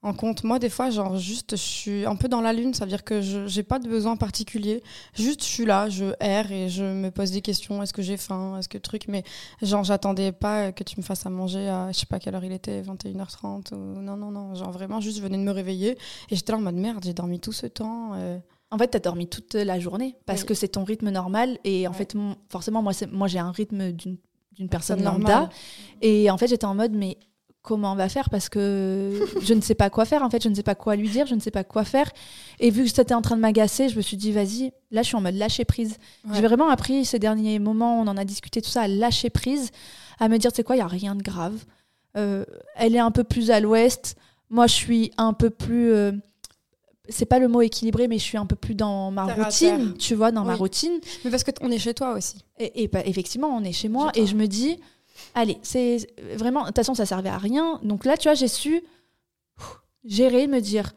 en 0.04 0.14
compte. 0.14 0.44
Moi, 0.44 0.60
des 0.60 0.70
fois, 0.70 0.90
genre, 0.90 1.18
juste, 1.18 1.52
je 1.52 1.62
suis 1.62 2.06
un 2.06 2.16
peu 2.16 2.28
dans 2.28 2.42
la 2.42 2.54
lune, 2.54 2.74
ça 2.74 2.86
veut 2.86 2.90
dire 2.90 3.04
que 3.04 3.22
je 3.22 3.54
n'ai 3.54 3.64
pas 3.64 3.80
de 3.80 3.90
besoin 3.90 4.16
particulier. 4.16 4.84
Juste, 5.16 5.42
je 5.42 5.48
suis 5.48 5.66
là, 5.66 5.90
je 5.90 6.14
erre 6.20 6.52
et 6.52 6.70
je 6.70 6.84
me 6.84 7.10
pose 7.10 7.32
des 7.32 7.42
questions. 7.42 7.82
Est-ce 7.82 7.94
que 7.94 8.02
j'ai 8.02 8.18
faim? 8.18 8.58
Est-ce 8.60 8.70
que 8.70 8.78
truc? 8.78 9.08
Mais 9.08 9.24
genre, 9.62 9.84
j'attendais 9.84 10.32
pas 10.32 10.72
que 10.72 10.84
tu 10.84 10.96
me 10.98 11.04
fasses 11.04 11.26
à 11.26 11.30
manger 11.30 11.68
à, 11.68 11.92
je 11.92 12.00
sais 12.00 12.06
pas 12.06 12.20
quelle 12.20 12.36
heure 12.36 12.44
il 12.44 12.52
était, 12.52 12.82
21h30 12.82 13.74
ou... 13.74 14.00
Non, 14.00 14.16
non, 14.16 14.32
non. 14.32 14.56
Genre, 14.56 14.72
vraiment, 14.72 15.02
juste, 15.02 15.18
je 15.18 15.24
venais 15.24 15.38
de 15.38 15.44
me 15.44 15.52
réveiller 15.52 15.98
et 16.30 16.36
j'étais 16.36 16.52
là 16.52 16.60
en 16.60 16.62
mode 16.62 16.76
merde, 16.76 17.04
j'ai 17.04 17.14
dormi 17.14 17.40
tout 17.40 17.54
ce 17.54 17.66
temps. 17.66 18.12
Euh. 18.14 18.38
En 18.70 18.78
fait, 18.78 18.90
tu 18.90 18.98
as 18.98 19.00
dormi 19.00 19.28
toute 19.28 19.56
la 19.56 19.80
journée 19.80 20.16
parce 20.26 20.44
que 20.44 20.54
c'est 20.54 20.68
ton 20.68 20.84
rythme 20.84 21.10
normal. 21.10 21.58
Et 21.64 21.88
en 21.88 21.94
fait, 21.94 22.16
forcément, 22.50 22.82
moi, 22.82 22.92
moi 23.12 23.28
j'ai 23.28 23.40
un 23.40 23.52
rythme 23.52 23.94
d'une 23.94 24.70
personne 24.70 25.04
lambda. 25.04 25.50
Et 26.02 26.30
en 26.30 26.38
fait, 26.38 26.48
j'étais 26.48 26.66
en 26.66 26.76
mode, 26.76 26.92
mais 26.92 27.18
comment 27.62 27.92
on 27.92 27.96
va 27.96 28.08
faire 28.08 28.30
parce 28.30 28.48
que 28.50 29.28
je 29.42 29.54
ne 29.54 29.62
sais 29.62 29.76
pas 29.76 29.90
quoi 29.90 30.06
faire 30.06 30.24
en 30.24 30.30
fait 30.30 30.42
je 30.42 30.48
ne 30.50 30.56
sais 30.56 30.64
pas 30.64 30.76
quoi 30.76 30.96
lui 30.96 31.10
dire 31.10 31.28
je 31.28 31.36
ne 31.36 31.40
sais 31.40 31.52
pas 31.52 31.64
quoi 31.64 31.84
faire. 31.84 32.10
Et 32.60 32.70
vu 32.70 32.84
que 32.86 32.90
c'était 32.90 33.14
en 33.14 33.22
train 33.22 33.36
de 33.36 33.42
m'agacer 33.42 33.90
je 33.90 33.98
me 33.98 34.02
suis 34.02 34.18
dit 34.18 34.32
vas-y 34.32 34.72
là 34.92 35.02
je 35.02 35.08
suis 35.08 35.16
en 35.16 35.22
mode 35.22 35.36
lâcher 35.36 35.66
prise. 35.66 35.98
J'ai 36.34 36.42
vraiment 36.42 36.70
appris 36.70 37.06
ces 37.06 37.20
derniers 37.20 37.60
moments 37.60 38.00
on 38.00 38.08
en 38.08 38.18
a 38.18 38.26
discuté 38.26 38.62
tout 38.62 38.70
ça 38.70 38.84
à 38.84 38.88
lâcher 38.88 39.30
prise 39.30 39.72
à 40.20 40.30
me 40.30 40.38
dire 40.38 40.52
tu 40.52 40.58
sais 40.58 40.64
quoi 40.64 40.76
il 40.76 40.80
y 40.80 40.82
a 40.82 40.88
rien 40.88 41.16
de 41.16 41.24
grave. 41.24 41.66
Euh, 42.16 42.46
elle 42.76 42.96
est 42.96 43.00
un 43.00 43.12
peu 43.12 43.24
plus 43.24 43.52
à 43.52 43.60
l'ouest. 43.60 44.16
Moi 44.50 44.68
je 44.68 44.74
suis 44.74 45.12
un 45.18 45.34
peu 45.34 45.50
plus 45.50 45.92
euh, 45.92 46.14
c'est 47.10 47.26
pas 47.26 47.40
le 47.40 47.48
mot 47.48 47.62
équilibré, 47.62 48.08
mais 48.08 48.18
je 48.18 48.24
suis 48.24 48.38
un 48.38 48.46
peu 48.46 48.56
plus 48.56 48.76
dans 48.76 49.12
ma 49.12 49.26
routine, 49.26 49.96
tu 49.98 50.16
vois, 50.16 50.32
dans 50.32 50.44
ma 50.44 50.56
routine. 50.56 51.00
Mais 51.24 51.32
parce 51.32 51.44
qu'on 51.44 51.72
est 51.72 51.80
chez 51.80 51.94
toi 51.94 52.14
aussi. 52.14 52.44
Et, 52.60 52.84
et 52.84 52.88
bah, 52.88 53.02
effectivement, 53.06 53.48
on 53.48 53.64
est 53.64 53.72
chez 53.72 53.88
moi, 53.90 54.12
et 54.16 54.26
je 54.26 54.36
me 54.36 54.46
dis, 54.46 54.78
Allez, 55.36 55.58
c'est 55.64 56.08
vraiment. 56.36 56.62
De 56.62 56.68
toute 56.68 56.78
façon, 56.78 56.96
ça 56.96 57.06
servait 57.06 57.30
à 57.30 57.38
rien. 57.38 57.80
Donc 57.84 58.06
là, 58.06 58.18
tu 58.18 58.28
vois, 58.28 58.36
j'ai 58.36 58.48
su 58.48 58.82
gérer, 60.06 60.48
me 60.48 60.60
dire 60.60 60.94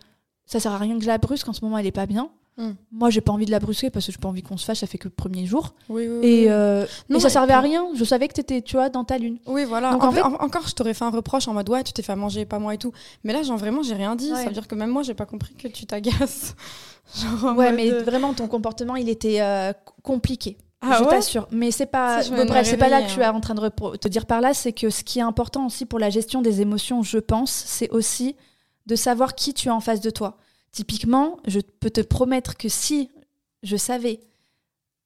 ça 0.46 0.60
sert 0.60 0.72
à 0.72 0.78
rien 0.78 0.96
que 0.96 1.02
je 1.02 1.08
la 1.08 1.18
brusque. 1.18 1.48
En 1.48 1.52
ce 1.52 1.64
moment, 1.64 1.78
elle 1.78 1.86
est 1.86 1.92
pas 1.92 2.06
bien. 2.06 2.30
Hmm. 2.56 2.72
Moi, 2.90 3.08
j'ai 3.10 3.20
pas 3.20 3.32
envie 3.32 3.46
de 3.46 3.50
la 3.50 3.60
brusquer 3.60 3.88
parce 3.88 4.04
que 4.04 4.12
j'ai 4.12 4.18
pas 4.18 4.28
envie 4.28 4.42
qu'on 4.42 4.56
se 4.56 4.64
fâche. 4.64 4.80
Ça 4.80 4.86
fait 4.86 4.98
que 4.98 5.08
le 5.08 5.14
premier 5.14 5.46
jour. 5.46 5.74
Oui, 5.88 6.08
oui, 6.08 6.26
et, 6.26 6.50
euh, 6.50 6.84
non, 7.08 7.20
ça 7.20 7.30
servait 7.30 7.52
à 7.52 7.60
rien. 7.60 7.86
Je 7.94 8.04
savais 8.04 8.28
que 8.28 8.34
t'étais, 8.34 8.60
tu 8.60 8.76
vois, 8.76 8.88
dans 8.88 9.04
ta 9.04 9.16
lune. 9.16 9.38
Oui, 9.46 9.64
voilà. 9.64 9.92
Donc, 9.92 10.04
en 10.04 10.12
fait... 10.12 10.22
encore, 10.22 10.66
je 10.66 10.74
t'aurais 10.74 10.92
fait 10.92 11.04
un 11.04 11.10
reproche 11.10 11.48
en 11.48 11.54
mode 11.54 11.70
ouais, 11.70 11.82
tu 11.84 11.92
t'es 11.92 12.02
fait 12.02 12.16
manger, 12.16 12.44
pas 12.44 12.58
moi 12.58 12.74
et 12.74 12.78
tout. 12.78 12.92
Mais 13.24 13.32
là, 13.32 13.42
genre 13.42 13.56
vraiment, 13.56 13.82
j'ai 13.82 13.94
rien 13.94 14.16
dit. 14.16 14.28
Ça 14.28 14.44
veut 14.44 14.52
dire 14.52 14.68
que 14.68 14.74
même 14.74 14.90
moi, 14.90 15.02
j'ai 15.02 15.14
pas 15.14 15.26
compris 15.26 15.54
que 15.54 15.68
tu 15.68 15.86
t'agaces. 15.86 16.54
ouais, 17.56 17.72
mais 17.72 17.90
vraiment, 17.90 18.34
ton 18.34 18.48
comportement, 18.48 18.96
il 18.96 19.08
était 19.08 19.40
euh, 19.40 19.72
compliqué. 20.02 20.58
Ah 20.82 20.98
je 20.98 21.08
t'assure. 21.08 21.46
Mais 21.50 21.70
c'est 21.70 21.86
pas, 21.86 22.22
bref, 22.30 22.66
c'est 22.66 22.76
pas 22.76 22.88
là 22.88 23.02
que 23.02 23.08
je 23.08 23.12
suis 23.12 23.22
hein. 23.22 23.34
en 23.34 23.40
train 23.40 23.54
de 23.54 23.96
te 23.96 24.08
dire 24.08 24.26
par 24.26 24.40
là, 24.40 24.54
c'est 24.54 24.72
que 24.72 24.88
ce 24.88 25.04
qui 25.04 25.18
est 25.18 25.22
important 25.22 25.66
aussi 25.66 25.84
pour 25.84 25.98
la 25.98 26.10
gestion 26.10 26.40
des 26.40 26.60
émotions, 26.60 27.02
je 27.02 27.18
pense, 27.18 27.50
c'est 27.50 27.90
aussi 27.90 28.36
de 28.86 28.96
savoir 28.96 29.34
qui 29.34 29.52
tu 29.52 29.68
as 29.68 29.74
en 29.74 29.80
face 29.80 30.00
de 30.00 30.10
toi. 30.10 30.38
Typiquement, 30.72 31.38
je 31.46 31.60
peux 31.60 31.90
te 31.90 32.00
promettre 32.00 32.56
que 32.56 32.68
si 32.68 33.10
je 33.62 33.76
savais, 33.76 34.20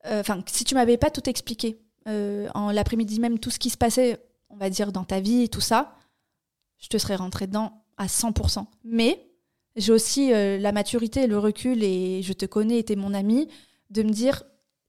euh, 0.06 0.20
enfin, 0.20 0.42
si 0.46 0.64
tu 0.64 0.74
m'avais 0.74 0.96
pas 0.96 1.10
tout 1.10 1.28
expliqué 1.28 1.80
euh, 2.06 2.48
en 2.54 2.70
l'après-midi 2.70 3.18
même, 3.18 3.38
tout 3.38 3.50
ce 3.50 3.58
qui 3.58 3.70
se 3.70 3.76
passait, 3.76 4.22
on 4.50 4.56
va 4.56 4.70
dire, 4.70 4.92
dans 4.92 5.04
ta 5.04 5.20
vie 5.20 5.42
et 5.42 5.48
tout 5.48 5.60
ça, 5.60 5.96
je 6.78 6.88
te 6.88 6.98
serais 6.98 7.16
rentrée 7.16 7.46
dedans 7.46 7.82
à 7.96 8.06
100%. 8.06 8.66
Mais 8.84 9.26
j'ai 9.76 9.92
aussi 9.92 10.32
euh, 10.32 10.58
la 10.58 10.72
maturité, 10.72 11.26
le 11.26 11.38
recul, 11.38 11.82
et 11.82 12.22
je 12.22 12.32
te 12.32 12.46
connais, 12.46 12.78
et 12.78 12.84
t'es 12.84 12.96
mon 12.96 13.14
ami, 13.14 13.48
de 13.90 14.02
me 14.02 14.10
dire, 14.10 14.44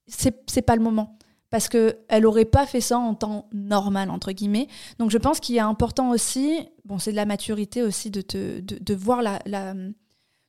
c'est 0.07 0.62
pas 0.62 0.75
le 0.75 0.81
moment. 0.81 1.17
Parce 1.50 1.69
qu'elle 1.69 1.95
n'aurait 2.21 2.45
pas 2.45 2.65
fait 2.65 2.81
ça 2.81 2.97
en 2.97 3.13
temps 3.13 3.47
normal, 3.53 4.09
entre 4.09 4.31
guillemets. 4.31 4.67
Donc 5.00 5.12
je 5.12 5.17
pense 5.17 5.39
qu'il 5.39 5.55
est 5.55 5.59
important 5.59 6.09
aussi, 6.09 6.67
bon, 6.83 6.97
c'est 7.00 7.12
de 7.12 7.15
la 7.15 7.25
maturité 7.25 7.81
aussi, 7.81 8.09
de, 8.09 8.21
te, 8.21 8.59
de, 8.59 8.77
de 8.77 8.93
voir 8.95 9.21
la, 9.21 9.39
la, 9.45 9.74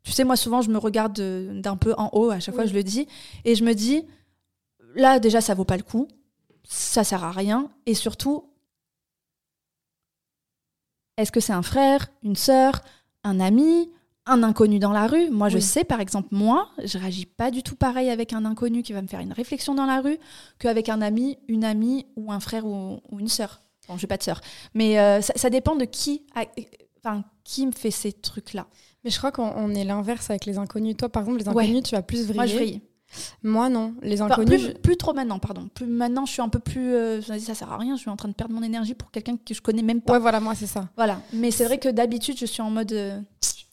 Tu 0.03 0.13
sais, 0.13 0.25
moi, 0.25 0.37
souvent, 0.37 0.63
je 0.63 0.71
me 0.71 0.79
regarde 0.79 1.21
d'un 1.61 1.77
peu 1.77 1.95
en 1.97 2.11
haut, 2.13 2.31
à 2.31 2.41
chaque 2.41 2.55
Oui. 2.55 2.63
fois, 2.63 2.67
je 2.67 2.75
le 2.75 2.83
dis, 2.83 3.07
et 3.45 3.55
je 3.55 3.63
me 3.65 3.75
dis, 3.75 4.05
là, 4.95 5.21
déjà, 5.21 5.41
ça 5.41 5.55
vaut 5.55 5.65
pas 5.65 5.77
le 5.77 5.83
coup, 5.83 6.09
ça 6.65 7.05
sert 7.05 7.23
à 7.25 7.31
rien, 7.31 7.71
et 7.85 7.95
surtout, 7.95 8.51
est-ce 11.17 11.33
que 11.33 11.41
c'est 11.41 11.53
un 11.53 11.63
frère, 11.63 12.09
une 12.23 12.37
sœur, 12.37 12.83
un 13.25 13.39
ami, 13.41 13.91
un 14.27 14.43
inconnu 14.43 14.79
dans 14.79 14.93
la 14.93 15.07
rue 15.07 15.31
Moi, 15.31 15.49
je 15.49 15.59
sais, 15.59 15.85
par 15.85 16.01
exemple, 16.01 16.29
moi, 16.33 16.69
je 16.85 16.99
réagis 16.99 17.27
pas 17.27 17.51
du 17.51 17.63
tout 17.63 17.77
pareil 17.77 18.11
avec 18.11 18.33
un 18.33 18.45
inconnu 18.45 18.83
qui 18.83 18.93
va 18.93 19.03
me 19.03 19.07
faire 19.07 19.21
une 19.21 19.33
réflexion 19.33 19.75
dans 19.75 19.87
la 19.87 20.01
rue 20.01 20.19
qu'avec 20.59 20.89
un 20.89 21.01
ami, 21.01 21.39
une 21.49 21.65
amie 21.65 22.07
ou 22.17 22.33
un 22.33 22.41
frère 22.41 22.67
ou, 22.67 23.01
ou 23.11 23.21
une 23.21 23.29
sœur. 23.29 23.63
Bon, 23.89 23.97
j'ai 23.97 24.07
pas 24.09 24.17
de 24.17 24.23
sœur, 24.25 24.41
mais 24.75 24.99
euh, 24.99 25.21
ça, 25.21 25.33
ça 25.37 25.49
dépend 25.49 25.77
de 25.77 25.85
qui, 25.85 26.23
a- 26.35 26.45
enfin, 26.99 27.23
qui 27.45 27.67
me 27.67 27.73
fait 27.73 27.93
ces 27.93 28.13
trucs-là. 28.13 28.67
Mais 29.05 29.11
je 29.11 29.19
crois 29.19 29.31
qu'on 29.31 29.53
on 29.57 29.71
est 29.75 29.85
l'inverse 29.85 30.29
avec 30.31 30.45
les 30.45 30.59
inconnus. 30.59 30.97
Toi, 30.97 31.09
par 31.09 31.23
exemple, 31.23 31.39
les 31.39 31.49
Ouais. 31.49 31.63
inconnus, 31.65 31.85
tu 31.85 31.95
vas 31.95 32.03
plus 32.03 32.23
vriller. 32.25 32.35
Moi, 32.37 32.47
je 32.47 32.55
vrille. 32.57 32.81
Moi, 33.45 33.69
non. 33.69 33.95
Les 34.03 34.21
Enfin, 34.21 34.33
inconnus, 34.35 34.75
plus, 34.83 34.97
trop 34.97 35.15
maintenant, 35.15 35.39
pardon. 35.39 35.69
Plus 35.73 35.87
maintenant, 35.87 36.27
je 36.27 36.33
suis 36.33 36.43
un 36.43 36.49
peu 36.49 36.59
plus. 36.59 36.93
euh, 36.93 37.21
je 37.23 37.33
me 37.33 37.39
dis, 37.39 37.45
ça 37.45 37.55
sert 37.55 37.73
à 37.73 37.79
rien. 37.79 37.95
Je 37.95 38.01
suis 38.01 38.11
en 38.11 38.17
train 38.17 38.29
de 38.29 38.35
perdre 38.35 38.53
mon 38.53 38.63
énergie 38.65 38.95
pour 38.95 39.13
quelqu'un 39.13 39.37
que 39.37 39.55
je 39.55 39.63
connais 39.63 39.83
même 39.83 40.01
pas. 40.01 40.15
Ouais, 40.15 40.19
voilà, 40.19 40.41
moi, 40.41 40.57
c'est 40.57 40.67
ça. 40.67 40.89
Voilà. 40.97 41.21
Mais 41.33 41.53
c'est 41.53 41.65
vrai 41.65 41.79
que 41.79 41.89
d'habitude, 41.89 42.37
je 42.37 42.47
suis 42.47 42.63
en 42.63 42.71
mode. 42.71 42.91
euh, 42.93 43.21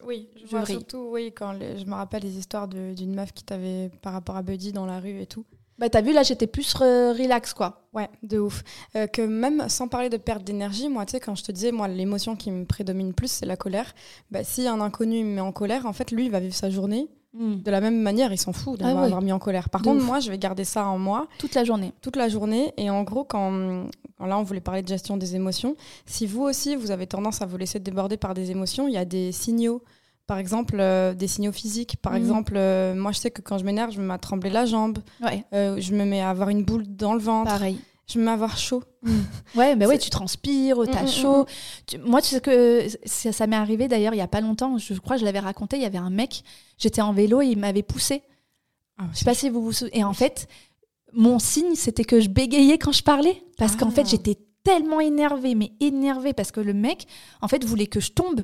Oui, 0.06 0.30
je 0.36 0.42
Je 0.46 0.48
vois 0.52 0.62
vrille. 0.62 0.76
surtout, 0.76 1.08
oui, 1.12 1.32
quand 1.36 1.52
les- 1.54 1.78
je 1.80 1.86
me 1.86 1.94
rappelle 1.94 2.24
les 2.24 2.38
histoires 2.38 2.68
d'une 2.68 3.14
meuf 3.16 3.32
qui 3.34 3.44
t'avait 3.44 3.90
par 4.02 4.14
rapport 4.14 4.36
à 4.36 4.42
Buddy 4.42 4.72
dans 4.72 4.86
la 4.86 5.00
rue 5.00 5.20
et 5.22 5.26
tout. 5.26 5.46
Bah, 5.80 5.90
t'as 5.90 6.02
vu, 6.02 6.14
là, 6.14 6.22
j'étais 6.22 6.46
plus 6.46 6.72
re- 6.76 7.18
relax, 7.20 7.54
quoi. 7.54 7.88
Ouais, 7.94 8.08
de 8.22 8.38
ouf. 8.38 8.64
Euh, 8.96 9.08
que 9.08 9.24
même 9.24 9.68
sans 9.70 9.88
parler 9.88 10.10
de 10.10 10.18
perte 10.18 10.44
d'énergie, 10.44 10.88
moi, 10.88 11.04
tu 11.06 11.12
sais, 11.12 11.20
quand 11.20 11.34
je 11.36 11.44
te 11.44 11.52
disais, 11.52 11.72
moi, 11.72 11.88
l'émotion 11.88 12.36
qui 12.36 12.52
me 12.52 12.64
prédomine 12.66 13.14
plus, 13.14 13.32
c'est 13.32 13.46
la 13.48 13.58
colère. 13.58 13.94
Bah, 14.30 14.44
si 14.44 14.68
un 14.68 14.80
inconnu 14.82 15.24
me 15.24 15.34
met 15.36 15.42
en 15.42 15.52
colère, 15.52 15.88
en 15.88 15.94
fait, 15.94 16.12
lui, 16.12 16.26
il 16.26 16.32
va 16.32 16.40
vivre 16.40 16.54
sa 16.54 16.70
journée 16.70 17.08
de 17.34 17.72
la 17.72 17.82
même 17.82 18.00
manière, 18.02 18.32
il 18.32 18.38
s'en 18.38 18.54
fout 18.54 18.80
de 18.80 18.86
Ah 18.86 18.94
ouais. 19.10 19.22
mis 19.24 19.32
en 19.32 19.40
colère. 19.40 19.70
Par 19.70 19.82
De 19.82 19.88
contre, 19.88 20.02
ouf. 20.02 20.06
moi, 20.06 20.20
je 20.20 20.30
vais 20.30 20.38
garder 20.38 20.63
ça 20.66 20.86
en 20.88 21.00
moi 21.00 21.28
Toute 21.40 21.56
la 21.56 21.63
journée. 21.63 21.92
toute 22.02 22.16
la 22.16 22.30
journée. 22.30 22.74
Et 22.78 22.90
en 22.90 23.04
gros, 23.04 23.24
quand, 23.24 23.86
quand 24.18 24.25
là, 24.28 24.38
on 24.38 24.44
voulait 24.44 24.62
parler 24.62 24.82
de 24.84 24.88
gestion 24.88 25.18
des 25.18 25.36
émotions, 25.36 25.75
si 26.06 26.28
vous 26.28 26.44
aussi, 26.44 26.75
vous 26.75 26.92
avez 26.92 27.08
tendance 27.08 27.42
à 27.42 27.46
vous 27.46 27.58
laisser 27.58 27.80
déborder 27.80 28.18
par 28.18 28.34
des 28.34 28.52
émotions, 28.52 28.88
il 28.88 28.94
y 28.94 28.98
a 28.98 29.06
des 29.06 29.32
signaux. 29.32 29.82
Par 30.28 30.38
exemple, 30.38 30.78
euh, 30.80 31.13
des 31.13 31.28
signaux 31.28 31.52
physiques. 31.52 31.98
Par 31.98 32.13
Mhm. 32.13 32.18
exemple, 32.20 32.54
euh, 32.56 32.94
moi, 32.96 33.12
je 33.12 33.18
sais 33.20 33.32
que 33.32 33.42
quand 33.42 33.58
je 33.58 33.66
m'énerve, 33.66 33.92
je 33.92 34.00
me 34.00 34.06
mets 34.06 34.13
à 34.13 34.18
trembler 34.20 34.50
la 34.50 34.66
jambe, 34.66 35.00
Ouais, 35.22 35.44
euh, 35.54 35.75
je 35.82 35.94
me 35.94 36.06
mets 36.06 36.22
à 36.22 36.30
avoir 36.30 36.48
une 36.50 36.63
boule 36.63 36.84
dans 36.88 37.13
le 37.13 37.20
ventre, 37.20 37.52
pareil. 37.52 37.78
Je 38.08 38.20
me 38.20 38.26
mets 38.26 38.32
à 38.32 38.34
avoir 38.34 38.58
chaud. 38.58 38.84
Ouais, 39.56 39.76
mais 39.76 39.86
ouais, 39.86 39.98
tu 39.98 40.10
transpires, 40.10 40.78
t'as 40.92 41.02
Mm, 41.04 41.06
mm, 41.06 41.08
chaud. 41.10 41.46
Tu- 41.88 41.98
moi, 42.00 42.22
tu 42.22 42.30
sais 42.30 42.42
que 42.42 42.86
ça, 43.06 43.32
ça 43.32 43.48
m'est 43.48 43.56
arrivé 43.56 43.88
d'ailleurs 43.88 44.14
il 44.14 44.18
y 44.18 44.22
a 44.22 44.28
pas 44.28 44.42
longtemps. 44.42 44.78
Je 44.78 44.94
crois 44.96 45.16
que 45.16 45.22
je 45.22 45.26
l'avais 45.26 45.40
raconté. 45.40 45.78
Il 45.78 45.84
y 45.84 45.86
avait 45.86 45.98
un 45.98 46.10
mec, 46.10 46.44
j'étais 46.78 47.02
en 47.02 47.14
vélo 47.14 47.42
et 47.42 47.48
il 47.48 47.58
m'avait 47.58 47.84
poussé. 47.84 48.24
Ah, 48.98 49.06
Je 49.14 49.20
sais 49.20 49.26
pas 49.26 49.34
si 49.34 49.50
vous 49.50 49.64
vous 49.64 49.72
souvenez. 49.72 50.00
Et 50.00 50.04
en 50.04 50.14
fait, 50.14 50.48
mon 51.14 51.40
signe, 51.40 51.76
c'était 51.76 52.04
que 52.04 52.20
je 52.20 52.30
bégayais 52.30 52.78
quand 52.78 52.92
je 52.92 53.04
parlais. 53.04 53.44
Parce 53.58 53.76
qu'en 53.76 53.90
Ah. 53.90 53.92
fait, 53.92 54.08
j'étais 54.10 54.38
tellement 54.64 55.00
énervée, 55.00 55.56
mais 55.56 55.72
énervée, 55.80 56.34
parce 56.34 56.52
que 56.52 56.60
le 56.62 56.74
mec, 56.74 57.08
en 57.42 57.48
fait, 57.48 57.64
voulait 57.66 57.88
que 57.88 58.00
je 58.00 58.12
tombe. 58.12 58.44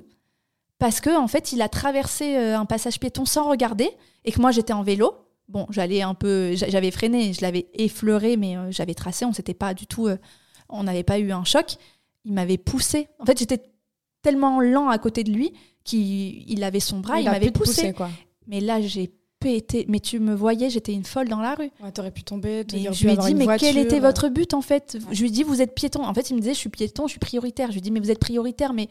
Parce 0.78 1.02
que 1.02 1.16
en 1.18 1.28
fait, 1.28 1.52
il 1.52 1.62
a 1.62 1.70
traversé 1.70 2.36
euh, 2.38 2.58
un 2.58 2.66
passage 2.66 3.00
piéton 3.00 3.26
sans 3.26 3.50
regarder. 3.50 3.90
Et 4.26 4.32
que 4.32 4.40
moi, 4.42 4.52
j'étais 4.52 4.74
en 4.74 4.84
vélo. 4.84 5.14
Bon, 5.50 5.66
j'allais 5.72 6.02
un 6.02 6.14
peu. 6.14 6.56
j'a- 6.56 6.70
J'avais 6.70 6.92
freiné, 6.92 7.34
je 7.34 7.42
l'avais 7.42 7.68
effleuré, 7.74 8.38
mais 8.38 8.56
euh, 8.56 8.72
j'avais 8.72 8.94
tracé. 8.94 9.26
On 9.26 9.34
s'était 9.34 9.54
pas 9.54 9.74
du 9.74 9.86
tout. 9.88 10.08
euh, 10.08 10.18
on 10.70 10.84
n'avait 10.84 11.04
pas 11.04 11.20
eu 11.20 11.32
un 11.32 11.44
choc. 11.44 11.76
Il 12.26 12.34
m'avait 12.34 12.58
poussé. 12.58 13.08
En 13.20 13.26
fait, 13.26 13.38
j'étais 13.40 13.62
tellement 14.22 14.62
lent 14.62 14.90
à 14.90 14.98
côté 15.00 15.24
de 15.24 15.32
lui 15.32 15.52
qu'il 15.84 16.50
il 16.50 16.64
avait 16.64 16.80
son 16.80 17.00
bras, 17.00 17.20
il, 17.20 17.28
a 17.28 17.32
m'avait 17.32 17.52
poussé. 17.52 17.82
pousser, 17.82 17.94
quoi. 17.94 18.10
Mais 18.48 18.60
là, 18.62 18.80
j'ai 18.82 19.12
pété. 19.40 19.86
Mais 19.88 20.00
tu 20.00 20.20
me 20.20 20.36
voyais, 20.36 20.70
j'étais 20.70 20.94
une 20.94 21.06
folle 21.06 21.30
dans 21.30 21.40
la 21.40 21.56
rue. 21.56 21.72
Ouais, 21.82 21.92
t'aurais 21.92 22.12
pu 22.12 22.24
tomber, 22.24 22.64
te 22.66 22.76
dire, 22.76 22.94
je 22.94 23.06
lui 23.08 23.14
ai 23.14 23.18
dit, 23.18 23.34
mais 23.34 23.46
voiture. 23.46 23.68
quel 23.68 23.78
était 23.78 24.00
votre 24.00 24.30
but 24.30 24.54
en 24.54 24.62
fait? 24.62 24.98
Ouais. 25.08 25.16
Je 25.16 25.22
lui 25.22 25.30
ai 25.30 25.32
dit, 25.32 25.44
vous 25.44 25.62
êtes 25.62 25.74
piéton. 25.74 26.04
En 26.04 26.14
fait, 26.14 26.30
il 26.30 26.36
me 26.36 26.42
disait, 26.42 26.54
je 26.54 26.60
suis 26.60 26.70
piéton, 26.70 27.08
je 27.08 27.12
suis 27.12 27.20
prioritaire. 27.20 27.68
Je 27.70 27.74
lui 27.74 27.80
ai 27.80 27.82
dit, 27.82 27.92
mais 27.92 28.00
vous 28.02 28.12
êtes 28.12 28.20
prioritaire, 28.20 28.74
mais 28.74 28.88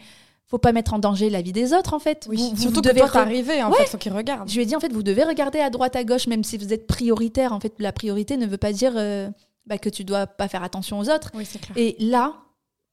faut 0.48 0.58
pas 0.58 0.72
mettre 0.72 0.94
en 0.94 0.98
danger 0.98 1.28
la 1.30 1.42
vie 1.42 1.52
des 1.52 1.72
autres 1.74 1.94
en 1.94 1.98
fait. 1.98 2.26
Oui, 2.28 2.36
Vous- 2.38 2.50
vous 2.56 2.62
surtout 2.62 2.80
devez 2.80 3.00
que 3.00 3.06
toi, 3.10 3.20
re- 3.20 3.24
arrivé, 3.26 3.62
en 3.62 3.70
Ouais. 3.70 3.78
fait, 3.78 3.86
faut 3.86 3.98
qu'il 3.98 4.12
regarde. 4.12 4.48
Je 4.48 4.54
lui 4.56 4.62
ai 4.62 4.66
dit, 4.66 4.74
en 4.74 4.80
fait, 4.80 4.92
vous 4.92 5.02
devez 5.02 5.22
regarder 5.24 5.60
à 5.60 5.68
droite, 5.70 5.94
à 5.94 6.04
gauche, 6.04 6.26
même 6.26 6.42
si 6.44 6.56
vous 6.58 6.72
êtes 6.72 6.86
prioritaire. 6.86 7.52
En 7.52 7.60
fait, 7.60 7.74
la 7.78 7.92
priorité 7.92 8.36
ne 8.36 8.46
veut 8.46 8.56
pas 8.56 8.72
dire 8.72 8.92
euh, 8.96 9.28
bah, 9.66 9.76
que 9.78 9.88
tu 9.90 10.04
dois 10.04 10.26
pas 10.26 10.48
faire 10.48 10.62
attention 10.62 10.98
aux 10.98 11.10
autres. 11.10 11.30
Oui, 11.34 11.44
c'est 11.44 11.58
clair. 11.60 11.76
Et 11.76 11.96
là, 12.00 12.34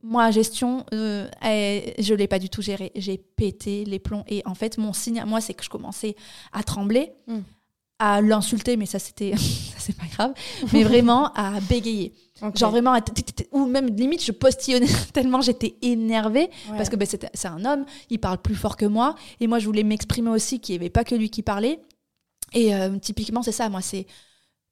moi, 0.03 0.29
gestion, 0.31 0.85
euh, 0.93 1.27
je 1.41 2.13
l'ai 2.13 2.27
pas 2.27 2.39
du 2.39 2.49
tout 2.49 2.61
géré. 2.61 2.91
J'ai 2.95 3.17
pété 3.17 3.85
les 3.85 3.99
plombs. 3.99 4.23
Et 4.27 4.41
en 4.45 4.53
fait, 4.53 4.77
mon 4.77 4.91
signe 4.93 5.19
à 5.19 5.25
moi, 5.25 5.39
c'est 5.41 5.53
que 5.53 5.63
je 5.63 5.69
commençais 5.69 6.15
à 6.51 6.61
trembler, 6.61 7.13
Mm. 7.27 7.37
à 7.99 8.21
l'insulter, 8.21 8.75
mais 8.77 8.85
ça, 8.85 8.99
c'était, 8.99 9.31
c'est 9.77 9.95
pas 9.95 10.05
grave. 10.13 10.33
Mais 10.73 10.83
vraiment 10.83 11.31
à 11.33 11.59
bégayer. 11.69 12.13
Genre 12.55 12.71
vraiment, 12.71 12.97
ou 13.53 13.65
même 13.65 13.87
limite, 13.95 14.23
je 14.23 14.33
postillonnais 14.33 14.87
tellement 15.13 15.39
j'étais 15.41 15.75
énervée. 15.81 16.49
Ouais. 16.69 16.77
Parce 16.77 16.89
que 16.89 16.97
ben, 16.97 17.07
c'est 17.07 17.47
un 17.47 17.63
homme, 17.63 17.85
il 18.09 18.19
parle 18.19 18.39
plus 18.39 18.55
fort 18.55 18.75
que 18.75 18.85
moi. 18.85 19.15
Et 19.39 19.47
moi, 19.47 19.59
je 19.59 19.65
voulais 19.65 19.83
m'exprimer 19.83 20.29
aussi, 20.29 20.59
qu'il 20.59 20.73
n'y 20.73 20.79
avait 20.79 20.89
pas 20.89 21.05
que 21.05 21.15
lui 21.15 21.29
qui 21.29 21.43
parlait. 21.43 21.79
Et 22.53 22.75
euh, 22.75 22.97
typiquement, 22.97 23.41
c'est 23.41 23.53
ça. 23.53 23.69
Moi, 23.69 23.81
c'est 23.81 24.05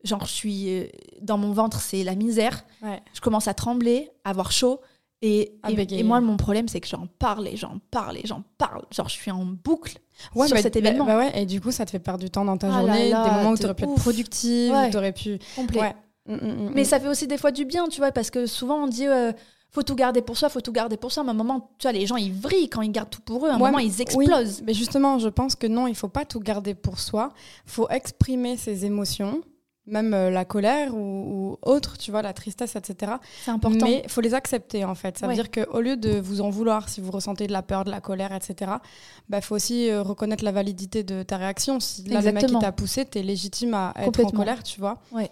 genre, 0.03 0.25
je 0.25 0.31
suis 0.31 0.69
euh, 0.69 0.87
dans 1.21 1.37
mon 1.37 1.53
ventre, 1.53 1.79
c'est 1.79 2.03
la 2.03 2.15
misère. 2.15 2.65
Ouais. 2.81 3.01
Je 3.13 3.21
commence 3.21 3.47
à 3.47 3.53
trembler, 3.53 4.09
à 4.25 4.31
avoir 4.31 4.51
chaud. 4.51 4.81
Et, 5.25 5.53
moi, 6.03 6.19
mon 6.19 6.35
problème, 6.35 6.67
c'est 6.67 6.81
que 6.81 6.87
j'en 6.87 7.07
parle 7.17 7.47
et 7.47 7.55
j'en 7.55 7.79
parle 7.91 8.17
et 8.17 8.23
j'en 8.25 8.43
parle. 8.57 8.81
Genre, 8.91 9.07
je 9.07 9.13
suis 9.13 9.31
en 9.31 9.45
boucle 9.45 9.99
Ouais, 10.35 10.47
sur 10.47 10.55
bah, 10.57 10.61
cet 10.61 10.73
bah, 10.73 10.79
événement. 10.79 11.05
bah 11.05 11.17
ouais, 11.17 11.41
et 11.41 11.45
du 11.45 11.61
coup, 11.61 11.71
ça 11.71 11.85
te 11.85 11.91
fait 11.91 11.99
perdre 11.99 12.19
du 12.21 12.29
temps 12.29 12.43
dans 12.43 12.57
ta 12.57 12.67
Ah 12.67 12.79
journée, 12.81 13.09
là, 13.09 13.23
des 13.23 13.35
moments 13.37 13.51
où 13.51 13.57
tu 13.57 13.63
aurais 13.63 13.73
pu 13.73 13.85
être 13.85 13.95
productive, 13.95 14.73
Ouais. 14.73 14.87
où 14.87 14.91
tu 14.91 14.97
aurais 14.97 15.13
pu. 15.13 15.39
complet. 15.55 15.79
Ouais. 15.79 15.95
Mm, 16.27 16.33
mm, 16.35 16.37
mm, 16.37 16.71
Mais 16.73 16.85
ça 16.85 16.99
fait 16.99 17.07
aussi 17.07 17.27
des 17.27 17.37
fois 17.37 17.51
du 17.51 17.65
bien, 17.65 17.87
tu 17.87 17.99
vois, 17.99 18.11
parce 18.11 18.29
que 18.31 18.45
souvent 18.45 18.83
on 18.83 18.87
dit 18.87 19.07
euh, 19.07 19.31
faut 19.71 19.83
tout 19.83 19.95
garder 19.95 20.21
pour 20.21 20.37
soi, 20.37 20.49
faut 20.49 20.61
tout 20.61 20.71
garder 20.71 20.97
pour 20.97 21.11
soi. 21.11 21.23
Mais 21.23 21.29
à 21.29 21.31
un 21.33 21.35
moment, 21.35 21.71
tu 21.79 21.83
vois, 21.87 21.91
les 21.91 22.05
gens 22.05 22.15
ils 22.15 22.31
vrillent 22.33 22.69
quand 22.69 22.81
ils 22.81 22.91
gardent 22.91 23.09
tout 23.09 23.21
pour 23.21 23.45
eux. 23.45 23.49
À 23.49 23.53
un 23.55 23.59
Ouais, 23.59 23.65
moment, 23.65 23.79
ils 23.79 24.01
explosent. 24.01 24.59
Oui, 24.59 24.63
mais 24.65 24.73
justement, 24.73 25.19
je 25.19 25.29
pense 25.29 25.55
que 25.55 25.67
non, 25.67 25.87
il 25.87 25.95
faut 25.95 26.09
pas 26.09 26.25
tout 26.25 26.39
garder 26.39 26.75
pour 26.75 26.99
soi. 26.99 27.33
faut 27.65 27.89
exprimer 27.89 28.55
ses 28.55 28.85
émotions, 28.85 29.41
même 29.85 30.13
euh, 30.13 30.29
la 30.29 30.45
colère 30.45 30.95
ou, 30.95 30.99
ou 30.99 31.57
autre, 31.69 31.97
tu 31.97 32.11
vois, 32.11 32.21
la 32.21 32.31
tristesse, 32.31 32.75
etc. 32.77 33.13
C'est 33.43 33.51
important. 33.51 33.85
Mais 33.85 34.01
il 34.05 34.09
faut 34.09 34.21
les 34.21 34.33
accepter, 34.33 34.85
en 34.85 34.95
fait. 34.95 35.17
Ça 35.17 35.27
Ouais. 35.27 35.35
veut 35.35 35.43
dire 35.43 35.51
qu'au 35.51 35.81
lieu 35.81 35.97
de 35.97 36.19
vous 36.21 36.39
en 36.39 36.49
vouloir, 36.51 36.87
si 36.87 37.01
vous 37.01 37.11
ressentez 37.11 37.47
de 37.47 37.51
la 37.51 37.63
peur, 37.63 37.83
de 37.83 37.89
la 37.91 37.99
colère, 37.99 38.31
etc., 38.31 38.55
il 38.61 39.21
bah, 39.27 39.41
faut 39.41 39.55
aussi 39.55 39.89
euh, 39.89 40.01
reconnaître 40.03 40.45
la 40.45 40.53
validité 40.53 41.03
de 41.03 41.23
ta 41.23 41.35
réaction. 41.35 41.81
Si 41.81 42.03
là, 42.03 42.21
le 42.21 42.31
mec 42.31 42.45
qui 42.45 42.57
t'a 42.59 42.71
poussé, 42.71 43.05
tu 43.05 43.17
es 43.19 43.23
légitime 43.23 43.73
à 43.73 43.93
être 43.97 44.23
en 44.23 44.29
colère, 44.29 44.63
tu 44.63 44.79
vois. 44.79 44.99
Ouais. 45.11 45.29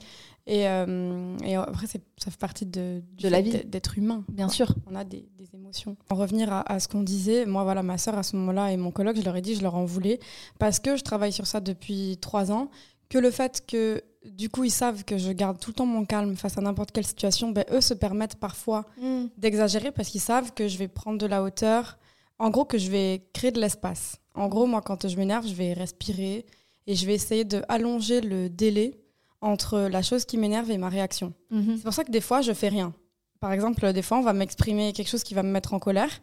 Et, 0.47 0.67
euh, 0.67 1.37
et 1.45 1.55
après, 1.55 1.85
ça 1.87 1.99
fait 2.31 2.39
partie 2.39 2.65
de, 2.65 3.01
De 3.21 3.29
la 3.29 3.41
vie. 3.41 3.51
d'être- 3.65 3.97
humain. 3.97 4.23
Bien 4.29 4.47
quoi. 4.47 4.53
sûr. 4.55 4.75
On 4.89 4.95
a 4.95 5.03
des, 5.03 5.29
des 5.37 5.49
émotions. 5.53 5.95
En 6.09 6.15
revenir 6.15 6.51
à, 6.51 6.61
à 6.71 6.79
ce 6.79 6.87
qu'on 6.87 7.03
disait, 7.03 7.45
moi, 7.45 7.63
voilà, 7.63 7.83
ma 7.83 7.97
soeur 7.97 8.17
à 8.17 8.23
ce 8.23 8.35
moment-là 8.37 8.71
et 8.71 8.77
mon 8.77 8.91
coloc, 8.91 9.15
je 9.17 9.21
leur 9.23 9.35
ai 9.35 9.41
dit, 9.41 9.55
je 9.55 9.61
leur 9.61 9.75
en 9.75 9.85
voulais, 9.85 10.19
parce 10.59 10.79
que 10.79 10.95
je 10.97 11.03
travaille 11.03 11.31
sur 11.31 11.45
ça 11.47 11.59
depuis 11.59 12.17
trois 12.21 12.51
ans, 12.51 12.69
que 13.09 13.17
le 13.17 13.29
fait 13.29 13.63
que, 13.67 14.01
du 14.25 14.49
coup, 14.49 14.63
ils 14.63 14.71
savent 14.71 15.03
que 15.03 15.17
je 15.17 15.31
garde 15.31 15.59
tout 15.59 15.69
le 15.71 15.75
temps 15.75 15.85
mon 15.85 16.05
calme 16.05 16.35
face 16.35 16.57
à 16.57 16.61
n'importe 16.61 16.91
quelle 16.91 17.05
situation, 17.05 17.51
ben, 17.51 17.65
eux 17.71 17.81
se 17.81 17.93
permettent 17.93 18.35
parfois 18.37 18.85
d'exagérer 19.37 19.91
parce 19.91 20.09
qu'ils 20.09 20.21
savent 20.21 20.53
que 20.53 20.67
je 20.67 20.77
vais 20.77 20.87
prendre 20.87 21.17
de 21.17 21.25
la 21.25 21.43
hauteur. 21.43 21.97
En 22.39 22.49
gros, 22.49 22.65
que 22.65 22.77
je 22.77 22.89
vais 22.89 23.27
créer 23.33 23.51
de 23.51 23.59
l'espace. 23.61 24.17
En 24.33 24.47
gros, 24.47 24.65
moi, 24.65 24.81
quand 24.81 25.07
je 25.07 25.15
m'énerve, 25.17 25.45
je 25.47 25.53
vais 25.53 25.73
respirer 25.73 26.45
et 26.87 26.95
je 26.95 27.05
vais 27.05 27.13
essayer 27.13 27.43
de 27.45 27.61
allonger 27.69 28.21
le 28.21 28.49
délai 28.49 29.00
entre 29.41 29.79
la 29.79 30.01
chose 30.01 30.25
qui 30.25 30.37
m'énerve 30.37 30.69
et 30.71 30.77
ma 30.77 30.89
réaction. 30.89 31.33
Mhm. 31.49 31.77
C'est 31.77 31.83
pour 31.83 31.93
ça 31.93 32.03
que 32.03 32.11
des 32.11 32.21
fois, 32.21 32.41
je 32.41 32.53
fais 32.53 32.69
rien. 32.69 32.93
Par 33.39 33.51
exemple, 33.51 33.91
des 33.91 34.03
fois, 34.03 34.17
on 34.19 34.21
va 34.21 34.33
m'exprimer 34.33 34.93
quelque 34.93 35.09
chose 35.09 35.23
qui 35.23 35.33
va 35.33 35.43
me 35.43 35.51
mettre 35.51 35.73
en 35.73 35.79
colère. 35.79 36.21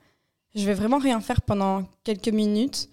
Je 0.55 0.65
vais 0.65 0.75
vraiment 0.75 0.99
rien 0.99 1.21
faire 1.21 1.43
pendant 1.43 1.85
quelques 2.05 2.29
minutes. 2.29 2.89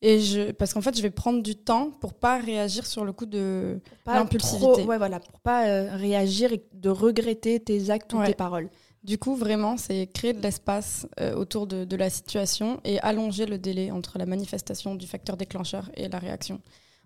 Et 0.00 0.20
je, 0.20 0.52
parce 0.52 0.72
qu'en 0.72 0.80
fait, 0.80 0.96
je 0.96 1.02
vais 1.02 1.10
prendre 1.10 1.42
du 1.42 1.56
temps 1.56 1.90
pour 1.90 2.14
pas 2.14 2.38
réagir 2.38 2.86
sur 2.86 3.04
le 3.04 3.12
coup 3.12 3.26
de. 3.26 3.80
L'impulsivité. 4.06 4.84
Ouais, 4.84 4.96
voilà, 4.96 5.18
pour 5.18 5.40
pas 5.40 5.66
euh, 5.66 5.96
réagir 5.96 6.52
et 6.52 6.64
de 6.72 6.88
regretter 6.88 7.58
tes 7.58 7.90
actes 7.90 8.12
ou 8.12 8.22
tes 8.24 8.34
paroles. 8.34 8.70
Du 9.02 9.18
coup, 9.18 9.34
vraiment, 9.34 9.76
c'est 9.76 10.06
créer 10.06 10.32
de 10.32 10.40
l'espace 10.40 11.08
euh, 11.20 11.34
autour 11.34 11.66
de, 11.66 11.84
de 11.84 11.96
la 11.96 12.10
situation 12.10 12.80
et 12.84 13.00
allonger 13.00 13.46
le 13.46 13.58
délai 13.58 13.90
entre 13.90 14.18
la 14.18 14.26
manifestation 14.26 14.94
du 14.94 15.06
facteur 15.06 15.36
déclencheur 15.36 15.90
et 15.94 16.08
la 16.08 16.18
réaction. 16.18 16.60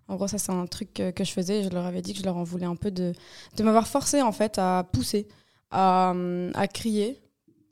En 0.07 0.15
gros, 0.15 0.27
ça, 0.27 0.37
c'est 0.37 0.51
un 0.51 0.65
truc 0.67 0.93
que, 0.93 1.11
que 1.11 1.23
je 1.23 1.31
faisais. 1.31 1.63
Je 1.63 1.69
leur 1.69 1.85
avais 1.85 2.01
dit 2.01 2.13
que 2.13 2.19
je 2.19 2.25
leur 2.25 2.35
en 2.37 2.43
voulais 2.43 2.65
un 2.65 2.75
peu 2.75 2.91
de, 2.91 3.13
de 3.57 3.63
m'avoir 3.63 3.87
forcé, 3.87 4.21
en 4.21 4.31
fait, 4.31 4.57
à 4.59 4.85
pousser, 4.91 5.27
à, 5.71 6.13
à 6.53 6.67
crier 6.67 7.19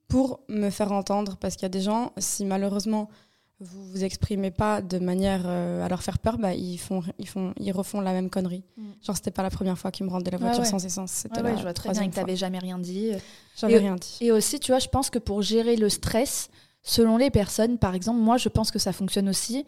pour 0.08 0.40
me 0.50 0.70
faire 0.70 0.92
entendre. 0.92 1.38
Parce 1.38 1.56
qu'il 1.56 1.64
y 1.64 1.66
a 1.66 1.70
des 1.70 1.82
gens, 1.82 2.14
si 2.18 2.46
malheureusement 2.46 3.10
vous 3.64 3.84
vous 3.92 4.04
exprimez 4.04 4.50
pas 4.50 4.82
de 4.82 4.98
manière 4.98 5.44
euh, 5.46 5.86
à 5.86 5.88
leur 5.88 6.02
faire 6.02 6.18
peur, 6.18 6.40
bah, 6.40 6.56
ils, 6.56 6.80
font, 6.80 7.04
ils, 7.20 7.28
font, 7.28 7.54
ils 7.60 7.72
refont 7.72 8.02
la 8.02 8.12
même 8.12 8.30
connerie. 8.32 8.64
Mm. 8.76 8.84
Genre, 9.06 9.16
c'était 9.16 9.30
pas 9.30 9.44
la 9.44 9.52
première 9.52 9.78
fois 9.78 9.92
qu'ils 9.92 10.06
me 10.08 10.12
rendaient 10.12 10.32
la 10.32 10.38
voiture 10.40 10.62
Ouais, 10.62 10.66
ouais. 10.66 10.72
sans 10.72 10.84
essence. 10.84 11.12
C'était 11.12 11.42
Ouais, 11.42 11.52
la 11.52 11.58
je 11.58 11.62
vois 11.62 11.74
très 11.74 11.92
bien 11.92 12.10
que 12.10 12.16
tu 12.16 12.22
fois. 12.26 12.34
jamais 12.36 12.58
rien 12.58 12.80
dit. 12.80 13.12
J'avais 13.58 13.74
Et- 13.74 13.78
rien 13.78 13.98
dit. 13.98 14.18
Et 14.22 14.32
aussi, 14.32 14.60
tu 14.60 14.72
vois, 14.72 14.80
je 14.80 14.88
pense 14.88 15.12
que 15.12 15.20
pour 15.20 15.44
gérer 15.44 15.76
le 15.76 15.90
stress, 15.90 16.50
selon 16.82 17.18
les 17.18 17.30
personnes, 17.30 17.78
par 17.78 17.94
exemple, 17.94 18.20
moi, 18.20 18.38
je 18.38 18.50
pense 18.50 18.72
que 18.72 18.80
ça 18.80 18.94
fonctionne 18.94 19.30
aussi. 19.30 19.64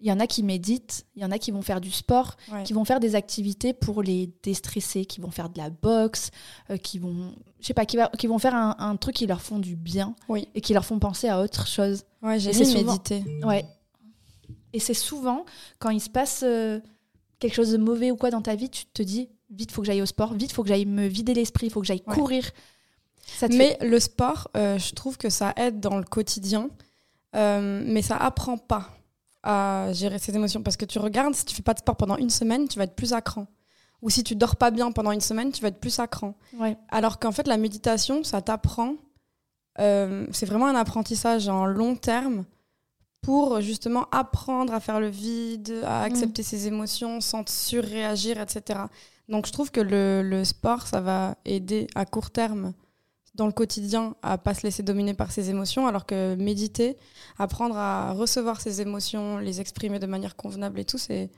Il 0.00 0.06
y 0.06 0.12
en 0.12 0.20
a 0.20 0.28
qui 0.28 0.44
méditent, 0.44 1.04
il 1.16 1.22
y 1.22 1.24
en 1.24 1.32
a 1.32 1.38
qui 1.38 1.50
vont 1.50 1.60
faire 1.62 1.80
du 1.80 1.90
sport, 1.90 2.36
Ouais. 2.52 2.62
qui 2.62 2.72
vont 2.72 2.84
faire 2.84 3.00
des 3.00 3.16
activités 3.16 3.72
pour 3.72 4.00
les 4.02 4.30
déstresser, 4.44 5.04
qui 5.04 5.20
vont 5.20 5.32
faire 5.32 5.48
de 5.48 5.58
la 5.58 5.70
boxe, 5.70 6.30
euh, 6.70 6.76
qui 6.76 7.00
vont, 7.00 7.34
je 7.60 7.66
sais 7.66 7.74
pas, 7.74 7.84
qui, 7.84 7.96
va- 7.96 8.08
qui 8.16 8.28
vont 8.28 8.38
faire 8.38 8.54
un, 8.54 8.76
un 8.78 8.94
truc 8.96 9.16
qui 9.16 9.26
leur 9.26 9.40
font 9.42 9.58
du 9.58 9.74
bien 9.74 10.14
Oui. 10.28 10.46
et 10.54 10.60
qui 10.60 10.72
leur 10.72 10.84
font 10.84 11.00
penser 11.00 11.28
à 11.28 11.40
autre 11.40 11.66
chose. 11.66 12.04
Ouais, 12.22 12.38
j'ai 12.38 12.52
souvent- 12.52 12.92
méditer. 12.92 13.24
Ouais. 13.44 13.64
Et 14.72 14.78
c'est 14.78 14.94
souvent 14.94 15.44
quand 15.80 15.90
il 15.90 16.00
se 16.00 16.10
passe 16.10 16.42
euh, 16.44 16.78
quelque 17.40 17.54
chose 17.54 17.72
de 17.72 17.76
mauvais 17.78 18.10
ou 18.12 18.16
quoi 18.16 18.30
dans 18.30 18.42
ta 18.42 18.54
vie, 18.54 18.70
tu 18.70 18.84
te 18.86 19.02
dis 19.02 19.28
vite, 19.50 19.72
faut 19.72 19.80
que 19.82 19.86
j'aille 19.86 20.02
au 20.02 20.06
sport, 20.06 20.32
vite, 20.34 20.52
faut 20.52 20.62
que 20.62 20.68
j'aille 20.68 20.86
me 20.86 21.06
vider 21.08 21.34
l'esprit, 21.34 21.70
faut 21.70 21.80
que 21.80 21.86
j'aille 21.86 22.02
Ouais. 22.06 22.14
courir. 22.14 22.48
Ça 23.26 23.48
Mais 23.48 23.76
le 23.80 23.98
sport, 23.98 24.48
euh, 24.56 24.78
je 24.78 24.92
trouve 24.94 25.16
que 25.16 25.28
ça 25.30 25.54
aide 25.56 25.80
dans 25.80 25.96
le 25.98 26.04
quotidien, 26.04 26.70
mais 27.34 28.02
ça 28.02 28.16
apprend 28.16 28.58
pas 28.58 28.90
à 29.42 29.88
gérer 29.92 30.18
ses 30.18 30.34
émotions. 30.34 30.62
Parce 30.62 30.76
que 30.76 30.84
tu 30.84 30.98
regardes, 30.98 31.34
si 31.34 31.44
tu 31.44 31.54
fais 31.54 31.62
pas 31.62 31.74
de 31.74 31.78
sport 31.80 31.96
pendant 31.96 32.16
une 32.16 32.30
semaine, 32.30 32.68
tu 32.68 32.78
vas 32.78 32.84
être 32.84 32.96
plus 32.96 33.12
à 33.12 33.20
cran. 33.20 33.46
Ou 34.02 34.10
si 34.10 34.22
tu 34.22 34.36
dors 34.36 34.56
pas 34.56 34.70
bien 34.70 34.92
pendant 34.92 35.10
une 35.12 35.20
semaine, 35.20 35.50
tu 35.50 35.60
vas 35.62 35.68
être 35.68 35.80
plus 35.80 35.98
à 35.98 36.06
cran. 36.06 36.34
ouais. 36.58 36.76
Alors 36.90 37.18
qu'en 37.18 37.32
fait, 37.32 37.46
la 37.48 37.56
méditation, 37.56 38.22
ça 38.24 38.40
t'apprend. 38.42 38.94
euh, 39.80 40.26
c'est 40.32 40.46
vraiment 40.46 40.66
un 40.66 40.74
apprentissage 40.74 41.48
en 41.48 41.64
long 41.66 41.94
terme 41.96 42.44
pour 43.22 43.60
justement 43.60 44.06
apprendre 44.12 44.72
à 44.72 44.80
faire 44.80 45.00
le 45.00 45.08
vide, 45.08 45.82
à 45.84 46.02
accepter 46.02 46.42
ses 46.42 46.66
émotions 46.68 47.20
sans 47.20 47.48
surréagir, 47.48 48.40
etc. 48.40 48.80
Donc 49.28 49.46
je 49.46 49.52
trouve 49.52 49.70
que 49.70 49.80
le, 49.80 50.22
le 50.22 50.44
sport, 50.44 50.86
ça 50.86 51.00
va 51.00 51.36
aider 51.44 51.86
à 51.94 52.04
court 52.06 52.30
terme 52.30 52.72
dans 53.38 53.46
le 53.46 53.52
quotidien 53.52 54.14
à 54.20 54.36
pas 54.36 54.52
se 54.52 54.64
laisser 54.64 54.82
dominer 54.82 55.14
par 55.14 55.30
ses 55.30 55.48
émotions, 55.48 55.86
alors 55.86 56.04
que 56.04 56.34
méditer, 56.34 56.96
apprendre 57.38 57.76
à 57.78 58.12
recevoir 58.12 58.60
ses 58.60 58.80
émotions, 58.82 59.38
les 59.38 59.60
exprimer 59.60 59.98
de 60.00 60.06
manière 60.06 60.34
convenable 60.36 60.78
et 60.80 60.84
tout, 60.84 60.98
c'est, 60.98 61.30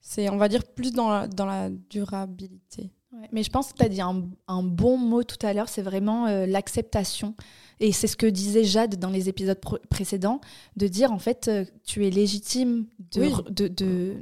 c'est 0.00 0.28
on 0.28 0.36
va 0.36 0.48
dire, 0.48 0.62
plus 0.64 0.92
dans 0.92 1.08
la, 1.10 1.26
dans 1.26 1.46
la 1.46 1.70
durabilité. 1.70 2.92
Ouais, 3.12 3.26
mais 3.32 3.42
je 3.42 3.48
pense 3.50 3.72
que 3.72 3.78
tu 3.78 3.82
as 3.84 3.88
dit 3.88 4.02
un, 4.02 4.28
un 4.46 4.62
bon 4.62 4.98
mot 4.98 5.22
tout 5.24 5.38
à 5.44 5.54
l'heure, 5.54 5.70
c'est 5.70 5.80
vraiment 5.82 6.26
euh, 6.26 6.44
l'acceptation. 6.44 7.34
Et 7.80 7.92
c'est 7.92 8.06
ce 8.08 8.16
que 8.16 8.26
disait 8.26 8.64
Jade 8.64 8.96
dans 8.96 9.08
les 9.10 9.30
épisodes 9.30 9.58
pr- 9.58 9.80
précédents, 9.88 10.40
de 10.76 10.86
dire 10.88 11.10
en 11.12 11.18
fait, 11.18 11.48
euh, 11.48 11.64
tu 11.84 12.06
es 12.06 12.10
légitime 12.10 12.86
de, 13.12 13.20
Oui. 13.22 13.28
re- 13.30 13.50
de, 13.50 13.68
de- 13.68 14.16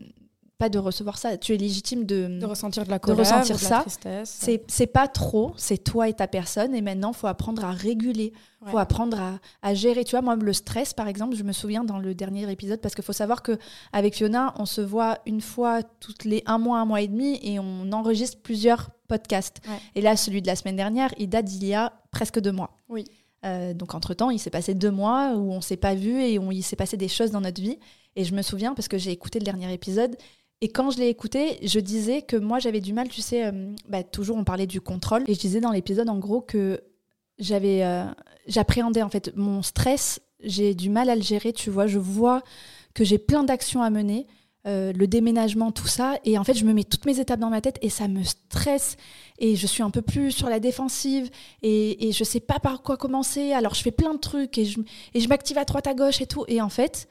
Pas 0.59 0.71
de 0.71 0.79
recevoir 0.79 1.19
ça, 1.19 1.37
tu 1.37 1.53
es 1.53 1.59
légitime 1.59 2.05
de. 2.07 2.38
De 2.40 2.47
ressentir 2.47 2.85
de 2.85 2.90
la 2.90 2.99
colère, 2.99 3.19
ressentir 3.19 3.57
ou 3.57 3.59
de 3.59 3.62
la 3.64 3.69
ça, 3.69 3.81
tristesse. 3.83 4.37
c'est 4.40 4.64
c'est 4.69 4.87
pas 4.87 5.07
trop, 5.07 5.53
c'est 5.59 5.77
toi 5.77 6.09
et 6.09 6.14
ta 6.14 6.27
personne. 6.29 6.75
Et 6.75 6.81
maintenant, 6.81 7.12
faut 7.12 7.27
apprendre 7.27 7.62
à 7.62 7.73
réguler, 7.73 8.33
faut 8.64 8.77
Ouais. 8.77 8.81
apprendre 8.81 9.21
à, 9.21 9.38
à 9.61 9.75
gérer. 9.75 10.03
Tu 10.05 10.12
vois, 10.12 10.23
moi, 10.23 10.35
le 10.35 10.53
stress, 10.55 10.95
par 10.95 11.09
exemple, 11.09 11.37
je 11.37 11.42
me 11.42 11.53
souviens 11.53 11.85
dans 11.85 11.99
le 11.99 12.14
dernier 12.14 12.51
épisode, 12.51 12.81
parce 12.81 12.95
qu'il 12.95 13.05
faut 13.05 13.12
savoir 13.12 13.42
que 13.42 13.59
avec 13.92 14.14
Fiona, 14.16 14.55
on 14.59 14.64
se 14.64 14.81
voit 14.81 15.19
une 15.27 15.42
fois 15.42 15.83
toutes 15.83 16.25
les 16.25 16.42
un 16.47 16.57
mois, 16.57 16.79
un 16.79 16.87
mois 16.87 17.03
et 17.03 17.09
demi, 17.09 17.38
et 17.42 17.59
on 17.59 17.92
enregistre 17.92 18.38
plusieurs 18.42 18.88
podcasts. 19.09 19.59
Ouais. 19.69 19.77
Et 19.95 20.01
là, 20.01 20.16
celui 20.16 20.40
de 20.40 20.47
la 20.47 20.57
semaine 20.57 20.77
dernière, 20.77 21.12
il 21.19 21.29
date 21.29 21.45
d'il 21.45 21.64
y 21.64 21.75
a 21.75 21.92
presque 22.12 22.40
deux 22.40 22.53
mois. 22.53 22.71
Oui. 22.88 23.05
Euh, 23.45 23.75
donc, 23.75 23.95
entre-temps, 23.95 24.31
il 24.31 24.38
s'est 24.38 24.49
passé 24.51 24.73
deux 24.73 24.90
mois 24.90 25.35
où 25.37 25.53
on 25.53 25.61
s'est 25.61 25.77
pas 25.77 25.95
vu 25.95 26.19
et 26.23 26.38
où 26.38 26.51
il 26.51 26.62
s'est 26.62 26.77
passé 26.77 26.97
des 26.97 27.09
choses 27.09 27.31
dans 27.31 27.42
notre 27.42 27.61
vie. 27.61 27.79
Et 28.16 28.25
je 28.25 28.35
me 28.35 28.40
souviens, 28.40 28.73
parce 28.73 28.88
que 28.88 28.97
j'ai 28.97 29.11
écouté 29.11 29.38
le 29.38 29.45
dernier 29.45 29.71
épisode, 29.75 30.16
et 30.62 30.69
quand 30.69 30.90
je 30.90 30.99
l'ai 30.99 31.09
écouté, 31.09 31.59
je 31.62 31.81
disais 31.81 32.23
que 32.23 32.37
moi, 32.37 32.59
j'avais 32.59 32.81
du 32.81 32.92
mal, 32.95 33.09
tu 33.09 33.21
sais, 33.21 33.47
euh, 33.47 33.75
bah, 33.88 34.03
toujours 34.03 34.37
on 34.37 34.45
parlait 34.45 34.66
du 34.66 34.81
contrôle. 34.81 35.23
Et 35.29 35.35
je 35.35 35.38
disais 35.38 35.61
dans 35.61 35.71
l'épisode, 35.71 36.09
en 36.09 36.19
gros, 36.19 36.40
que 36.40 36.81
j'avais, 37.38 37.85
euh, 37.85 38.07
j'appréhendais 38.47 39.03
en 39.03 39.11
fait 39.11 39.37
mon 39.37 39.62
stress, 39.62 40.21
j'ai 40.42 40.75
du 40.75 40.88
mal 40.88 41.11
à 41.11 41.16
le 41.16 41.23
gérer, 41.23 41.53
tu 41.53 41.69
vois. 41.69 41.87
Je 41.87 41.99
vois 41.99 42.42
que 42.95 43.05
j'ai 43.05 43.19
plein 43.19 43.45
d'actions 43.45 43.83
à 43.83 43.90
mener, 43.90 44.27
euh, 44.66 44.95
le 44.95 45.07
déménagement, 45.07 45.73
tout 45.73 45.88
ça. 45.88 46.19
Et 46.25 46.38
en 46.38 46.45
fait, 46.45 46.55
je 46.55 46.64
me 46.64 46.73
mets 46.73 46.85
toutes 46.85 47.05
mes 47.05 47.21
étapes 47.21 47.40
dans 47.40 47.51
ma 47.51 47.61
tête 47.61 47.79
et 47.83 47.90
ça 47.90 48.09
me 48.09 48.23
stresse. 48.23 48.97
Et 49.38 49.57
je 49.57 49.66
suis 49.66 49.83
un 49.83 49.90
peu 49.90 50.01
plus 50.01 50.33
sur 50.33 50.49
la 50.49 50.59
défensive 50.59 51.29
et, 51.61 52.09
et 52.09 52.12
je 52.12 52.25
sais 52.25 52.40
pas 52.40 52.61
par 52.61 52.83
quoi 52.83 52.97
commencer. 52.97 53.53
Alors, 53.53 53.75
je 53.75 53.83
fais 53.83 53.90
plein 53.90 54.14
de 54.14 54.21
trucs 54.21 54.57
et 54.57 54.64
je, 54.64 54.81
et 55.12 55.21
je 55.21 55.29
m'active 55.29 55.59
à 55.59 55.66
droite, 55.66 55.87
à 55.87 55.92
gauche 55.92 56.23
et 56.23 56.27
tout. 56.27 56.47
Et 56.49 56.62
en 56.62 56.71
fait, 56.71 57.09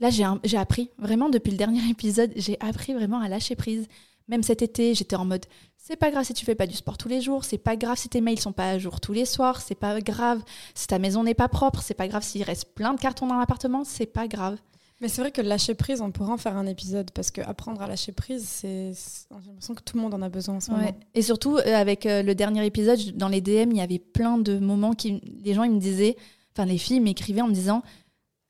là, 0.00 0.10
j'ai 0.10 0.56
appris, 0.58 0.90
vraiment, 0.98 1.28
depuis 1.28 1.50
le 1.52 1.56
dernier 1.56 1.80
épisode, 1.90 2.32
j'ai 2.36 2.56
appris 2.60 2.92
vraiment 2.94 3.20
à 3.20 3.28
lâcher 3.28 3.56
prise. 3.56 3.86
Même 4.28 4.42
cet 4.42 4.60
été, 4.62 4.94
j'étais 4.94 5.16
en 5.16 5.24
mode 5.24 5.46
c'est 5.78 5.94
pas 5.94 6.10
grave 6.10 6.24
si 6.24 6.34
tu 6.34 6.44
fais 6.44 6.56
pas 6.56 6.66
du 6.66 6.74
sport 6.74 6.98
tous 6.98 7.08
les 7.08 7.20
jours, 7.20 7.44
c'est 7.44 7.58
pas 7.58 7.76
grave 7.76 7.96
si 7.96 8.08
tes 8.08 8.20
mails 8.20 8.40
sont 8.40 8.50
pas 8.50 8.70
à 8.70 8.78
jour 8.78 9.00
tous 9.00 9.12
les 9.12 9.24
soirs, 9.24 9.60
c'est 9.60 9.76
pas 9.76 10.00
grave 10.00 10.42
si 10.74 10.88
ta 10.88 10.98
maison 10.98 11.22
n'est 11.22 11.32
pas 11.34 11.46
propre, 11.46 11.80
c'est 11.80 11.94
pas 11.94 12.08
grave 12.08 12.24
s'il 12.24 12.42
reste 12.42 12.74
plein 12.74 12.92
de 12.92 12.98
cartons 12.98 13.28
dans 13.28 13.38
l'appartement, 13.38 13.84
c'est 13.84 14.06
pas 14.06 14.26
grave. 14.26 14.58
Mais 15.00 15.06
c'est 15.06 15.20
vrai 15.20 15.30
que 15.30 15.40
lâcher 15.42 15.74
prise, 15.76 16.00
on 16.00 16.10
pourra 16.10 16.32
en 16.32 16.38
faire 16.38 16.56
un 16.56 16.66
épisode 16.66 17.12
parce 17.12 17.30
que 17.30 17.40
apprendre 17.40 17.82
à 17.82 17.86
lâcher 17.86 18.10
prise, 18.10 18.48
c'est 18.48 18.94
j'ai 18.94 19.46
l'impression 19.48 19.74
que 19.76 19.82
tout 19.84 19.96
le 19.96 20.02
monde 20.02 20.14
en 20.14 20.22
a 20.22 20.28
besoin 20.28 20.56
en 20.56 20.60
ce 20.60 20.72
Ouais. 20.72 20.76
moment. 20.78 20.98
Et 21.14 21.22
surtout, 21.22 21.56
euh, 21.58 21.76
avec 21.76 22.04
euh, 22.06 22.24
le 22.24 22.34
dernier 22.34 22.66
épisode, 22.66 22.98
dans 23.16 23.28
les 23.28 23.40
DM, 23.40 23.70
il 23.70 23.76
y 23.76 23.80
avait 23.80 24.00
plein 24.00 24.38
de 24.38 24.58
moments 24.58 24.94
qui. 24.94 25.20
Les 25.44 25.54
gens, 25.54 25.62
ils 25.62 25.70
me 25.70 25.78
disaient. 25.78 26.16
Enfin, 26.56 26.66
les 26.66 26.78
filles 26.78 26.98
m'écrivaient 26.98 27.42
en 27.42 27.48
me 27.48 27.54
disant 27.54 27.82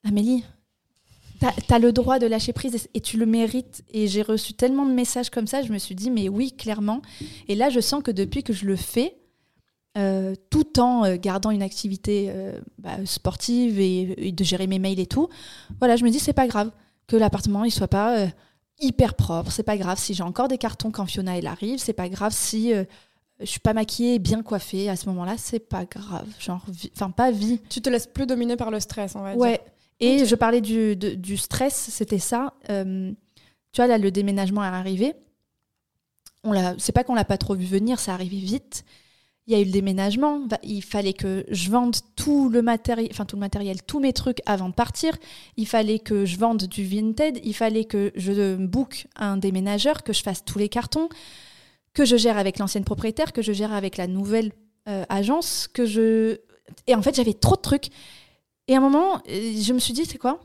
Amélie, 0.04 0.42
t'as 1.40 1.76
as 1.76 1.78
le 1.78 1.92
droit 1.92 2.18
de 2.18 2.26
lâcher 2.26 2.52
prise 2.52 2.74
et, 2.74 2.98
et 2.98 3.00
tu 3.00 3.16
le 3.16 3.26
mérites. 3.26 3.84
Et 3.92 4.06
j'ai 4.08 4.22
reçu 4.22 4.54
tellement 4.54 4.86
de 4.86 4.92
messages 4.92 5.30
comme 5.30 5.46
ça, 5.46 5.62
je 5.62 5.72
me 5.72 5.78
suis 5.78 5.94
dit 5.94 6.10
Mais 6.10 6.28
oui, 6.28 6.52
clairement. 6.52 7.02
Et 7.48 7.54
là, 7.54 7.70
je 7.70 7.80
sens 7.80 8.02
que 8.02 8.10
depuis 8.10 8.42
que 8.42 8.52
je 8.52 8.66
le 8.66 8.76
fais, 8.76 9.16
euh, 9.96 10.34
tout 10.50 10.78
en 10.78 11.04
euh, 11.04 11.16
gardant 11.16 11.50
une 11.50 11.62
activité 11.62 12.26
euh, 12.28 12.60
bah, 12.78 12.98
sportive 13.06 13.80
et, 13.80 14.28
et 14.28 14.32
de 14.32 14.44
gérer 14.44 14.66
mes 14.66 14.78
mails 14.78 15.00
et 15.00 15.06
tout, 15.06 15.28
voilà, 15.78 15.96
je 15.96 16.04
me 16.04 16.10
dis 16.10 16.18
C'est 16.18 16.34
pas 16.34 16.46
grave 16.46 16.70
que 17.06 17.16
l'appartement 17.16 17.64
il 17.64 17.70
soit 17.70 17.88
pas. 17.88 18.26
hyper 18.78 19.14
propre, 19.14 19.50
c'est 19.50 19.62
pas 19.62 19.78
grave 19.78 19.98
si 19.98 20.12
j'ai 20.12 20.22
encore 20.22 20.48
des 20.48 20.58
cartons 20.58 20.90
quand 20.90 21.06
Fiona 21.06 21.38
elle 21.38 21.46
arrive, 21.46 21.78
c'est 21.78 21.94
pas 21.94 22.08
grave 22.10 22.32
si 22.34 22.72
je 23.40 23.46
suis 23.46 23.60
pas 23.60 23.72
maquillée, 23.74 24.18
bien 24.18 24.42
coiffée 24.42 24.88
à 24.90 24.96
ce 24.96 25.08
moment-là, 25.08 25.36
c'est 25.38 25.60
pas 25.60 25.84
grave, 25.84 26.26
genre 26.38 26.64
enfin 26.94 27.10
pas 27.10 27.30
vie. 27.30 27.60
Tu 27.70 27.80
te 27.80 27.88
laisses 27.88 28.06
plus 28.06 28.26
dominer 28.26 28.56
par 28.56 28.70
le 28.70 28.80
stress, 28.80 29.14
on 29.14 29.20
va 29.22 29.32
dire. 29.32 29.40
Ouais. 29.40 29.60
Et 30.00 30.26
je 30.26 30.34
parlais 30.34 30.60
du, 30.60 30.96
de- 30.96 31.14
du 31.14 31.36
stress, 31.36 31.74
c'était 31.90 32.18
ça. 32.18 32.54
euh, 32.70 33.12
tu 33.72 33.80
vois 33.82 33.86
là 33.88 33.98
le 33.98 34.10
déménagement 34.10 34.62
est 34.64 34.68
arrivé. 34.68 35.14
On 36.44 36.52
l'a, 36.52 36.74
c'est 36.78 36.92
pas 36.92 37.04
qu'on 37.04 37.14
l'a 37.14 37.24
pas 37.24 37.38
trop 37.38 37.54
vu 37.54 37.64
venir, 37.66 37.98
ça 37.98 38.14
arrivé 38.14 38.38
vite. 38.38 38.84
Il 39.46 39.52
y 39.52 39.56
a 39.56 39.60
eu 39.60 39.64
le 39.64 39.70
déménagement, 39.70 40.40
il 40.64 40.82
fallait 40.82 41.12
que 41.12 41.44
je 41.50 41.70
vende 41.70 41.94
tout 42.16 42.48
le 42.48 42.62
matériel, 42.62 43.08
enfin 43.12 43.24
tout 43.24 43.36
le 43.36 43.40
matériel, 43.40 43.80
tous 43.82 44.00
mes 44.00 44.12
trucs 44.12 44.40
avant 44.44 44.68
de 44.68 44.74
partir. 44.74 45.16
Il 45.56 45.68
fallait 45.68 46.00
que 46.00 46.24
je 46.24 46.36
vende 46.36 46.64
du 46.64 46.84
Vinted, 46.84 47.40
il 47.44 47.54
fallait 47.54 47.84
que 47.84 48.10
je 48.16 48.56
book 48.56 49.06
un 49.14 49.36
déménageur, 49.36 50.02
que 50.02 50.12
je 50.12 50.22
fasse 50.22 50.44
tous 50.44 50.58
les 50.58 50.68
cartons, 50.68 51.08
que 51.94 52.04
je 52.04 52.16
gère 52.16 52.38
avec 52.38 52.58
l'ancienne 52.58 52.84
propriétaire, 52.84 53.32
que 53.32 53.40
je 53.42 53.52
gère 53.52 53.72
avec 53.72 53.96
la 53.98 54.08
nouvelle 54.08 54.52
euh, 54.88 55.04
agence, 55.08 55.68
que 55.72 55.86
je 55.86 56.38
et 56.88 56.96
en 56.96 57.02
fait 57.02 57.14
j'avais 57.14 57.34
trop 57.34 57.54
de 57.54 57.60
trucs. 57.60 57.90
Et 58.68 58.74
à 58.74 58.78
un 58.78 58.80
moment, 58.80 59.16
euh, 59.28 59.52
je 59.60 59.72
me 59.72 59.78
suis 59.78 59.92
dit 59.92 60.04
c'est 60.04 60.18
quoi? 60.18 60.40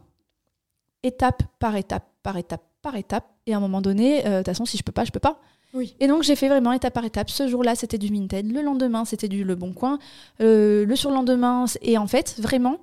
Étape 1.03 1.43
par 1.59 1.75
étape, 1.75 2.07
par 2.23 2.37
étape, 2.37 2.63
par 2.81 2.95
étape. 2.95 3.25
Et 3.47 3.53
à 3.53 3.57
un 3.57 3.59
moment 3.59 3.81
donné, 3.81 4.25
euh, 4.25 4.29
de 4.31 4.37
toute 4.37 4.45
façon 4.47 4.65
si 4.65 4.77
je 4.77 4.83
peux 4.83 4.91
pas, 4.91 5.05
je 5.05 5.11
peux 5.11 5.19
pas. 5.19 5.39
Oui. 5.73 5.95
Et 5.99 6.07
donc 6.07 6.23
j'ai 6.23 6.35
fait 6.35 6.49
vraiment 6.49 6.73
étape 6.73 6.93
par 6.93 7.05
étape. 7.05 7.29
Ce 7.29 7.47
jour-là, 7.47 7.75
c'était 7.75 7.97
du 7.97 8.07
Vinted. 8.13 8.51
Le 8.51 8.61
lendemain, 8.61 9.05
c'était 9.05 9.29
du 9.29 9.43
Le 9.43 9.55
Bon 9.55 9.73
Coin. 9.73 9.99
Euh, 10.41 10.85
le 10.85 10.95
surlendemain, 10.95 11.65
et 11.81 11.97
en 11.97 12.07
fait, 12.07 12.35
vraiment, 12.39 12.79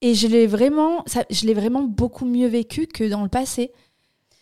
et 0.00 0.14
je 0.14 0.28
l'ai 0.28 0.46
vraiment, 0.46 1.02
ça, 1.06 1.24
je 1.30 1.44
l'ai 1.46 1.54
vraiment 1.54 1.82
beaucoup 1.82 2.24
mieux 2.24 2.46
vécu 2.46 2.86
que 2.86 3.04
dans 3.08 3.22
le 3.22 3.28
passé. 3.28 3.72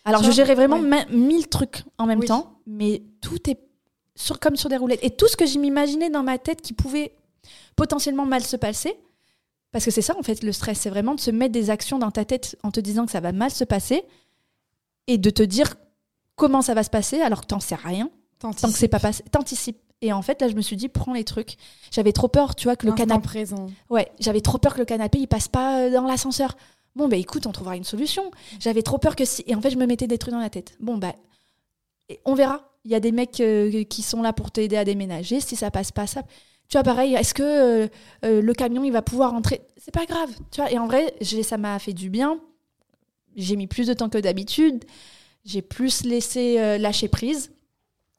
Alors 0.05 0.21
Genre, 0.21 0.31
je 0.31 0.35
gérais 0.35 0.55
vraiment 0.55 0.79
ouais. 0.79 1.05
mille 1.09 1.47
trucs 1.49 1.83
en 1.97 2.05
même 2.05 2.19
Oui. 2.19 2.27
temps, 2.27 2.59
mais 2.67 3.01
tout 3.21 3.49
est 3.49 3.59
sur, 4.15 4.39
comme 4.39 4.55
sur 4.55 4.69
des 4.69 4.77
roulettes. 4.77 5.03
Et 5.03 5.09
tout 5.09 5.27
ce 5.27 5.35
que 5.35 5.45
je 5.45 5.57
m'imaginais 5.59 6.09
dans 6.09 6.23
ma 6.23 6.37
tête 6.37 6.61
qui 6.61 6.73
pouvait 6.73 7.13
potentiellement 7.75 8.25
mal 8.25 8.43
se 8.43 8.55
passer, 8.55 8.93
parce 9.71 9.85
que 9.85 9.91
c'est 9.91 10.01
ça 10.01 10.17
en 10.17 10.23
fait 10.23 10.43
le 10.43 10.51
stress, 10.51 10.79
c'est 10.79 10.89
vraiment 10.89 11.15
de 11.15 11.19
se 11.19 11.31
mettre 11.31 11.53
des 11.53 11.69
actions 11.69 11.99
dans 11.99 12.11
ta 12.11 12.25
tête 12.25 12.57
en 12.63 12.71
te 12.71 12.79
disant 12.79 13.05
que 13.05 13.11
ça 13.11 13.19
va 13.19 13.31
mal 13.31 13.51
se 13.51 13.63
passer 13.63 14.03
et 15.07 15.17
de 15.17 15.29
te 15.29 15.43
dire 15.43 15.75
comment 16.35 16.61
ça 16.61 16.73
va 16.73 16.83
se 16.83 16.89
passer 16.89 17.21
alors 17.21 17.41
que 17.41 17.47
t'en 17.47 17.59
sais 17.59 17.75
rien 17.75 18.09
tant 18.39 18.51
que 18.51 18.77
c'est 18.77 18.87
pas 18.87 18.99
passé. 18.99 19.23
T'anticipes. 19.31 19.79
Et 20.01 20.13
en 20.13 20.21
fait, 20.21 20.41
là, 20.41 20.47
je 20.47 20.53
me 20.53 20.61
suis 20.61 20.75
dit, 20.75 20.89
prends 20.89 21.13
les 21.13 21.23
trucs. 21.23 21.57
J'avais 21.91 22.11
trop 22.11 22.27
peur, 22.27 22.55
tu 22.55 22.65
vois, 22.65 22.75
que 22.75 22.85
le 22.85 22.93
canapé. 22.93 23.23
présent. 23.23 23.67
Ouais, 23.89 24.11
j'avais 24.19 24.41
trop 24.41 24.59
peur 24.59 24.75
que 24.75 24.79
le 24.79 24.85
canapé, 24.85 25.17
il 25.17 25.27
passe 25.27 25.47
pas 25.47 25.81
euh, 25.81 25.91
dans 25.91 26.05
l'ascenseur. 26.05 26.55
Bon, 26.95 27.07
bah 27.07 27.17
écoute, 27.17 27.47
on 27.47 27.51
trouvera 27.51 27.75
une 27.75 27.83
solution. 27.83 28.29
J'avais 28.59 28.83
trop 28.83 28.99
peur 28.99 29.15
que 29.15 29.25
si. 29.25 29.43
Et 29.47 29.55
en 29.55 29.61
fait, 29.61 29.71
je 29.71 29.77
me 29.77 29.87
mettais 29.87 30.07
des 30.07 30.17
trucs 30.17 30.33
dans 30.33 30.39
la 30.39 30.49
tête. 30.49 30.75
Bon, 30.79 30.97
bah, 30.97 31.15
et 32.09 32.19
on 32.25 32.35
verra. 32.35 32.61
Il 32.85 32.91
y 32.91 32.95
a 32.95 32.99
des 32.99 33.11
mecs 33.11 33.41
euh, 33.41 33.83
qui 33.83 34.01
sont 34.01 34.21
là 34.21 34.33
pour 34.33 34.51
t'aider 34.51 34.77
à 34.77 34.85
déménager. 34.85 35.39
Si 35.39 35.55
ça 35.55 35.71
passe 35.71 35.91
pas, 35.91 36.07
ça. 36.07 36.23
Tu 36.69 36.73
vois, 36.77 36.83
pareil, 36.83 37.15
est-ce 37.15 37.33
que 37.33 37.43
euh, 37.43 37.87
euh, 38.25 38.41
le 38.41 38.53
camion, 38.53 38.83
il 38.83 38.91
va 38.91 39.01
pouvoir 39.01 39.33
entrer? 39.33 39.61
C'est 39.77 39.93
pas 39.93 40.05
grave, 40.05 40.29
tu 40.51 40.61
vois. 40.61 40.71
Et 40.71 40.77
en 40.77 40.85
vrai, 40.87 41.13
ça 41.43 41.57
m'a 41.57 41.79
fait 41.79 41.93
du 41.93 42.09
bien. 42.09 42.39
J'ai 43.35 43.55
mis 43.55 43.67
plus 43.67 43.87
de 43.87 43.93
temps 43.93 44.09
que 44.09 44.17
d'habitude. 44.17 44.83
J'ai 45.45 45.61
plus 45.61 46.03
laissé 46.03 46.59
euh, 46.59 46.77
lâcher 46.77 47.07
prise. 47.07 47.51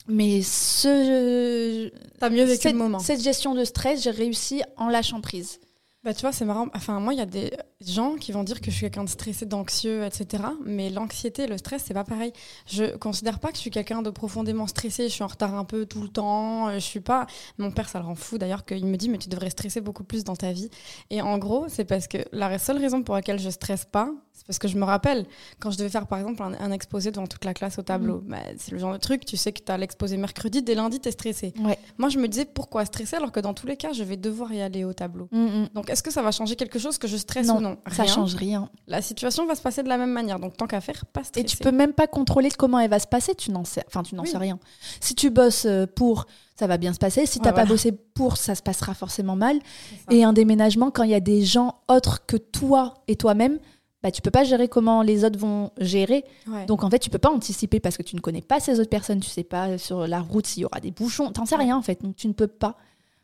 Mais 0.07 0.41
ce, 0.41 1.91
T'as 2.19 2.31
mieux 2.31 2.45
vécu 2.45 2.63
cette, 2.63 2.73
le 2.73 2.79
moment. 2.79 2.99
cette 2.99 3.23
gestion 3.23 3.55
de 3.55 3.65
stress, 3.65 4.03
j'ai 4.03 4.11
réussi 4.11 4.63
en 4.79 4.89
lâchant 4.89 5.21
prise. 5.21 5.61
Bah, 6.05 6.15
tu 6.15 6.21
vois, 6.21 6.33
c'est 6.33 6.45
marrant. 6.45 6.69
Enfin, 6.75 7.01
moi, 7.01 7.13
il 7.13 7.19
y 7.19 7.23
a 7.23 7.27
des 7.27 7.51
gens 7.81 8.15
qui 8.15 8.31
vont 8.31 8.45
dire 8.45 8.61
que 8.61 8.67
je 8.71 8.77
suis 8.77 8.83
quelqu'un 8.83 9.03
de 9.03 9.09
stressé, 9.09 9.47
d'anxieux, 9.47 10.05
etc. 10.05 10.45
Mais 10.65 10.91
l'anxiété 10.91 11.49
le 11.49 11.59
stress, 11.59 11.83
c'est 11.87 11.93
pas 11.95 12.05
pareil. 12.05 12.33
Je 12.67 12.97
considère 12.97 13.41
pas 13.41 13.49
que 13.49 13.57
je 13.57 13.63
suis 13.63 13.71
quelqu'un 13.71 14.01
de 14.01 14.11
profondément 14.11 14.69
stressé. 14.69 15.09
Je 15.09 15.13
suis 15.15 15.25
en 15.25 15.27
retard 15.27 15.55
un 15.57 15.65
peu 15.65 15.87
tout 15.87 16.01
le 16.01 16.09
temps. 16.09 16.69
euh, 16.69 16.75
Je 16.75 16.79
suis 16.79 17.01
pas. 17.01 17.27
Mon 17.59 17.73
père, 17.73 17.89
ça 17.89 17.99
le 17.99 18.05
rend 18.05 18.15
fou 18.15 18.39
d'ailleurs, 18.39 18.65
qu'il 18.65 18.87
me 18.87 18.97
dit, 18.97 19.09
mais 19.09 19.19
tu 19.19 19.29
devrais 19.29 19.51
stresser 19.51 19.81
beaucoup 19.81 20.05
plus 20.05 20.23
dans 20.23 20.37
ta 20.37 20.53
vie. 20.53 20.71
Et 21.11 21.21
en 21.21 21.37
gros, 21.37 21.67
c'est 21.69 21.85
parce 21.85 22.07
que 22.07 22.19
la 22.31 22.57
seule 22.61 22.79
raison 22.79 23.03
pour 23.03 23.17
laquelle 23.17 23.41
je 23.41 23.51
stresse 23.51 23.85
pas, 23.85 24.13
c'est 24.39 24.47
parce 24.47 24.59
que 24.59 24.69
je 24.69 24.77
me 24.79 24.85
rappelle 24.85 25.27
quand 25.59 25.71
je 25.71 25.77
devais 25.79 25.89
faire, 25.91 26.07
par 26.07 26.19
exemple, 26.21 26.43
un, 26.43 26.53
un 26.61 26.71
exposé 26.73 27.11
devant 27.11 27.27
toute 27.27 27.45
la 27.45 27.53
classe 27.55 27.79
au 27.79 27.83
tableau. 27.83 28.23
Bah, 28.27 28.39
c'est 28.57 28.71
le 28.73 28.79
genre 28.79 28.93
de 28.93 28.99
truc, 28.99 29.25
tu 29.27 29.37
sais 29.37 29.53
que 29.53 29.61
tu 29.63 29.71
as 29.73 29.77
l'exposé 29.77 30.17
mercredi, 30.17 30.63
dès 30.63 30.75
lundi, 30.75 31.01
tu 31.01 31.09
es 31.09 31.13
stressé. 31.13 31.53
Ouais. 31.63 31.79
Moi, 31.99 32.09
je 32.09 32.19
me 32.19 32.29
disais, 32.29 32.45
pourquoi 32.45 32.85
stresser 32.85 33.17
alors 33.17 33.33
que 33.33 33.41
dans 33.41 33.53
tous 33.55 33.67
les 33.67 33.77
cas, 33.77 33.93
je 33.93 34.03
vais 34.05 34.17
devoir 34.17 34.53
y 34.53 34.61
aller 34.63 34.85
au 34.85 34.93
tableau 34.93 35.29
donc, 35.75 35.91
est-ce 35.91 36.03
que 36.03 36.11
ça 36.11 36.23
va 36.23 36.31
changer 36.31 36.55
quelque 36.57 36.79
chose 36.79 36.99
que 36.99 37.09
je 37.09 37.17
stresse 37.17 37.47
Non, 37.49 37.57
ou 37.57 37.61
non? 37.61 37.77
Ça 37.91 38.05
Rien. 38.05 38.15
change 38.15 38.35
rien. 38.35 38.71
La 38.87 39.03
situation 39.03 39.47
va 39.47 39.55
se 39.55 39.63
passer 39.63 39.83
de 39.83 39.89
la 39.89 39.99
même 39.99 40.13
manière. 40.13 40.39
Donc, 40.39 40.57
tant 40.57 40.67
qu'à 40.67 40.81
faire, 40.81 41.05
pas 41.07 41.21
Et 41.21 41.25
stresser. 41.25 41.47
tu 41.47 41.57
peux 41.59 41.73
même 41.73 41.93
pas 41.93 42.07
contrôler 42.07 42.51
comment 42.51 42.79
elle 42.79 42.91
va 42.91 42.99
se 42.99 43.07
passer. 43.07 43.35
Tu 43.35 43.51
n'en 43.51 43.65
sais, 43.65 43.83
enfin, 43.89 44.03
tu 44.03 44.15
n'en 44.15 44.23
Oui. 44.23 44.29
sais 44.29 44.39
rien. 44.39 44.59
Si 45.01 45.15
tu 45.15 45.31
bosses 45.31 45.65
euh, 45.67 45.87
pour, 45.87 46.27
ça 46.59 46.67
va 46.67 46.77
bien 46.79 46.93
se 46.93 46.99
passer. 46.99 47.27
Si 47.27 47.39
Ouais, 47.39 47.45
t'as 47.45 47.51
pas 47.51 47.63
voilà. 47.63 47.71
bossé 47.71 47.93
pour, 47.93 48.37
ça 48.37 48.55
se 48.55 48.63
passera 48.63 48.95
forcément 48.95 49.37
mal. 49.37 49.59
Ça. 50.09 50.15
Et 50.15 50.25
un 50.25 50.33
déménagement, 50.33 50.91
quand 50.91 51.03
il 51.05 51.11
y 51.11 51.15
a 51.15 51.21
des 51.21 51.43
gens 51.45 51.81
autres 51.89 52.25
que 52.27 52.37
toi 52.37 52.95
et 53.09 53.17
toi-même, 53.17 53.59
bah, 54.03 54.11
tu 54.11 54.23
peux 54.23 54.31
pas 54.31 54.45
gérer 54.45 54.69
comment 54.69 55.03
les 55.03 55.25
autres 55.25 55.39
vont 55.39 55.71
gérer. 55.79 56.25
Ouais. 56.47 56.67
Donc 56.67 56.85
en 56.85 56.91
fait, 56.91 56.99
tu 57.01 57.11
peux 57.11 57.19
pas 57.19 57.31
anticiper 57.31 57.81
parce 57.81 57.97
que 57.97 58.03
tu 58.03 58.15
ne 58.17 58.21
connais 58.21 58.43
pas 58.43 58.61
ces 58.61 58.79
autres 58.81 58.91
personnes. 58.91 59.21
Tu 59.21 59.29
sais 59.31 59.45
pas 59.45 59.69
euh, 59.71 59.79
sur 59.79 60.07
la 60.07 60.21
route 60.21 60.47
s'il 60.47 60.63
y 60.63 60.65
aura 60.65 60.81
des 60.81 60.91
bouchons. 60.91 61.31
T'en 61.33 61.47
sais 61.47 61.57
Ouais. 61.57 61.65
rien 61.65 61.77
en 61.77 61.83
fait. 61.83 62.01
Donc 62.03 62.15
tu 62.17 62.29
ne 62.29 62.33
peux 62.33 62.47
pas. 62.47 62.77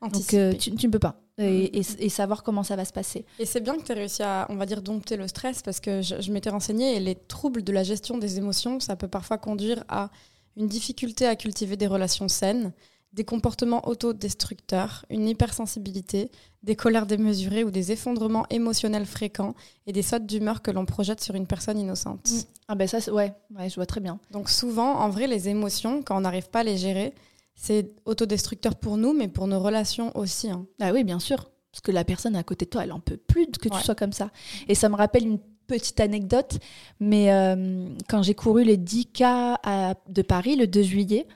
Donc 0.02 0.14
Anticiper. 0.16 0.38
euh, 0.38 0.52
tu, 0.52 0.74
tu 0.74 0.86
ne 0.86 0.92
peux 0.92 0.98
pas. 0.98 1.20
Et, 1.38 1.78
et- 1.80 1.84
et 1.98 2.08
savoir 2.10 2.42
comment 2.44 2.62
ça 2.62 2.76
va 2.76 2.84
se 2.84 2.92
passer. 2.92 3.24
Et 3.40 3.46
c'est 3.46 3.60
bien 3.60 3.76
que 3.76 3.82
tu 3.82 3.90
aies 3.90 3.96
réussi 3.96 4.22
à, 4.22 4.46
on 4.50 4.56
va 4.56 4.66
dire, 4.66 4.82
dompter 4.82 5.16
le 5.16 5.26
stress 5.26 5.62
parce 5.62 5.80
que 5.80 6.00
je, 6.02 6.20
je 6.20 6.30
m'étais 6.32 6.50
renseignée 6.50 6.94
et 6.96 7.00
les 7.00 7.14
troubles 7.16 7.62
de 7.64 7.72
la 7.72 7.82
gestion 7.82 8.18
des 8.18 8.38
émotions, 8.38 8.78
ça 8.78 8.94
peut 8.94 9.08
parfois 9.08 9.38
conduire 9.38 9.82
à 9.88 10.10
une 10.56 10.68
difficulté 10.68 11.26
à 11.26 11.34
cultiver 11.34 11.76
des 11.76 11.88
relations 11.88 12.28
saines, 12.28 12.72
des 13.14 13.24
comportements 13.24 13.86
autodestructeurs, 13.88 15.04
une 15.08 15.28
hypersensibilité, 15.28 16.30
des 16.62 16.74
colères 16.76 17.06
démesurées 17.06 17.62
ou 17.64 17.70
des 17.70 17.92
effondrements 17.92 18.44
émotionnels 18.50 19.06
fréquents 19.06 19.54
et 19.86 19.92
des 19.92 20.02
sautes 20.02 20.26
d'humeur 20.26 20.62
que 20.62 20.70
l'on 20.70 20.84
projette 20.84 21.20
sur 21.22 21.34
une 21.34 21.46
personne 21.46 21.78
innocente. 21.78 22.28
Mm. 22.30 22.38
Ah 22.68 22.74
ben 22.74 22.88
ça, 22.88 22.98
ouais, 23.12 23.32
ouais, 23.56 23.68
je 23.70 23.74
vois 23.76 23.86
très 23.86 24.00
bien. 24.00 24.18
Donc 24.30 24.50
souvent, 24.50 24.94
en 24.98 25.08
vrai, 25.10 25.26
les 25.28 25.48
émotions, 25.48 26.02
quand 26.02 26.16
on 26.16 26.20
n'arrive 26.22 26.48
pas 26.50 26.60
à 26.60 26.64
les 26.64 26.76
gérer, 26.76 27.14
c'est 27.54 27.92
autodestructeur 28.04 28.74
pour 28.74 28.96
nous, 28.96 29.12
mais 29.12 29.28
pour 29.28 29.46
nos 29.46 29.60
relations 29.60 30.10
aussi. 30.16 30.50
hein. 30.50 30.66
Ah 30.80 30.92
oui, 30.92 31.04
bien 31.04 31.20
sûr. 31.20 31.50
Parce 31.70 31.82
que 31.82 31.92
la 31.92 32.04
personne 32.04 32.34
à 32.36 32.42
côté 32.42 32.64
de 32.64 32.70
toi, 32.70 32.84
elle 32.84 32.92
en 32.92 33.00
peut 33.00 33.16
plus 33.16 33.46
que 33.46 33.68
tu 33.68 33.78
sois 33.80 33.94
comme 33.94 34.12
ça. 34.12 34.30
Et 34.68 34.74
ça 34.74 34.88
me 34.88 34.96
rappelle 34.96 35.24
une 35.26 35.38
petite 35.66 35.98
anecdote, 36.00 36.58
mais 37.00 37.32
euh, 37.32 37.88
quand 38.08 38.22
j'ai 38.22 38.34
couru 38.34 38.64
les 38.64 38.76
10K 38.76 39.56
à- 39.62 39.94
de 40.08 40.22
Paris 40.22 40.56
le 40.56 40.66
2 40.66 40.82
juillet, 40.82 41.26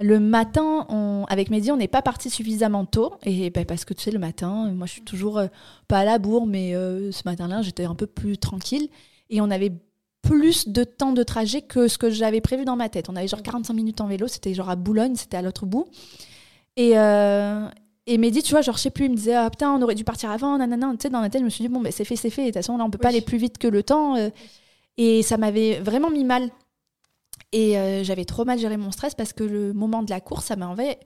le 0.00 0.20
matin, 0.20 0.86
on- 0.88 1.24
avec 1.28 1.50
Mehdi, 1.50 1.70
on 1.72 1.76
n'est 1.76 1.88
pas 1.88 2.02
parti 2.02 2.28
suffisamment 2.30 2.84
tôt. 2.84 3.14
Et 3.24 3.50
ben, 3.50 3.64
parce 3.64 3.84
que 3.84 3.94
tu 3.94 4.02
sais, 4.02 4.10
le 4.10 4.18
matin, 4.18 4.70
moi 4.74 4.86
je 4.86 4.92
suis 4.92 5.02
toujours 5.02 5.38
euh, 5.38 5.46
pas 5.88 5.98
à 6.00 6.04
la 6.04 6.18
bourre, 6.18 6.46
mais 6.46 6.74
euh, 6.74 7.10
ce 7.12 7.22
matin-là, 7.24 7.62
j'étais 7.62 7.84
un 7.84 7.94
peu 7.94 8.06
plus 8.06 8.36
tranquille. 8.38 8.88
Et 9.30 9.40
on 9.40 9.50
avait 9.50 9.72
plus 10.22 10.68
de 10.68 10.84
temps 10.84 11.12
de 11.12 11.22
trajet 11.22 11.62
que 11.62 11.88
ce 11.88 11.98
que 11.98 12.10
j'avais 12.10 12.40
prévu 12.40 12.64
dans 12.64 12.76
ma 12.76 12.88
tête. 12.88 13.08
On 13.08 13.16
avait 13.16 13.28
genre 13.28 13.42
45 13.42 13.72
minutes 13.74 14.00
en 14.00 14.06
vélo, 14.06 14.26
c'était 14.28 14.54
genre 14.54 14.68
à 14.68 14.76
Boulogne, 14.76 15.14
c'était 15.14 15.36
à 15.36 15.42
l'autre 15.42 15.66
bout. 15.66 15.86
Et, 16.76 16.98
euh, 16.98 17.66
et 18.06 18.18
Mehdi, 18.18 18.42
tu 18.42 18.50
vois, 18.52 18.60
genre, 18.60 18.76
je 18.76 18.82
sais 18.82 18.90
plus, 18.90 19.06
il 19.06 19.12
me 19.12 19.16
disait, 19.16 19.34
ah 19.34 19.48
putain, 19.50 19.72
on 19.72 19.80
aurait 19.82 19.94
dû 19.94 20.04
partir 20.04 20.30
avant, 20.30 20.58
nanana. 20.58 20.90
Tu 20.92 20.96
sais, 21.02 21.10
dans 21.10 21.20
la 21.20 21.30
tête, 21.30 21.40
je 21.40 21.44
me 21.44 21.50
suis 21.50 21.62
dit, 21.62 21.68
bon, 21.68 21.80
ben, 21.80 21.90
c'est 21.92 22.04
fait, 22.04 22.16
c'est 22.16 22.30
fait. 22.30 22.42
De 22.42 22.46
toute 22.48 22.54
façon, 22.56 22.76
là, 22.76 22.84
on 22.84 22.90
peut 22.90 22.98
pas 22.98 23.08
aller 23.08 23.20
plus 23.22 23.38
vite 23.38 23.58
que 23.58 23.68
le 23.68 23.82
temps. 23.82 24.16
euh. 24.16 24.28
et 24.98 25.22
ça 25.22 25.36
m'avait 25.38 25.80
vraiment 25.80 26.10
mis 26.10 26.24
mal. 26.24 26.50
Et 27.52 27.78
euh, 27.78 28.02
j'avais 28.04 28.24
trop 28.24 28.44
mal 28.44 28.58
géré 28.58 28.76
mon 28.76 28.90
stress 28.90 29.14
parce 29.14 29.32
que 29.32 29.44
le 29.44 29.72
moment 29.72 30.02
de 30.02 30.10
la 30.10 30.20
course, 30.20 30.46
ça 30.46 30.56
m'avait. 30.56 30.98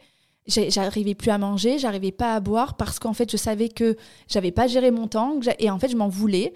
J'arrivais 0.47 1.15
plus 1.15 1.31
à 1.31 1.39
manger, 1.39 1.79
j'arrivais 1.79 2.13
pas 2.13 2.35
à 2.35 2.41
boire 2.41 2.77
parce 2.77 2.99
qu'en 2.99 3.13
fait, 3.13 3.31
je 3.31 3.37
savais 3.37 3.69
que 3.69 3.97
j'avais 4.27 4.51
pas 4.51 4.67
géré 4.67 4.91
mon 4.91 5.07
temps. 5.07 5.39
Et 5.59 5.71
en 5.71 5.79
fait, 5.79 5.89
je 5.89 5.97
m'en 5.97 6.09
voulais. 6.09 6.53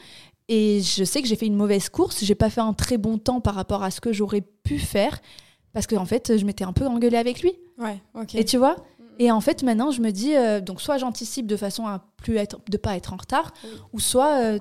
Et 0.48 0.80
je 0.82 1.04
sais 1.04 1.22
que 1.22 1.28
j'ai 1.28 1.36
fait 1.36 1.46
une 1.46 1.54
mauvaise 1.56 1.88
course. 1.90 2.24
J'ai 2.24 2.34
pas 2.34 2.50
fait 2.50 2.60
un 2.60 2.72
très 2.72 2.98
bon 2.98 3.18
temps 3.18 3.40
par 3.40 3.54
rapport 3.54 3.82
à 3.82 3.90
ce 3.90 4.00
que 4.00 4.12
j'aurais 4.12 4.42
pu 4.62 4.78
faire 4.78 5.20
parce 5.72 5.86
qu'en 5.86 6.04
fait, 6.06 6.36
je 6.38 6.44
m'étais 6.44 6.64
un 6.64 6.72
peu 6.72 6.86
engueulée 6.86 7.16
avec 7.16 7.42
lui. 7.42 7.52
Ouais, 7.78 8.00
ok. 8.14 8.34
Et 8.34 8.44
tu 8.44 8.56
vois? 8.58 8.76
Et 9.18 9.30
en 9.30 9.40
fait, 9.40 9.62
maintenant, 9.62 9.90
je 9.90 10.00
me 10.00 10.10
dis, 10.10 10.34
euh, 10.34 10.60
donc 10.60 10.80
soit 10.80 10.98
j'anticipe 10.98 11.46
de 11.46 11.56
façon 11.56 11.86
à 11.86 12.04
plus 12.16 12.36
être, 12.36 12.58
de 12.68 12.76
pas 12.76 12.96
être 12.96 13.12
en 13.12 13.16
retard, 13.16 13.52
Oui. 13.64 13.70
ou 13.92 14.00
soit, 14.00 14.40
euh, 14.42 14.58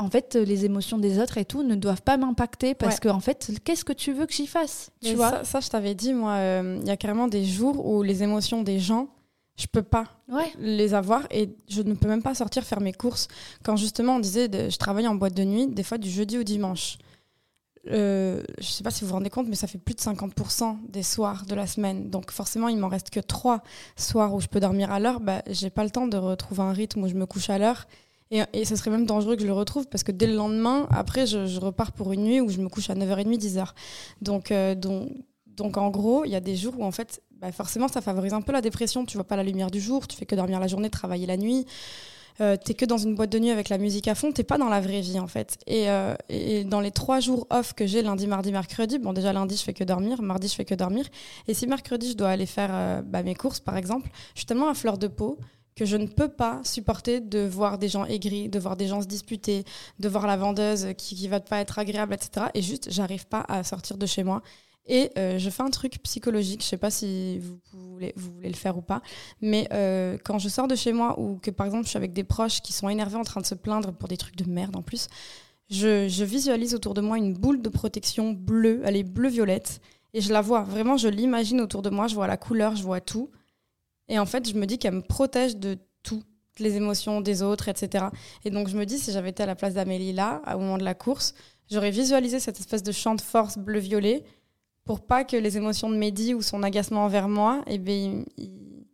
en 0.00 0.10
fait, 0.10 0.34
les 0.34 0.64
émotions 0.64 0.98
des 0.98 1.18
autres 1.18 1.38
et 1.38 1.44
tout 1.44 1.62
ne 1.62 1.74
doivent 1.74 2.02
pas 2.02 2.16
m'impacter 2.16 2.74
parce 2.74 2.94
Ouais. 2.96 3.00
que, 3.00 3.08
en 3.08 3.20
fait, 3.20 3.50
qu'est-ce 3.64 3.84
que 3.84 3.92
tu 3.92 4.12
veux 4.12 4.26
que 4.26 4.32
j'y 4.32 4.46
fasse 4.46 4.90
Tu 5.02 5.08
Mais 5.10 5.14
vois? 5.14 5.30
ça, 5.30 5.44
ça, 5.44 5.60
je 5.60 5.68
t'avais 5.68 5.94
dit, 5.94 6.12
moi, 6.14 6.32
euh, 6.34 6.78
il 6.82 6.86
y 6.88 6.90
a 6.90 6.96
carrément 6.96 7.28
des 7.28 7.44
jours 7.44 7.86
où 7.86 8.02
les 8.02 8.22
émotions 8.22 8.62
des 8.62 8.78
gens, 8.78 9.08
je 9.56 9.66
peux 9.66 9.82
pas 9.82 10.04
Ouais. 10.28 10.50
les 10.58 10.94
avoir 10.94 11.26
et 11.30 11.50
je 11.68 11.82
ne 11.82 11.94
peux 11.94 12.08
même 12.08 12.22
pas 12.22 12.34
sortir 12.34 12.64
faire 12.64 12.80
mes 12.80 12.92
courses. 12.94 13.28
Quand 13.62 13.76
justement 13.76 14.16
on 14.16 14.20
disait, 14.20 14.48
de- 14.48 14.70
je 14.70 14.76
travaillais 14.78 15.08
en 15.08 15.14
boîte 15.16 15.34
de 15.34 15.44
nuit, 15.44 15.66
des 15.66 15.82
fois 15.82 15.98
du 15.98 16.08
jeudi 16.10 16.38
au 16.38 16.42
dimanche. 16.42 16.96
Euh, 17.90 18.42
je 18.58 18.66
sais 18.66 18.82
pas 18.82 18.90
si 18.90 19.02
vous 19.04 19.08
vous 19.08 19.14
rendez 19.14 19.30
compte, 19.30 19.46
mais 19.48 19.54
ça 19.56 19.66
fait 19.66 19.78
plus 19.78 19.94
de 19.94 20.00
50% 20.00 20.76
des 20.88 21.02
soirs 21.02 21.46
de 21.46 21.54
la 21.54 21.66
semaine. 21.66 22.10
Donc 22.10 22.30
forcément, 22.30 22.68
il 22.68 22.76
m'en 22.76 22.88
reste 22.88 23.08
que 23.10 23.20
trois 23.20 23.62
soirs 23.96 24.34
où 24.34 24.40
je 24.40 24.48
peux 24.48 24.60
dormir 24.60 24.92
à 24.92 25.00
l'heure. 25.00 25.20
Bah, 25.20 25.42
j'ai 25.48 25.70
pas 25.70 25.84
le 25.84 25.90
temps 25.90 26.06
de 26.06 26.16
retrouver 26.18 26.60
un 26.62 26.72
rythme 26.72 27.04
où 27.04 27.08
je 27.08 27.14
me 27.14 27.24
couche 27.26 27.48
à 27.48 27.58
l'heure. 27.58 27.86
Et, 28.30 28.64
ce 28.64 28.76
serait 28.76 28.90
même 28.90 29.06
dangereux 29.06 29.34
que 29.34 29.42
je 29.42 29.46
le 29.46 29.52
retrouve 29.52 29.88
parce 29.88 30.04
que 30.04 30.12
dès 30.12 30.28
le 30.28 30.34
lendemain, 30.34 30.86
après, 30.90 31.26
je, 31.26 31.46
je 31.46 31.58
repars 31.58 31.92
pour 31.92 32.12
une 32.12 32.22
nuit 32.22 32.40
où 32.40 32.48
je 32.48 32.60
me 32.60 32.68
couche 32.68 32.88
à 32.88 32.94
9h30, 32.94 33.38
10h. 33.38 33.68
Donc, 34.22 34.52
euh, 34.52 34.74
donc, 34.76 35.10
donc 35.46 35.76
en 35.76 35.90
gros, 35.90 36.24
il 36.24 36.30
y 36.30 36.36
a 36.36 36.40
des 36.40 36.54
jours 36.54 36.74
où 36.78 36.84
en 36.84 36.92
fait, 36.92 37.22
bah, 37.32 37.50
forcément, 37.50 37.88
ça 37.88 38.00
favorise 38.00 38.32
un 38.32 38.40
peu 38.40 38.52
la 38.52 38.60
dépression. 38.60 39.04
Tu 39.04 39.16
vois 39.16 39.26
pas 39.26 39.36
la 39.36 39.42
lumière 39.42 39.70
du 39.70 39.80
jour, 39.80 40.06
tu 40.06 40.16
fais 40.16 40.26
que 40.26 40.36
dormir 40.36 40.60
la 40.60 40.68
journée, 40.68 40.90
travailler 40.90 41.26
la 41.26 41.36
nuit. 41.36 41.66
Euh, 42.40 42.56
t'es 42.56 42.74
que 42.74 42.84
dans 42.86 42.96
une 42.96 43.14
boîte 43.14 43.30
de 43.30 43.38
nuit 43.38 43.50
avec 43.50 43.68
la 43.68 43.76
musique 43.76 44.08
à 44.08 44.14
fond, 44.14 44.32
t'es 44.32 44.44
pas 44.44 44.56
dans 44.56 44.68
la 44.68 44.80
vraie 44.80 45.00
vie 45.00 45.18
en 45.18 45.26
fait. 45.26 45.58
Et, 45.66 45.90
euh, 45.90 46.14
et 46.28 46.64
dans 46.64 46.80
les 46.80 46.90
trois 46.90 47.20
jours 47.20 47.46
off 47.50 47.74
que 47.74 47.86
j'ai, 47.86 48.00
lundi, 48.02 48.26
mardi, 48.26 48.50
mercredi, 48.50 48.98
bon 48.98 49.12
déjà 49.12 49.32
lundi 49.32 49.56
je 49.56 49.62
fais 49.62 49.74
que 49.74 49.84
dormir, 49.84 50.22
mardi 50.22 50.48
je 50.48 50.54
fais 50.54 50.64
que 50.64 50.74
dormir. 50.74 51.04
Et 51.48 51.54
si 51.54 51.66
mercredi 51.66 52.10
je 52.10 52.16
dois 52.16 52.30
aller 52.30 52.46
faire 52.46 52.70
euh, 52.72 53.02
bah, 53.02 53.22
mes 53.22 53.34
courses 53.34 53.60
par 53.60 53.76
exemple, 53.76 54.08
je 54.34 54.40
suis 54.40 54.46
tellement 54.46 54.68
à 54.68 54.74
fleur 54.74 54.96
de 54.96 55.08
peau 55.08 55.38
que 55.80 55.86
je 55.86 55.96
ne 55.96 56.06
peux 56.06 56.28
pas 56.28 56.60
supporter 56.62 57.22
de 57.22 57.38
voir 57.38 57.78
des 57.78 57.88
gens 57.88 58.04
aigris, 58.04 58.50
de 58.50 58.58
voir 58.58 58.76
des 58.76 58.86
gens 58.86 59.00
se 59.00 59.06
disputer, 59.06 59.64
de 59.98 60.08
voir 60.10 60.26
la 60.26 60.36
vendeuse 60.36 60.88
qui, 60.98 61.14
qui 61.16 61.26
va 61.26 61.40
pas 61.40 61.58
être 61.58 61.78
agréable, 61.78 62.12
etc. 62.12 62.48
Et 62.52 62.60
juste, 62.60 62.90
j'arrive 62.90 63.26
pas 63.26 63.46
à 63.48 63.64
sortir 63.64 63.96
de 63.96 64.04
chez 64.04 64.22
moi. 64.22 64.42
Et 64.84 65.10
euh, 65.16 65.38
je 65.38 65.48
fais 65.48 65.62
un 65.62 65.70
truc 65.70 66.02
psychologique, 66.02 66.60
je 66.60 66.66
sais 66.66 66.76
pas 66.76 66.90
si 66.90 67.38
vous 67.38 67.58
voulez, 67.72 68.12
vous 68.14 68.30
voulez 68.30 68.50
le 68.50 68.56
faire 68.56 68.76
ou 68.76 68.82
pas, 68.82 69.00
mais 69.40 69.68
euh, 69.72 70.18
quand 70.22 70.38
je 70.38 70.50
sors 70.50 70.68
de 70.68 70.74
chez 70.74 70.92
moi 70.92 71.18
ou 71.18 71.38
que 71.38 71.50
par 71.50 71.64
exemple 71.64 71.84
je 71.84 71.90
suis 71.90 71.96
avec 71.96 72.12
des 72.12 72.24
proches 72.24 72.60
qui 72.60 72.74
sont 72.74 72.90
énervés 72.90 73.16
en 73.16 73.24
train 73.24 73.40
de 73.40 73.46
se 73.46 73.54
plaindre 73.54 73.92
pour 73.92 74.08
des 74.08 74.18
trucs 74.18 74.36
de 74.36 74.50
merde 74.50 74.76
en 74.76 74.82
plus, 74.82 75.08
je, 75.70 76.08
je 76.08 76.24
visualise 76.24 76.74
autour 76.74 76.92
de 76.92 77.00
moi 77.00 77.16
une 77.16 77.32
boule 77.32 77.62
de 77.62 77.70
protection 77.70 78.32
bleue, 78.32 78.82
elle 78.84 78.96
est 78.96 79.02
bleu-violette, 79.02 79.80
et 80.12 80.20
je 80.20 80.30
la 80.30 80.42
vois, 80.42 80.62
vraiment 80.62 80.98
je 80.98 81.08
l'imagine 81.08 81.62
autour 81.62 81.80
de 81.80 81.88
moi, 81.88 82.06
je 82.06 82.14
vois 82.14 82.26
la 82.26 82.36
couleur, 82.36 82.76
je 82.76 82.82
vois 82.82 83.00
tout. 83.00 83.30
Et 84.10 84.18
en 84.18 84.26
fait, 84.26 84.46
je 84.48 84.54
me 84.54 84.66
dis 84.66 84.76
qu'elle 84.78 84.94
me 84.96 85.00
protège 85.02 85.56
de 85.56 85.78
tout, 86.02 86.22
les 86.58 86.76
émotions 86.76 87.20
des 87.22 87.42
autres, 87.42 87.68
etc. 87.68 88.06
Et 88.44 88.50
donc 88.50 88.68
je 88.68 88.76
me 88.76 88.84
dis, 88.84 88.98
si 88.98 89.12
j'avais 89.12 89.30
été 89.30 89.42
à 89.42 89.46
la 89.46 89.54
place 89.54 89.72
d'Amélie 89.74 90.12
là, 90.12 90.42
au 90.54 90.58
moment 90.58 90.76
de 90.78 90.84
la 90.84 90.94
course, 90.94 91.32
j'aurais 91.70 91.90
visualisé 91.90 92.38
cette 92.40 92.58
espèce 92.60 92.82
de 92.82 92.92
champ 92.92 93.14
de 93.14 93.20
force 93.22 93.56
bleu-violet 93.56 94.24
pour 94.84 95.00
pas 95.00 95.24
que 95.24 95.36
les 95.36 95.56
émotions 95.56 95.88
de 95.88 95.96
Mehdi 95.96 96.34
ou 96.34 96.42
son 96.42 96.62
agacement 96.62 97.04
envers 97.04 97.28
moi, 97.28 97.62
eh 97.66 97.78
ben, 97.78 98.24
il- 98.36 98.44
il- 98.44 98.86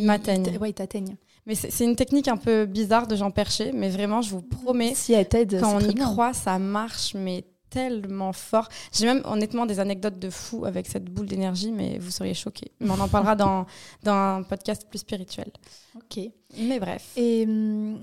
il 0.00 0.04
m'atteigne. 0.04 0.42
t- 0.44 0.58
Ouais, 0.58 0.70
il 0.70 0.74
t'atteigne. 0.74 1.16
Mais 1.46 1.54
c'est 1.54 1.84
une 1.84 1.96
technique 1.96 2.28
un 2.28 2.36
peu 2.36 2.66
bizarre 2.66 3.06
de 3.06 3.16
Jean 3.16 3.30
Perché, 3.30 3.72
mais 3.72 3.88
vraiment, 3.88 4.20
je 4.20 4.30
vous 4.30 4.42
promets, 4.42 4.94
Si 4.94 5.14
elle 5.14 5.26
quand 5.58 5.76
on 5.76 5.80
y 5.80 5.94
bien. 5.94 6.04
croit, 6.12 6.34
ça 6.34 6.58
marche, 6.58 7.14
mais 7.14 7.44
tellement 7.70 8.32
fort. 8.32 8.68
J'ai 8.92 9.06
même 9.06 9.22
honnêtement 9.24 9.66
des 9.66 9.80
anecdotes 9.80 10.18
de 10.18 10.30
fou 10.30 10.64
avec 10.64 10.86
cette 10.86 11.04
boule 11.04 11.26
d'énergie, 11.26 11.72
mais 11.72 11.98
vous 11.98 12.10
seriez 12.10 12.34
choqués. 12.34 12.72
Mais 12.80 12.90
on 12.90 13.00
en 13.00 13.08
parlera 13.08 13.36
dans, 13.36 13.66
dans 14.02 14.12
un 14.14 14.42
podcast 14.42 14.86
plus 14.88 14.98
spirituel. 14.98 15.50
Ok. 15.96 16.20
Mais 16.58 16.78
bref. 16.80 17.12
Et 17.16 17.44
hum, 17.46 18.00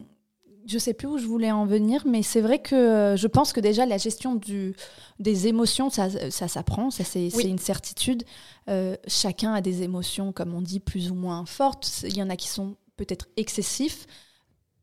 je 0.67 0.77
sais 0.79 0.93
plus 0.93 1.07
où 1.07 1.17
je 1.17 1.25
voulais 1.25 1.51
en 1.51 1.65
venir, 1.65 2.03
mais 2.07 2.23
c'est 2.23 2.41
vrai 2.41 2.59
que 2.59 2.73
euh, 2.75 3.15
je 3.17 3.27
pense 3.27 3.53
que 3.53 3.59
déjà 3.59 3.85
la 3.85 3.97
gestion 3.97 4.35
du, 4.35 4.75
des 5.19 5.47
émotions, 5.47 5.89
ça, 5.89 6.09
ça 6.31 6.47
s'apprend, 6.47 6.89
ça 6.89 7.03
c'est 7.03 7.29
Oui. 7.35 7.45
une 7.47 7.59
certitude. 7.59 8.23
Euh, 8.67 8.95
chacun 9.07 9.53
a 9.53 9.61
des 9.61 9.83
émotions, 9.83 10.31
comme 10.31 10.53
on 10.55 10.61
dit, 10.61 10.79
plus 10.79 11.11
ou 11.11 11.15
moins 11.15 11.45
fortes. 11.45 12.03
Il 12.03 12.17
y 12.17 12.23
en 12.23 12.29
a 12.31 12.35
qui 12.35 12.47
sont 12.47 12.75
peut-être 12.97 13.27
excessif 13.37 14.07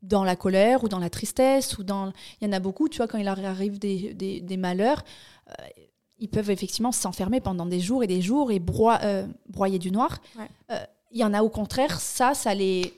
dans 0.03 0.23
la 0.23 0.35
colère 0.35 0.83
ou 0.83 0.89
dans 0.89 0.99
la 0.99 1.09
tristesse 1.09 1.77
ou 1.79 1.83
dans 1.83 2.11
il 2.39 2.45
y 2.45 2.49
en 2.49 2.53
a 2.53 2.59
beaucoup 2.59 2.87
tu 2.89 2.97
vois 2.97 3.07
quand 3.07 3.17
il 3.17 3.25
leur 3.25 3.43
arrive 3.43 3.79
des, 3.79 4.13
des, 4.13 4.39
des 4.41 4.57
malheurs 4.57 5.03
euh, 5.49 5.53
ils 6.19 6.29
peuvent 6.29 6.49
effectivement 6.51 6.91
s'enfermer 6.91 7.41
pendant 7.41 7.65
des 7.65 7.79
jours 7.79 8.03
et 8.03 8.07
des 8.07 8.21
jours 8.21 8.51
et 8.51 8.61
euh, 9.03 9.25
broyer 9.49 9.79
du 9.79 9.91
noir 9.91 10.19
Ouais. 10.37 10.47
Euh, 10.71 10.83
il 11.11 11.19
y 11.19 11.23
en 11.23 11.33
a 11.33 11.41
au 11.43 11.49
contraire 11.49 11.99
ça 12.01 12.33
ça 12.33 12.53
les 12.53 12.93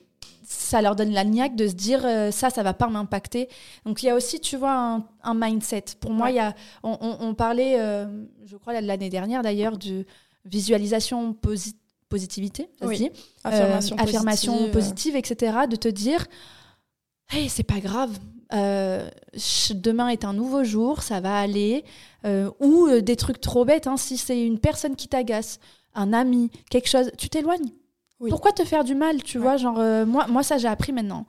ça 0.48 0.82
leur 0.82 0.96
donne 0.96 1.12
la 1.12 1.24
niaque 1.24 1.56
de 1.56 1.68
se 1.68 1.74
dire 1.74 2.02
ça 2.32 2.50
ça 2.50 2.64
va 2.64 2.74
pas 2.74 2.88
m'impacter 2.88 3.50
donc 3.86 4.04
il 4.04 4.06
y 4.06 4.10
a 4.10 4.16
aussi 4.16 4.40
tu 4.40 4.58
vois 4.58 4.74
un, 4.76 5.06
un 5.24 5.34
mindset 5.34 5.86
pour 6.00 6.12
moi 6.12 6.30
il 6.32 6.36
y 6.38 6.40
a 6.40 6.54
on, 6.84 6.98
on- 7.02 7.18
on 7.28 7.34
parlait 7.36 7.78
je 8.46 8.56
crois 8.58 8.80
l'année 8.82 9.10
dernière 9.10 9.42
d'ailleurs 9.42 9.78
de 9.78 10.06
visualisation 10.46 11.34
posi- 11.34 11.76
positivité 12.10 12.70
ça 12.80 12.86
se 12.86 12.90
Oui. 12.90 12.98
dit 12.98 13.12
Affirmation 13.44 13.96
euh, 13.98 14.02
affirmation 14.04 14.54
positive. 14.72 14.74
positive, 14.74 15.16
etc. 15.16 15.58
De 15.70 15.76
te 15.76 15.88
dire, 15.88 16.26
hey, 17.30 17.50
c'est 17.50 17.64
pas 17.64 17.80
grave. 17.80 18.18
euh, 18.54 19.10
demain 19.74 20.10
est 20.10 20.24
un 20.24 20.34
nouveau 20.34 20.64
jour, 20.64 21.02
ça 21.02 21.20
va 21.20 21.38
aller. 21.40 21.84
Euh, 22.26 22.50
ou 22.60 22.88
euh, 22.88 23.02
des 23.02 23.16
trucs 23.16 23.42
trop 23.42 23.66
bêtes, 23.66 23.88
hein, 23.88 23.98
si 23.98 24.18
c'est 24.18 24.42
une 24.46 24.60
personne 24.60 24.96
qui 24.96 25.08
t'agace, 25.08 25.60
un 25.96 26.14
ami, 26.14 26.52
quelque 26.70 26.88
chose, 26.90 27.12
tu 27.18 27.30
t'éloignes. 27.30 27.72
Oui. 28.20 28.30
Pourquoi 28.30 28.52
te 28.52 28.64
faire 28.64 28.84
du 28.84 28.96
mal, 28.96 29.22
tu 29.24 29.38
Ouais. 29.38 29.44
vois 29.44 29.58
Genre, 29.58 29.78
moi, 30.06 30.28
moi, 30.28 30.44
ça, 30.44 30.58
j'ai 30.58 30.68
appris 30.68 30.92
maintenant. 30.94 31.26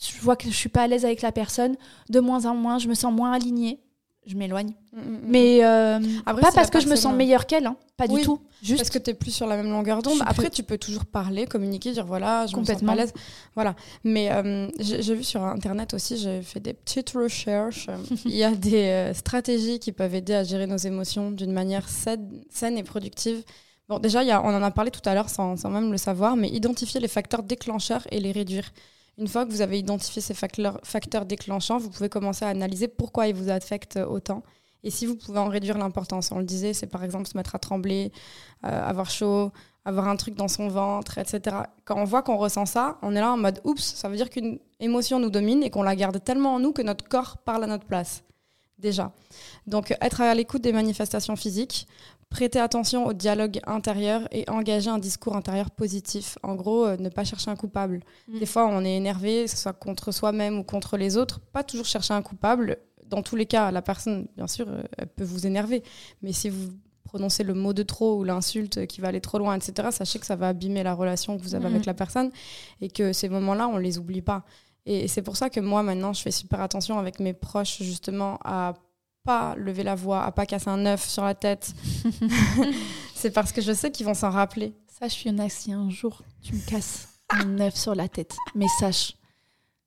Je 0.00 0.18
vois 0.22 0.36
que 0.36 0.44
je 0.48 0.54
suis 0.54 0.68
pas 0.70 0.82
à 0.82 0.86
l'aise 0.86 1.04
avec 1.04 1.20
la 1.22 1.32
personne, 1.32 1.76
de 2.08 2.20
moins 2.20 2.46
en 2.46 2.54
moins, 2.54 2.78
je 2.78 2.88
me 2.88 2.94
sens 2.94 3.12
moins 3.12 3.32
alignée, 3.32 3.80
je 4.26 4.36
m'éloigne. 4.36 4.74
Mm, 4.92 4.98
mm, 5.00 5.02
mm. 5.02 5.18
Mais 5.24 5.64
euh, 5.64 5.98
Après, 6.26 6.42
pas 6.42 6.52
parce 6.52 6.70
que 6.70 6.80
je 6.80 6.88
me 6.88 6.96
sens 6.96 7.14
meilleure 7.14 7.46
qu'elle, 7.46 7.66
hein, 7.66 7.76
pas 7.96 8.04
Oui. 8.08 8.20
du 8.20 8.26
tout. 8.26 8.40
Juste 8.62 8.76
Parce 8.78 8.90
que 8.90 8.98
tu 8.98 9.10
es 9.10 9.14
plus 9.14 9.30
sur 9.30 9.46
la 9.46 9.56
même 9.56 9.70
longueur 9.70 10.02
d'onde. 10.02 10.20
Après, 10.22 10.44
plus- 10.44 10.50
tu 10.56 10.62
peux 10.62 10.76
toujours 10.78 11.06
parler, 11.06 11.46
communiquer, 11.46 11.92
dire 11.92 12.04
voilà, 12.04 12.46
je 12.46 12.52
me 12.56 12.60
sens 12.60 12.68
Complètement. 12.68 12.88
pas 12.88 12.92
à 12.92 12.96
l'aise. 13.04 13.12
Voilà. 13.54 13.74
Mais 14.04 14.30
euh, 14.30 14.68
j'ai 14.78 15.14
vu 15.14 15.24
sur 15.24 15.42
Internet 15.42 15.94
aussi, 15.94 16.18
j'ai 16.18 16.42
fait 16.42 16.60
des 16.60 16.74
petites 16.74 17.10
recherches. 17.10 17.88
Il 18.26 18.34
y 18.36 18.44
a 18.44 18.50
des 18.50 18.84
euh, 18.88 19.14
stratégies 19.14 19.78
qui 19.78 19.92
peuvent 19.92 20.14
aider 20.14 20.34
à 20.34 20.44
gérer 20.44 20.66
nos 20.66 20.76
émotions 20.76 21.30
d'une 21.30 21.52
manière 21.52 21.88
saine, 21.88 22.42
saine 22.50 22.76
et 22.76 22.82
productive. 22.82 23.42
Bon, 23.88 23.98
déjà, 23.98 24.22
il 24.22 24.28
y 24.28 24.30
a, 24.30 24.40
on 24.44 24.48
en 24.54 24.62
a 24.62 24.70
parlé 24.70 24.90
tout 24.92 25.00
à 25.04 25.14
l'heure 25.14 25.28
sans, 25.30 25.56
sans 25.56 25.68
même 25.70 25.90
le 25.90 25.98
savoir, 25.98 26.36
mais 26.36 26.48
identifier 26.48 27.00
les 27.00 27.08
facteurs 27.08 27.42
déclencheurs 27.42 28.06
et 28.12 28.20
les 28.20 28.30
réduire. 28.30 28.70
Une 29.20 29.28
fois 29.28 29.44
que 29.44 29.50
vous 29.50 29.60
avez 29.60 29.78
identifié 29.78 30.22
ces 30.22 30.32
facteurs, 30.32 31.26
déclenchants, 31.26 31.76
vous 31.76 31.90
pouvez 31.90 32.08
commencer 32.08 32.46
à 32.46 32.48
analyser 32.48 32.88
pourquoi 32.88 33.28
ils 33.28 33.34
vous 33.34 33.50
affectent 33.50 33.98
autant. 33.98 34.42
Et 34.82 34.90
si 34.90 35.04
vous 35.04 35.14
pouvez 35.14 35.38
en 35.38 35.48
réduire 35.48 35.76
l'importance, 35.76 36.32
on 36.32 36.38
le 36.38 36.44
disait, 36.44 36.72
c'est 36.72 36.86
par 36.86 37.04
exemple 37.04 37.28
se 37.28 37.36
mettre 37.36 37.54
à 37.54 37.58
trembler, 37.58 38.12
euh, 38.64 38.68
avoir 38.68 39.10
chaud, 39.10 39.52
avoir 39.84 40.08
un 40.08 40.16
truc 40.16 40.36
dans 40.36 40.48
son 40.48 40.68
ventre, 40.68 41.18
etc. 41.18 41.54
Quand 41.84 41.98
on 41.98 42.04
voit 42.04 42.22
qu'on 42.22 42.38
ressent 42.38 42.64
ça, 42.64 42.96
on 43.02 43.14
est 43.14 43.20
là 43.20 43.32
en 43.32 43.36
mode 43.36 43.60
oups, 43.64 43.82
ça 43.82 44.08
veut 44.08 44.16
dire 44.16 44.30
qu'une 44.30 44.58
émotion 44.78 45.18
nous 45.18 45.28
domine 45.28 45.62
et 45.62 45.68
qu'on 45.68 45.82
la 45.82 45.96
garde 45.96 46.24
tellement 46.24 46.54
en 46.54 46.58
nous 46.58 46.72
que 46.72 46.80
notre 46.80 47.06
corps 47.06 47.36
parle 47.44 47.64
à 47.64 47.66
notre 47.66 47.84
place. 47.84 48.24
Déjà. 48.78 49.12
Donc 49.66 49.94
être 50.00 50.22
à 50.22 50.34
l'écoute 50.34 50.62
des 50.62 50.72
manifestations 50.72 51.36
physiques, 51.36 51.86
prêter 52.30 52.60
attention 52.60 53.06
au 53.06 53.12
dialogue 53.12 53.60
intérieur 53.66 54.26
et 54.30 54.48
engager 54.48 54.88
un 54.88 54.98
discours 54.98 55.36
intérieur 55.36 55.70
positif. 55.70 56.38
En 56.42 56.54
gros, 56.54 56.86
euh, 56.86 56.96
ne 56.96 57.08
pas 57.08 57.24
chercher 57.24 57.50
un 57.50 57.56
coupable. 57.56 58.00
Mm. 58.28 58.38
Des 58.38 58.46
fois, 58.46 58.66
on 58.68 58.84
est 58.84 58.96
énervé, 58.96 59.44
que 59.44 59.50
ce 59.50 59.56
soit 59.56 59.72
contre 59.72 60.12
soi-même 60.12 60.58
ou 60.58 60.62
contre 60.62 60.96
les 60.96 61.16
autres. 61.16 61.40
Pas 61.52 61.64
toujours 61.64 61.86
chercher 61.86 62.14
un 62.14 62.22
coupable. 62.22 62.78
Dans 63.06 63.22
tous 63.22 63.34
les 63.36 63.46
cas, 63.46 63.72
la 63.72 63.82
personne, 63.82 64.28
bien 64.36 64.46
sûr, 64.46 64.66
euh, 64.68 64.82
elle 64.96 65.08
peut 65.08 65.24
vous 65.24 65.44
énerver. 65.46 65.82
Mais 66.22 66.32
si 66.32 66.48
vous 66.48 66.70
prononcez 67.02 67.42
le 67.42 67.54
mot 67.54 67.72
de 67.72 67.82
trop 67.82 68.16
ou 68.20 68.22
l'insulte 68.22 68.86
qui 68.86 69.00
va 69.00 69.08
aller 69.08 69.20
trop 69.20 69.38
loin, 69.38 69.56
etc., 69.56 69.88
sachez 69.90 70.20
que 70.20 70.26
ça 70.26 70.36
va 70.36 70.48
abîmer 70.48 70.84
la 70.84 70.94
relation 70.94 71.36
que 71.36 71.42
vous 71.42 71.56
avez 71.56 71.66
Mhm. 71.66 71.74
avec 71.74 71.86
la 71.86 71.94
personne 71.94 72.30
et 72.80 72.88
que 72.88 73.12
ces 73.12 73.28
moments-là, 73.28 73.66
on 73.66 73.76
les 73.78 73.98
oublie 73.98 74.22
pas. 74.22 74.44
Et 74.86 75.08
c'est 75.08 75.22
pour 75.22 75.36
ça 75.36 75.50
que 75.50 75.58
moi, 75.58 75.82
maintenant, 75.82 76.12
je 76.12 76.22
fais 76.22 76.30
super 76.30 76.60
attention 76.60 76.98
avec 77.00 77.18
mes 77.18 77.32
proches, 77.34 77.82
justement, 77.82 78.38
à 78.44 78.74
pas 79.24 79.54
lever 79.56 79.82
la 79.82 79.94
voix, 79.94 80.22
à 80.24 80.32
pas 80.32 80.46
casser 80.46 80.68
un 80.70 80.84
œuf 80.86 81.06
sur 81.08 81.24
la 81.24 81.34
tête. 81.34 81.72
c'est 83.14 83.30
parce 83.30 83.52
que 83.52 83.60
je 83.60 83.72
sais 83.72 83.90
qu'ils 83.90 84.06
vont 84.06 84.14
s'en 84.14 84.30
rappeler. 84.30 84.74
Sache, 84.98 85.14
Fiona, 85.14 85.48
si 85.48 85.72
un 85.72 85.90
jour 85.90 86.22
tu 86.42 86.54
me 86.54 86.60
casses 86.68 87.08
un 87.30 87.60
œuf 87.60 87.74
sur 87.76 87.94
la 87.94 88.08
tête, 88.08 88.34
mais 88.54 88.66
sache 88.78 89.14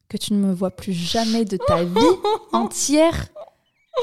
que 0.10 0.18
tu 0.18 0.34
ne 0.34 0.40
me 0.40 0.54
vois 0.54 0.72
plus 0.72 0.94
jamais 0.94 1.46
de 1.46 1.58
ta 1.58 1.84
vie 1.84 2.00
entière, 2.54 3.28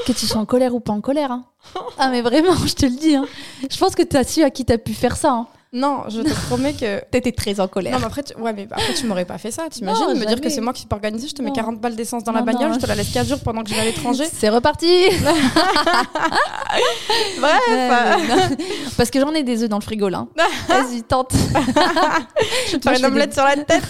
que 0.05 0.11
tu 0.11 0.25
sois 0.27 0.39
en 0.41 0.45
colère 0.45 0.75
ou 0.75 0.79
pas 0.79 0.93
en 0.93 1.01
colère. 1.01 1.31
hein. 1.31 1.45
Ah, 1.97 2.09
mais 2.09 2.21
vraiment, 2.21 2.55
je 2.55 2.73
te 2.73 2.85
le 2.85 2.95
dis. 2.95 3.15
hein. 3.15 3.25
Je 3.69 3.77
pense 3.77 3.95
que 3.95 4.03
tu 4.03 4.17
as 4.17 4.23
su 4.23 4.43
à 4.43 4.49
qui 4.49 4.65
t'as 4.65 4.77
pu 4.77 4.93
faire 4.93 5.15
ça. 5.15 5.31
hein. 5.31 5.47
Non, 5.73 6.03
je 6.09 6.19
te 6.21 6.33
promets 6.47 6.73
que. 6.73 7.01
T'étais 7.11 7.31
très 7.31 7.61
en 7.61 7.67
colère. 7.69 7.93
Non, 7.93 7.99
mais 7.99 8.05
après, 8.05 8.23
tu... 8.23 8.33
ouais, 8.35 8.51
mais 8.51 8.67
après, 8.69 8.93
tu 8.93 9.05
m'aurais 9.05 9.23
pas 9.23 9.37
fait 9.37 9.51
ça. 9.51 9.69
T'imagines 9.69 10.05
me 10.19 10.25
dire 10.25 10.41
que 10.41 10.49
c'est 10.49 10.59
moi 10.59 10.73
qui 10.73 10.85
peux 10.85 10.95
organiser, 10.95 11.29
je 11.29 11.33
te 11.33 11.41
mets 11.41 11.47
Non. 11.47 11.55
40 11.55 11.79
balles 11.79 11.95
d'essence 11.95 12.25
dans 12.25 12.33
la 12.33 12.41
bagnole, 12.41 12.69
non. 12.69 12.73
je 12.73 12.79
te 12.79 12.87
la 12.87 12.95
laisse 12.95 13.09
4 13.13 13.25
jours 13.27 13.39
pendant 13.39 13.63
que 13.63 13.69
je 13.69 13.75
vais 13.75 13.81
à 13.81 13.85
l'étranger. 13.85 14.25
C'est 14.37 14.49
reparti 14.49 14.87
Bref. 15.21 15.37
Ouais, 17.41 18.57
Parce 18.97 19.09
que 19.09 19.19
j'en 19.19 19.33
ai 19.33 19.43
des 19.43 19.63
œufs 19.63 19.69
dans 19.69 19.79
le 19.79 19.83
frigo 19.83 20.07
là. 20.09 20.27
Vas-y, 20.67 21.03
tente. 21.03 21.33
Je 21.33 22.71
vais 22.73 22.79
te 22.79 22.89
faire 22.89 22.99
une 22.99 23.05
omelette 23.05 23.29
des- 23.29 23.35
sur 23.35 23.43
la 23.43 23.55
tête. 23.57 23.83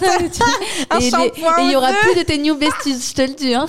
un 0.89 0.99
et 0.99 1.65
il 1.65 1.71
y 1.71 1.75
aura 1.75 1.91
plus 1.93 2.15
de 2.15 2.23
tes 2.23 2.37
new 2.37 2.55
besties, 2.55 2.99
je 3.09 3.13
te 3.13 3.21
le 3.21 3.33
dis. 3.35 3.53
Hein. 3.53 3.65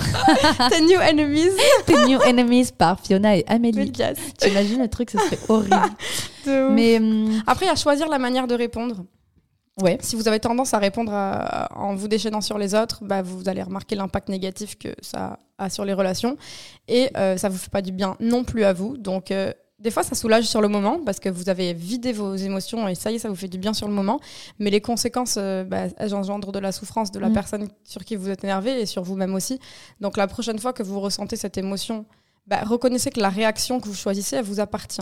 tes 0.69 0.81
new 0.81 0.99
enemies. 0.99 1.49
tes 1.85 2.05
new 2.05 2.19
enemies 2.21 2.69
par 2.77 2.99
Fiona 2.99 3.37
et 3.37 3.45
Amélie. 3.47 3.91
T'imagines 4.37 4.81
le 4.81 4.87
truc, 4.87 5.09
ce 5.11 5.17
serait 5.19 5.39
horrible. 5.49 5.75
Mais 6.71 6.97
hum, 6.97 7.41
Après, 7.47 7.65
il 7.65 7.69
y 7.69 7.71
a 7.71 7.75
choisir 7.75 8.07
la 8.09 8.19
manière 8.19 8.47
de 8.47 8.55
répondre. 8.55 9.05
ouais. 9.81 9.97
Si 10.01 10.15
vous 10.15 10.27
avez 10.27 10.39
tendance 10.39 10.73
à 10.73 10.77
répondre 10.79 11.11
à- 11.13 11.69
en 11.75 11.95
vous 11.95 12.07
déchaînant 12.07 12.41
sur 12.41 12.57
les 12.57 12.75
autres, 12.75 13.03
bah, 13.03 13.21
vous 13.21 13.47
allez 13.49 13.63
remarquer 13.63 13.95
l'impact 13.95 14.29
négatif 14.29 14.77
que 14.77 14.89
ça 15.01 15.39
a 15.57 15.69
sur 15.69 15.85
les 15.85 15.93
relations. 15.93 16.37
Et 16.87 17.09
euh, 17.17 17.37
ça 17.37 17.49
vous 17.49 17.57
fait 17.57 17.71
pas 17.71 17.81
du 17.81 17.91
bien 17.91 18.15
non 18.19 18.43
plus 18.43 18.63
à 18.63 18.73
vous. 18.73 18.97
Donc, 18.97 19.31
euh, 19.31 19.51
des 19.79 19.91
fois, 19.91 20.03
ça 20.03 20.15
soulage 20.15 20.45
sur 20.45 20.61
le 20.61 20.67
moment 20.69 20.99
parce 21.05 21.19
que 21.19 21.27
vous 21.27 21.49
avez 21.49 21.73
vidé 21.73 22.13
vos 22.13 22.35
émotions 22.35 22.87
et 22.87 22.95
ça 22.95 23.11
y 23.11 23.15
est, 23.15 23.19
ça 23.19 23.27
vous 23.29 23.35
fait 23.35 23.49
du 23.49 23.57
bien 23.57 23.73
sur 23.73 23.87
le 23.87 23.93
moment. 23.93 24.19
Mais 24.59 24.69
les 24.69 24.79
conséquences, 24.79 25.35
euh, 25.37 25.63
bah, 25.65 25.87
elles 25.97 26.15
engendrent 26.15 26.51
de 26.53 26.59
la 26.59 26.71
souffrance 26.71 27.11
de 27.11 27.19
la 27.19 27.29
Mm. 27.29 27.33
personne 27.33 27.67
sur 27.83 28.05
qui 28.05 28.15
vous 28.15 28.29
êtes 28.29 28.43
énervé 28.45 28.79
et 28.79 28.85
sur 28.85 29.03
vous-même 29.03 29.33
aussi. 29.35 29.59
Donc, 29.99 30.15
la 30.17 30.27
prochaine 30.27 30.57
fois 30.59 30.71
que 30.71 30.83
vous 30.83 30.99
ressentez 31.01 31.35
cette 31.35 31.57
émotion, 31.57 32.05
bah, 32.47 32.61
reconnaissez 32.63 33.09
que 33.09 33.19
la 33.19 33.29
réaction 33.29 33.79
que 33.81 33.87
vous 33.87 33.95
choisissez, 33.95 34.37
elle 34.37 34.45
vous 34.45 34.59
appartient. 34.61 35.01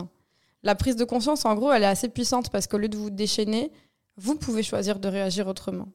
La 0.64 0.76
prise 0.76 0.96
de 0.96 1.04
conscience, 1.06 1.46
en 1.46 1.56
gros, 1.56 1.72
elle 1.72 1.84
est 1.84 1.88
assez 1.88 2.10
puissante 2.10 2.50
parce 2.50 2.68
qu'au 2.68 2.78
lieu 2.78 2.90
de 2.90 2.98
vous 2.98 3.10
déchaîner, 3.10 3.72
vous 4.18 4.36
pouvez 4.36 4.62
choisir 4.64 5.00
de 5.00 5.08
réagir 5.08 5.48
autrement. 5.48 5.88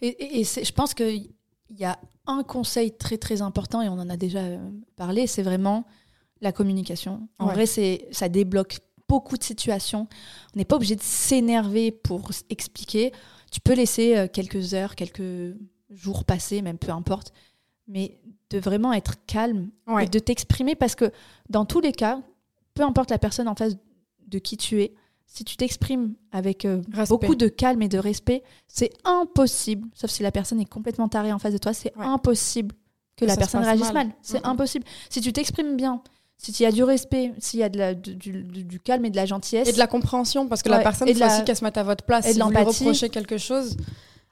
Et, 0.00 0.40
et- 0.40 0.44
je 0.44 0.72
pense 0.72 0.94
qu'il 0.94 1.30
y 1.70 1.84
a 1.84 1.98
un 2.26 2.42
conseil 2.42 2.96
très 2.96 3.18
très 3.18 3.42
important, 3.42 3.82
et 3.82 3.88
on 3.88 3.92
en 3.98 4.08
a 4.10 4.16
déjà 4.16 4.40
euh, 4.40 4.58
parlé, 4.96 5.26
c'est 5.26 5.42
vraiment 5.42 5.84
la 6.40 6.52
communication. 6.52 7.28
En 7.38 7.46
Ouais. 7.48 7.54
vrai, 7.54 7.66
c'est 7.66 8.08
ça 8.10 8.28
débloque 8.28 8.78
beaucoup 9.08 9.36
de 9.36 9.44
situations. 9.44 10.08
On 10.54 10.58
n'est 10.58 10.64
pas 10.64 10.76
obligé 10.76 10.96
de 10.96 11.02
s'énerver 11.02 11.92
pour 11.92 12.30
expliquer. 12.50 13.12
Tu 13.52 13.60
peux 13.60 13.74
laisser 13.74 14.16
euh, 14.16 14.26
quelques 14.26 14.74
heures, 14.74 14.96
quelques 14.96 15.54
jours 15.90 16.24
passer, 16.24 16.62
même 16.62 16.78
peu 16.78 16.90
importe, 16.90 17.32
mais 17.86 18.18
de 18.50 18.58
vraiment 18.58 18.92
être 18.92 19.14
calme 19.26 19.70
Ouais. 19.86 20.06
et 20.06 20.08
de 20.08 20.18
t'exprimer 20.18 20.74
parce 20.74 20.94
que 20.96 21.12
dans 21.50 21.64
tous 21.66 21.80
les 21.80 21.92
cas, 21.92 22.20
peu 22.74 22.82
importe 22.82 23.10
la 23.10 23.18
personne 23.18 23.48
en 23.48 23.54
face 23.54 23.76
de 24.26 24.38
qui 24.38 24.56
tu 24.56 24.82
es, 24.82 24.94
si 25.26 25.44
tu 25.44 25.56
t'exprimes 25.56 26.14
avec 26.32 26.64
euh, 26.64 26.82
beaucoup 27.08 27.34
de 27.34 27.48
calme 27.48 27.82
et 27.82 27.88
de 27.88 27.98
respect, 27.98 28.42
c'est 28.68 28.90
impossible, 29.04 29.88
sauf 29.94 30.10
si 30.10 30.22
la 30.22 30.30
personne 30.30 30.60
est 30.60 30.68
complètement 30.68 31.08
tarée 31.08 31.32
en 31.32 31.38
face 31.38 31.52
de 31.52 31.58
toi, 31.58 31.72
c'est 31.72 31.96
Ouais. 31.96 32.04
impossible 32.04 32.74
que 33.16 33.24
Que 33.24 33.30
la 33.30 33.36
personne 33.36 33.62
réagisse 33.62 33.92
mal. 33.92 34.08
mal. 34.08 34.16
C'est 34.22 34.44
impossible. 34.44 34.84
Si 35.08 35.20
tu 35.20 35.32
t'exprimes 35.32 35.76
bien, 35.76 36.02
si 36.36 36.50
il 36.52 36.62
y 36.62 36.66
a 36.66 36.72
du 36.72 36.82
respect, 36.82 37.32
s'il 37.38 37.60
y 37.60 37.62
a 37.62 37.68
de 37.68 37.78
la- 37.78 37.94
du, 37.94 38.16
du- 38.16 38.42
du- 38.42 38.64
du 38.64 38.80
calme 38.80 39.04
et 39.04 39.10
de 39.10 39.16
la 39.16 39.24
gentillesse, 39.24 39.68
Et 39.68 39.72
de 39.72 39.78
la 39.78 39.86
compréhension, 39.86 40.46
parce 40.48 40.62
que 40.62 40.68
Ouais, 40.68 40.76
la 40.76 40.82
personne, 40.82 41.08
et 41.08 41.12
il 41.12 41.14
de 41.14 41.20
faut 41.20 41.26
la- 41.26 41.34
aussi 41.36 41.44
qu'elle 41.44 41.56
se 41.56 41.64
mette 41.64 41.78
à 41.78 41.84
votre 41.84 42.04
place. 42.04 42.26
et 42.26 42.30
de 42.30 42.34
si 42.34 42.40
vous 42.40 42.50
lui 42.50 42.56
reprochez 42.58 43.08
quelque 43.08 43.38
chose, 43.38 43.76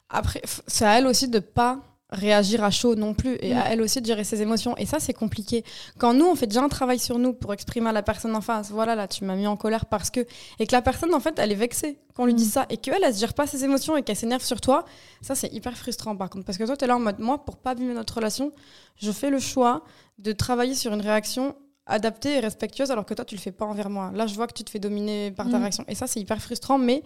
après, 0.09 0.41
c'est 0.67 0.85
à 0.85 0.99
elle 0.99 1.07
aussi 1.07 1.27
de 1.29 1.39
pas 1.39 1.81
réagir 2.13 2.63
à 2.63 2.71
chaud 2.71 2.95
non 2.95 3.13
plus, 3.13 3.35
et 3.41 3.53
Mm. 3.53 3.57
à 3.57 3.69
elle 3.71 3.81
aussi 3.81 3.99
de 3.99 4.05
gérer 4.05 4.23
ses 4.23 4.41
émotions. 4.41 4.77
Et 4.77 4.85
ça, 4.85 4.99
c'est 4.99 5.13
compliqué. 5.13 5.65
Quand 5.97 6.13
nous, 6.13 6.25
on 6.25 6.35
fait 6.35 6.47
déjà 6.47 6.61
un 6.63 6.69
travail 6.69 6.99
sur 6.99 7.19
nous 7.19 7.33
pour 7.33 7.51
exprimer 7.53 7.89
à 7.89 7.91
la 7.91 8.03
personne 8.03 8.35
en 8.35 8.41
face, 8.41 8.71
voilà, 8.71 8.95
là, 8.95 9.07
tu 9.07 9.25
m'as 9.25 9.35
mis 9.35 9.47
en 9.47 9.57
colère 9.57 9.85
parce 9.87 10.09
que... 10.09 10.21
Et 10.59 10.67
que 10.67 10.71
la 10.73 10.81
personne, 10.81 11.13
en 11.13 11.19
fait, 11.19 11.37
elle 11.39 11.51
est 11.51 11.55
vexée 11.55 11.99
qu'on 12.15 12.25
lui 12.25 12.33
Mm. 12.33 12.37
dise 12.37 12.51
ça, 12.53 12.65
et 12.69 12.77
qu'elle, 12.77 13.03
elle 13.03 13.13
se 13.13 13.19
gère 13.19 13.33
pas 13.33 13.47
ses 13.47 13.63
émotions 13.65 13.97
et 13.97 14.03
qu'elle 14.03 14.15
s'énerve 14.15 14.43
sur 14.43 14.61
toi, 14.61 14.85
ça, 15.21 15.35
c'est 15.35 15.51
hyper 15.51 15.75
frustrant, 15.75 16.15
par 16.15 16.29
contre. 16.29 16.45
Parce 16.45 16.57
que 16.57 16.63
toi, 16.63 16.77
tu 16.77 16.85
es 16.85 16.87
là 16.87 16.95
en 16.95 16.99
mode, 16.99 17.19
moi, 17.19 17.43
pour 17.43 17.57
pas 17.57 17.71
abîmer 17.71 17.93
notre 17.93 18.15
relation, 18.15 18.51
je 18.97 19.11
fais 19.11 19.29
le 19.29 19.39
choix 19.39 19.83
de 20.19 20.31
travailler 20.31 20.75
sur 20.75 20.93
une 20.93 21.01
réaction 21.01 21.55
adaptée 21.85 22.35
et 22.37 22.39
respectueuse 22.39 22.91
alors 22.91 23.05
que 23.05 23.13
toi 23.13 23.25
tu 23.25 23.35
le 23.35 23.41
fais 23.41 23.51
pas 23.51 23.65
envers 23.65 23.89
moi. 23.89 24.09
Là 24.15 24.25
je 24.25 24.35
vois 24.35 24.47
que 24.47 24.53
tu 24.53 24.63
te 24.63 24.69
fais 24.69 24.79
dominer 24.79 25.31
par 25.31 25.49
ta 25.49 25.57
Mm. 25.57 25.61
réaction 25.61 25.85
et 25.89 25.95
ça 25.95 26.07
c'est 26.07 26.21
hyper 26.21 26.41
frustrant 26.41 26.77
mais 26.77 27.03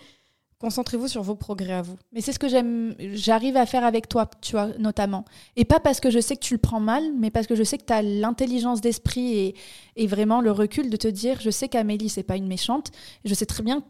concentrez-vous 0.59 1.07
sur 1.07 1.21
vos 1.21 1.35
progrès 1.35 1.73
à 1.73 1.81
vous. 1.81 1.97
Mais 2.11 2.21
c'est 2.21 2.31
ce 2.33 2.39
que 2.39 2.47
j'aime, 2.47 2.95
j'arrive 3.13 3.57
à 3.57 3.65
faire 3.65 3.83
avec 3.83 4.09
toi, 4.09 4.29
tu 4.41 4.53
vois, 4.53 4.67
notamment. 4.79 5.23
Et 5.55 5.65
pas 5.65 5.79
parce 5.79 5.99
que 5.99 6.09
je 6.09 6.19
sais 6.19 6.35
que 6.35 6.41
tu 6.41 6.53
le 6.55 6.59
prends 6.59 6.79
mal, 6.79 7.03
mais 7.17 7.29
parce 7.31 7.45
que 7.47 7.55
je 7.55 7.63
sais 7.63 7.77
que 7.77 7.85
tu 7.85 7.93
as 7.93 8.01
l'intelligence 8.01 8.81
d'esprit 8.81 9.37
et, 9.37 9.55
et 9.95 10.07
vraiment 10.07 10.41
le 10.41 10.51
recul 10.51 10.89
de 10.89 10.97
te 10.97 11.07
dire, 11.07 11.39
je 11.41 11.49
sais 11.51 11.67
qu'Amélie, 11.69 12.09
c'est 12.09 12.23
pas 12.23 12.35
une 12.37 12.47
méchante. 12.47 12.91
Je 13.25 13.33
sais 13.33 13.45
très 13.45 13.63
bien 13.63 13.83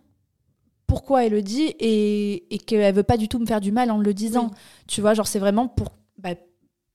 pourquoi 0.88 1.26
elle 1.26 1.34
le 1.34 1.41
dit 1.41 1.74
et, 1.80 2.53
et 2.53 2.57
qu'elle 2.59 2.93
veut 2.93 3.03
pas 3.03 3.18
du 3.18 3.28
tout 3.28 3.39
me 3.39 3.45
faire 3.45 3.61
du 3.61 3.72
mal 3.72 3.91
en 3.91 3.97
le 3.97 4.13
disant. 4.13 4.51
Tu 4.88 5.01
vois, 5.01 5.13
genre 5.13 5.28
c'est 5.28 5.39
vraiment 5.39 5.68
pour 5.68 5.89
bah, 6.18 6.32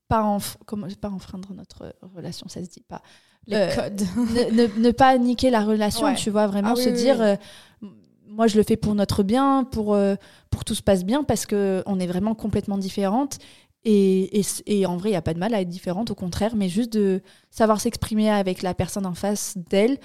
pas, 0.09 0.23
enf 0.25 0.57
comment, 0.67 0.87
pas 1.01 1.11
enfreindre 1.11 1.53
notre 1.55 1.95
relation, 2.15 2.49
ça 2.49 2.63
se 2.65 2.69
dit 2.71 2.83
pas. 2.87 3.03
Les 3.47 3.57
Euh, 3.57 3.75
codes. 3.75 4.03
ne, 4.17 4.63
ne- 4.63 4.81
ne 4.83 4.91
pas 4.93 5.19
niquer 5.19 5.51
la 5.51 5.63
relation, 5.65 6.07
Ouais. 6.07 6.15
tu 6.15 6.31
vois, 6.31 6.47
vraiment 6.47 6.73
Ah 6.73 6.77
se 6.77 6.89
oui, 6.91 6.95
dire, 6.97 7.17
oui. 7.19 7.25
euh, 7.27 7.37
moi 8.33 8.47
je 8.47 8.57
le 8.57 8.63
fais 8.63 8.77
pour 8.77 8.95
notre 8.95 9.23
bien, 9.23 9.65
pour, 9.65 9.95
euh, 9.95 10.15
pour 10.51 10.65
tout 10.65 10.75
se 10.75 10.83
passe 10.83 11.05
bien, 11.05 11.23
parce 11.25 11.47
que 11.47 11.83
on 11.87 11.99
est 12.01 12.07
vraiment 12.07 12.35
complètement 12.35 12.79
différentes. 12.79 13.39
Et, 13.85 14.39
et, 14.41 14.45
et 14.67 14.87
en 14.87 14.97
vrai, 14.97 15.09
il 15.09 15.13
n'y 15.13 15.17
a 15.17 15.23
pas 15.23 15.35
de 15.35 15.41
mal 15.41 15.55
à 15.55 15.61
être 15.61 15.69
différente, 15.69 16.11
au 16.11 16.15
contraire, 16.15 16.55
mais 16.55 16.69
juste 16.69 16.93
de 16.93 17.21
savoir 17.51 17.81
s'exprimer 17.81 18.31
avec 18.31 18.63
la 18.63 18.75
personne 18.75 19.07
en 19.07 19.15
face 19.15 19.57
d'elle, 19.71 19.99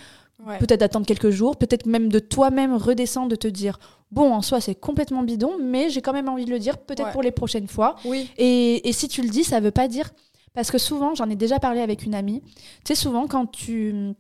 Ouais. 0.45 0.59
peut-être 0.59 0.83
attendre 0.83 1.07
quelques 1.07 1.31
jours, 1.31 1.57
peut-être 1.57 1.87
même 1.87 2.09
de 2.09 2.19
toi-même 2.19 2.75
redescendre, 2.75 3.27
de 3.29 3.35
te 3.35 3.47
dire, 3.47 3.79
bon, 4.11 4.31
en 4.33 4.43
soi, 4.43 4.61
c'est 4.61 4.75
complètement 4.75 5.23
bidon, 5.23 5.57
mais 5.59 5.89
j'ai 5.89 6.01
quand 6.03 6.13
même 6.13 6.29
envie 6.29 6.45
de 6.45 6.51
le 6.51 6.59
dire, 6.59 6.77
peut-être 6.77 7.07
Ouais. 7.07 7.11
pour 7.11 7.23
les 7.23 7.31
prochaines 7.31 7.67
fois. 7.67 7.95
Oui. 8.05 8.29
Et, 8.37 8.87
et 8.87 8.93
si 8.93 9.07
tu 9.07 9.23
le 9.23 9.29
dis, 9.29 9.43
ça 9.43 9.59
veut 9.59 9.71
pas 9.71 9.87
dire. 9.87 10.11
Parce 10.53 10.69
que 10.69 10.77
souvent, 10.77 11.15
j'en 11.15 11.27
ai 11.31 11.35
déjà 11.35 11.57
parlé 11.59 11.81
avec 11.81 12.03
une 12.03 12.13
amie. 12.13 12.41
Tu 12.85 12.89
sais, 12.89 12.95
souvent, 12.95 13.25
quand 13.27 13.47
tu. 13.47 14.13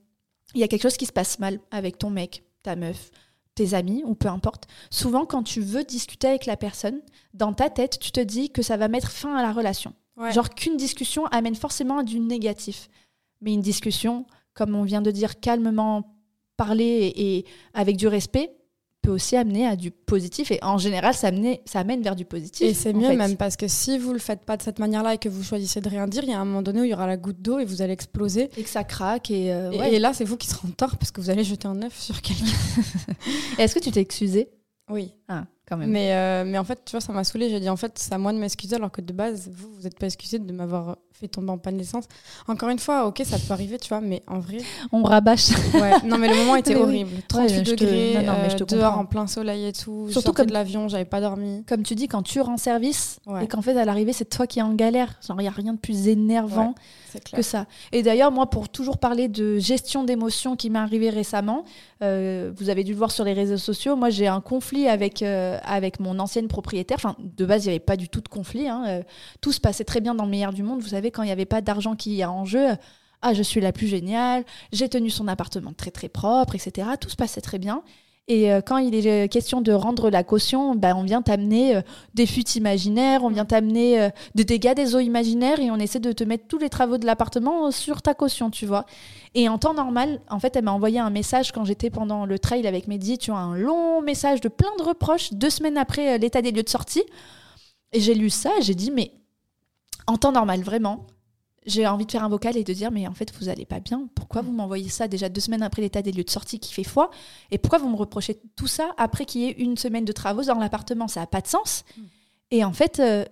Il 0.55 0.59
y 0.59 0.63
a 0.63 0.67
quelque 0.67 0.81
chose 0.81 0.97
qui 0.97 1.05
se 1.05 1.11
passe 1.13 1.37
mal 1.37 1.59
avec 1.69 1.99
ton 1.99 2.09
mec, 2.09 2.43
ta 2.63 2.75
meuf, 2.75 3.11
tes 3.57 3.73
amis, 3.73 4.03
ou 4.05 4.15
peu 4.15 4.27
importe. 4.29 4.67
Souvent, 4.89 5.25
quand 5.25 5.43
tu 5.43 5.61
veux 5.61 5.83
discuter 5.83 6.27
avec 6.27 6.45
la 6.45 6.57
personne, 6.57 7.01
dans 7.33 7.53
ta 7.53 7.69
tête, 7.69 7.99
tu 7.99 8.11
te 8.11 8.19
dis 8.19 8.49
que 8.49 8.61
ça 8.61 8.77
va 8.77 8.87
mettre 8.87 9.11
fin 9.11 9.35
à 9.35 9.41
la 9.41 9.51
relation. 9.51 9.93
Ouais. 10.15 10.31
Genre 10.31 10.49
qu'une 10.49 10.77
discussion 10.77 11.25
amène 11.27 11.55
forcément 11.55 11.99
à 11.99 12.03
du 12.03 12.19
négatif. 12.19 12.89
Mais 13.41 13.53
une 13.53 13.61
discussion, 13.61 14.25
comme 14.53 14.75
on 14.75 14.83
vient 14.83 15.01
de 15.01 15.11
dire, 15.11 15.39
calmement 15.39 16.15
parler 16.55 16.85
et, 16.85 17.37
et 17.37 17.45
avec 17.73 17.97
du 17.97 18.07
respect, 18.07 18.56
peut 19.07 19.13
aussi 19.13 19.37
amener 19.37 19.65
à 19.65 19.77
du 19.77 19.89
positif. 19.91 20.51
Et 20.51 20.59
en 20.61 20.77
général, 20.77 21.13
ça, 21.13 21.29
amener- 21.29 21.61
ça 21.65 21.79
amène 21.79 22.01
vers 22.01 22.15
du 22.15 22.25
positif. 22.25 22.67
Et 22.67 22.73
c'est 22.73 22.91
mieux 22.91 23.07
fait. 23.07 23.15
même 23.15 23.37
parce 23.37 23.55
que 23.55 23.67
si 23.69 23.97
vous 23.97 24.11
le 24.11 24.19
faites 24.19 24.41
pas 24.43 24.57
de 24.57 24.61
cette 24.63 24.79
manière-là 24.79 25.13
et 25.13 25.17
que 25.17 25.29
vous 25.29 25.43
choisissez 25.43 25.79
de 25.79 25.87
rien 25.89 26.07
dire, 26.07 26.23
il 26.23 26.29
y 26.29 26.33
a 26.33 26.39
un 26.39 26.45
moment 26.45 26.61
donné 26.61 26.81
où 26.81 26.83
il 26.83 26.89
y 26.89 26.93
aura 26.93 27.07
la 27.07 27.15
goutte 27.15 27.41
d'eau 27.41 27.57
et 27.59 27.63
vous 27.65 27.81
allez 27.81 27.93
exploser. 27.93 28.49
Et 28.57 28.63
que 28.63 28.69
ça 28.69 28.83
craque. 28.83 29.31
Et, 29.31 29.53
euh, 29.53 29.71
Et- 29.71 29.79
ouais. 29.79 29.93
Et, 29.93 29.99
là, 29.99 30.13
c'est 30.13 30.25
vous 30.25 30.35
qui 30.35 30.47
serez 30.47 30.67
en 30.67 30.71
tort 30.71 30.97
parce 30.97 31.11
que 31.11 31.21
vous 31.21 31.29
allez 31.29 31.43
jeter 31.45 31.67
un 31.69 31.81
œuf 31.83 31.97
sur 31.97 32.21
quelqu'un. 32.21 32.43
Est-ce 33.57 33.75
que 33.75 33.79
tu 33.79 33.91
t'es 33.91 34.01
excusé 34.01 34.49
Oui. 34.89 35.13
Ah, 35.29 35.45
quand 35.67 35.77
même. 35.77 35.89
Mais, 35.89 36.13
euh, 36.13 36.43
mais 36.45 36.57
en 36.57 36.63
fait, 36.63 36.79
tu 36.85 36.91
vois, 36.91 37.01
ça 37.01 37.13
m'a 37.13 37.23
saoulée. 37.23 37.49
J'ai 37.49 37.59
dit, 37.59 37.69
en 37.69 37.77
fait, 37.77 37.93
c'est 37.97 38.13
à 38.13 38.17
moi 38.17 38.33
de 38.33 38.37
m'excuser 38.37 38.75
alors 38.75 38.91
que 38.91 39.01
de 39.01 39.13
base, 39.13 39.49
vous, 39.53 39.69
vous 39.75 39.81
n'êtes 39.83 39.97
pas 39.97 40.05
excusé 40.07 40.37
de 40.39 40.51
m'avoir 40.51 40.97
fait 41.19 41.27
tomber 41.27 41.51
en 41.51 41.57
panne 41.57 41.77
d'essence. 41.77 42.05
Encore 42.47 42.69
une 42.69 42.79
fois, 42.79 43.05
ok, 43.07 43.21
ça 43.25 43.37
peut 43.39 43.51
arriver, 43.53 43.77
tu 43.79 43.89
vois, 43.89 44.01
mais 44.01 44.23
en 44.27 44.39
vrai, 44.39 44.57
On 44.91 45.03
rabâche. 45.03 45.49
ouais. 45.73 45.91
Non, 46.05 46.17
mais 46.17 46.27
le 46.27 46.35
moment 46.35 46.55
était 46.55 46.75
horrible. 46.81 47.09
38 47.27 47.55
je 47.65 47.73
te- 47.73 47.83
degrés, 47.83 48.13
non, 48.23 48.33
non, 48.33 48.37
mais 48.43 48.49
je 48.49 48.55
euh, 48.55 48.59
te 48.65 48.75
dehors 48.75 48.85
comprends. 48.91 49.01
en 49.01 49.05
plein 49.05 49.27
soleil 49.27 49.65
et 49.65 49.73
tout. 49.73 50.07
Surtout 50.11 50.33
comme- 50.33 50.45
de 50.45 50.53
l'avion, 50.53 50.87
j'avais 50.87 51.05
pas 51.05 51.19
dormi. 51.21 51.63
Comme 51.67 51.83
tu 51.83 51.95
dis, 51.95 52.07
quand 52.07 52.21
tu 52.23 52.39
rends 52.41 52.57
service 52.57 53.19
Ouais. 53.25 53.45
et 53.45 53.47
qu'en 53.47 53.61
fait, 53.61 53.77
à 53.77 53.85
l'arrivée, 53.85 54.13
c'est 54.13 54.25
toi 54.29 54.47
qui 54.47 54.59
es 54.59 54.61
en 54.61 54.73
galère. 54.73 55.15
Genre, 55.27 55.37
il 55.39 55.43
n'y 55.43 55.47
a 55.49 55.51
rien 55.51 55.73
de 55.73 55.79
plus 55.79 56.07
énervant 56.07 56.75
que 57.33 57.41
ça. 57.41 57.65
Et 57.91 58.03
d'ailleurs, 58.03 58.31
moi, 58.31 58.47
pour 58.49 58.69
toujours 58.69 58.97
parler 58.99 59.27
de 59.27 59.57
gestion 59.57 60.03
d'émotions 60.03 60.55
qui 60.55 60.69
m'est 60.69 60.77
arrivé 60.79 61.09
récemment, 61.09 61.63
euh, 62.03 62.51
vous 62.55 62.69
avez 62.69 62.83
dû 62.83 62.91
le 62.91 62.97
voir 62.97 63.09
sur 63.11 63.23
les 63.23 63.33
réseaux 63.33 63.57
sociaux, 63.57 63.95
moi, 63.95 64.09
j'ai 64.11 64.27
un 64.27 64.39
conflit 64.41 64.87
avec, 64.87 65.23
euh, 65.23 65.57
avec 65.65 65.99
mon 65.99 66.19
ancienne 66.19 66.47
propriétaire. 66.47 66.97
Enfin, 66.99 67.15
de 67.19 67.45
base, 67.45 67.65
il 67.65 67.69
n'y 67.69 67.71
avait 67.75 67.79
pas 67.79 67.95
du 67.97 68.07
tout 68.07 68.21
de 68.21 68.27
conflit. 68.27 68.67
hein. 68.67 69.01
Tout 69.41 69.51
se 69.51 69.59
passait 69.59 69.83
très 69.83 69.99
bien 70.01 70.13
dans 70.13 70.25
le 70.25 70.29
meilleur 70.29 70.53
du 70.53 70.61
monde. 70.63 70.79
Vous 70.81 70.89
savez, 70.89 71.06
quand 71.11 71.23
il 71.23 71.27
n'y 71.27 71.31
avait 71.31 71.45
pas 71.45 71.61
d'argent 71.61 71.95
qui 71.95 72.19
est 72.19 72.25
en 72.25 72.45
jeu, 72.45 72.69
ah, 73.21 73.33
je 73.33 73.43
suis 73.43 73.61
la 73.61 73.71
plus 73.71 73.87
géniale, 73.87 74.43
j'ai 74.71 74.89
tenu 74.89 75.09
son 75.09 75.27
appartement 75.27 75.73
très, 75.73 75.91
très 75.91 76.09
propre, 76.09 76.55
etc. 76.55 76.89
Tout 76.99 77.09
se 77.09 77.15
passait 77.15 77.41
très 77.41 77.59
bien. 77.59 77.83
Et 78.29 78.51
euh, 78.51 78.59
quand 78.59 78.77
il 78.77 78.93
est 78.93 79.25
euh, 79.25 79.27
question 79.27 79.61
de 79.61 79.71
rendre 79.71 80.09
la 80.09 80.21
caution, 80.21 80.75
bah, 80.75 80.93
on 80.97 81.03
vient 81.03 81.21
t'amener 81.21 81.77
euh, 81.77 81.81
des 82.13 82.25
fuites 82.25 82.55
imaginaires, 82.55 83.23
on 83.23 83.29
vient 83.29 83.45
t'amener 83.45 84.09
des 84.35 84.43
dégâts 84.43 84.73
des 84.73 84.95
eaux 84.95 84.99
imaginaires 84.99 85.61
et 85.61 85.71
on 85.71 85.77
essaie 85.77 85.99
de 85.99 86.11
te 86.11 86.25
mettre 86.25 86.45
tous 86.47 86.57
les 86.57 86.69
travaux 86.69 86.97
de 86.97 87.05
l'appartement 87.05 87.71
sur 87.71 88.01
ta 88.01 88.13
caution, 88.13 88.49
tu 88.49 88.65
vois. 88.65 88.85
Et 89.33 89.47
en 89.47 89.57
temps 89.57 89.73
normal, 89.73 90.19
en 90.29 90.39
fait, 90.39 90.55
elle 90.57 90.65
m'a 90.65 90.73
envoyé 90.73 90.99
un 90.99 91.09
message 91.09 91.53
quand 91.53 91.63
j'étais 91.63 91.89
pendant 91.89 92.25
le 92.25 92.37
trail 92.37 92.67
avec 92.67 92.87
Mehdi, 92.87 93.17
tu 93.17 93.31
vois, 93.31 93.39
un 93.39 93.55
long 93.55 94.01
message 94.01 94.41
de 94.41 94.49
plein 94.49 94.75
de 94.77 94.83
reproches, 94.83 95.31
deux 95.31 95.49
semaines 95.49 95.77
après 95.77 96.17
l'état 96.17 96.41
des 96.41 96.51
lieux 96.51 96.63
de 96.63 96.69
sortie. 96.69 97.03
Et 97.93 98.01
j'ai 98.01 98.13
lu 98.13 98.29
ça, 98.29 98.51
j'ai 98.59 98.75
dit, 98.75 98.91
mais 98.91 99.13
en 100.07 100.17
temps 100.17 100.31
normal, 100.31 100.61
vraiment, 100.61 101.05
j'ai 101.65 101.85
envie 101.85 102.05
de 102.05 102.11
faire 102.11 102.23
un 102.23 102.29
vocal 102.29 102.55
et 102.55 102.63
de 102.63 102.73
dire, 102.73 102.91
mais 102.91 103.07
en 103.07 103.13
fait, 103.13 103.33
vous 103.37 103.49
allez 103.49 103.65
pas 103.65 103.79
bien. 103.81 104.07
Pourquoi 104.15 104.41
vous 104.41 104.51
m'envoyez 104.53 104.87
ça 104.89 105.07
déjà 105.09 105.27
deux 105.27 105.41
semaines 105.41 105.63
après 105.63 105.81
l'état 105.81 106.01
des 106.01 106.11
lieux 106.13 106.23
de 106.23 106.29
sortie 106.29 106.59
qui 106.59 106.73
fait 106.73 106.83
foi 106.85 107.11
Et 107.51 107.57
pourquoi 107.57 107.77
vous 107.79 107.89
me 107.89 107.95
reprochez 107.97 108.39
tout 108.55 108.67
ça 108.67 108.93
après 108.97 109.25
qu'il 109.25 109.41
y 109.41 109.45
ait 109.45 109.51
une 109.51 109.75
semaine 109.77 110.05
de 110.05 110.11
travaux 110.13 110.43
dans 110.43 110.59
l'appartement? 110.59 111.07
Ça 111.09 111.19
n'a 111.19 111.27
pas 111.27 111.41
de 111.41 111.47
sens. 111.47 111.83
Et 112.51 112.63
en 112.63 112.71
fait, 112.71 112.99
euh, 113.01 113.25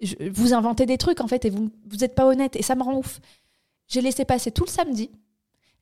je- 0.00 0.16
vous 0.32 0.52
inventez 0.54 0.86
des 0.86 0.98
trucs, 0.98 1.20
en 1.20 1.28
fait, 1.28 1.44
et 1.44 1.50
vous 1.50 1.70
vous 1.86 1.96
n'êtes 1.98 2.16
pas 2.16 2.26
honnête. 2.26 2.56
Et 2.56 2.62
ça 2.62 2.74
me 2.74 2.82
rend 2.82 2.96
ouf. 2.96 3.20
J'ai 3.86 4.00
laissé 4.00 4.24
passer 4.24 4.50
tout 4.50 4.64
le 4.64 4.70
samedi. 4.70 5.10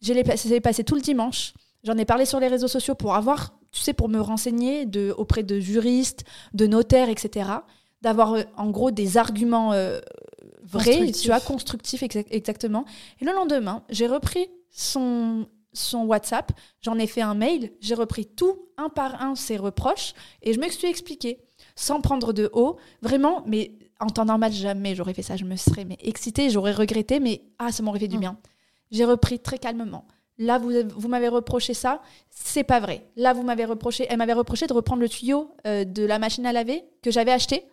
J'ai 0.03 0.13
laissé 0.15 0.61
passer 0.61 0.85
tout 0.85 0.95
le 0.97 1.01
dimanche. 1.01 1.55
J'en 1.85 1.97
ai 1.97 2.05
parlé 2.05 2.27
sur 2.27 2.41
les 2.41 2.49
réseaux 2.49 2.69
sociaux 2.69 2.95
pour 2.95 3.15
avoir, 3.15 3.55
tu 3.73 3.81
sais, 3.81 3.95
pour 3.95 4.11
me 4.11 4.21
renseigner 4.21 4.85
de, 4.85 5.15
auprès 5.17 5.43
de 5.43 5.59
juristes, 5.61 6.25
de 6.53 6.67
notaires, 6.67 7.09
etc. 7.09 7.51
D'avoir 8.03 8.35
euh, 8.35 8.43
en 8.57 8.71
gros 8.71 8.91
des 8.91 9.17
arguments 9.17 9.73
euh, 9.73 10.01
vrais, 10.63 10.85
Constructifs. 10.85 11.23
tu 11.23 11.29
vois, 11.29 11.41
constructifs 11.41 12.03
exa- 12.03 12.27
exactement. 12.31 12.85
Et 13.21 13.25
le 13.25 13.33
lendemain, 13.33 13.83
j'ai 13.91 14.07
repris 14.07 14.49
son, 14.71 15.47
son 15.73 16.05
WhatsApp, 16.05 16.53
j'en 16.81 16.99
ai 16.99 17.07
fait 17.07 17.21
un 17.23 17.35
mail, 17.35 17.73
j'ai 17.81 17.95
repris 17.95 18.27
tout 18.27 18.59
un 18.77 18.89
par 18.89 19.21
un 19.23 19.35
ses 19.35 19.57
reproches 19.57 20.15
et 20.43 20.53
je 20.55 20.61
me 20.61 20.69
suis 20.69 20.89
expliqué 20.89 21.39
sans 21.77 22.01
prendre 22.01 22.33
de 22.33 22.49
haut, 22.55 22.77
vraiment, 23.03 23.43
mais 23.47 23.73
en 24.01 24.07
temps 24.07 24.25
normal, 24.25 24.53
jamais 24.53 24.95
j'aurais 24.95 25.13
fait 25.13 25.23
ça, 25.23 25.37
je 25.37 25.45
me 25.45 25.57
serais 25.57 25.85
mais 25.85 25.99
excitée, 26.03 26.49
j'aurais 26.49 26.73
regretté, 26.73 27.21
mais 27.21 27.43
ah, 27.59 27.71
ça 27.71 27.83
m'aurait 27.83 27.99
fait 28.01 28.09
du 28.09 28.17
Mm. 28.17 28.21
bien. 28.21 28.39
J'ai 28.91 29.05
repris 29.05 29.39
très 29.39 29.59
calmement. 29.59 30.07
Là, 30.39 30.57
vous, 30.59 30.71
vous 30.97 31.09
m'avez 31.09 31.29
reproché 31.29 31.75
ça, 31.75 32.01
c'est 32.31 32.65
pas 32.65 32.81
vrai. 32.81 33.07
Là, 33.17 33.35
vous 33.35 33.43
m'avez 33.43 33.67
reproché, 33.67 34.07
elle 34.09 34.17
m'avait 34.17 34.33
reproché 34.33 34.67
de 34.67 34.73
reprendre 34.73 35.03
le 35.03 35.09
tuyau 35.09 35.55
euh, 35.67 35.85
de 35.85 36.03
la 36.05 36.19
machine 36.19 36.47
à 36.47 36.53
laver 36.53 36.83
que 37.03 37.11
j'avais 37.11 37.31
acheté 37.33 37.65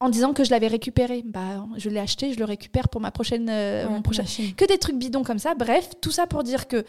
en 0.00 0.08
disant 0.08 0.32
que 0.32 0.44
je 0.44 0.50
l'avais 0.50 0.66
récupéré. 0.66 1.22
Bah, 1.24 1.64
je 1.76 1.88
l'ai 1.90 2.00
acheté, 2.00 2.32
je 2.32 2.38
le 2.38 2.44
récupère 2.46 2.88
pour 2.88 3.00
ma 3.00 3.10
prochaine, 3.10 3.48
euh, 3.50 3.84
Ouais, 3.84 3.90
mon 3.92 4.02
prochain. 4.02 4.24
Que 4.56 4.64
des 4.66 4.78
trucs 4.78 4.96
bidons 4.96 5.22
comme 5.22 5.38
ça. 5.38 5.54
Bref, 5.54 5.90
tout 6.00 6.10
ça 6.10 6.26
pour 6.26 6.42
dire 6.42 6.66
que 6.68 6.84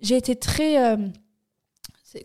j'ai 0.00 0.16
été 0.16 0.36
très. 0.36 0.78
euh, 0.82 0.96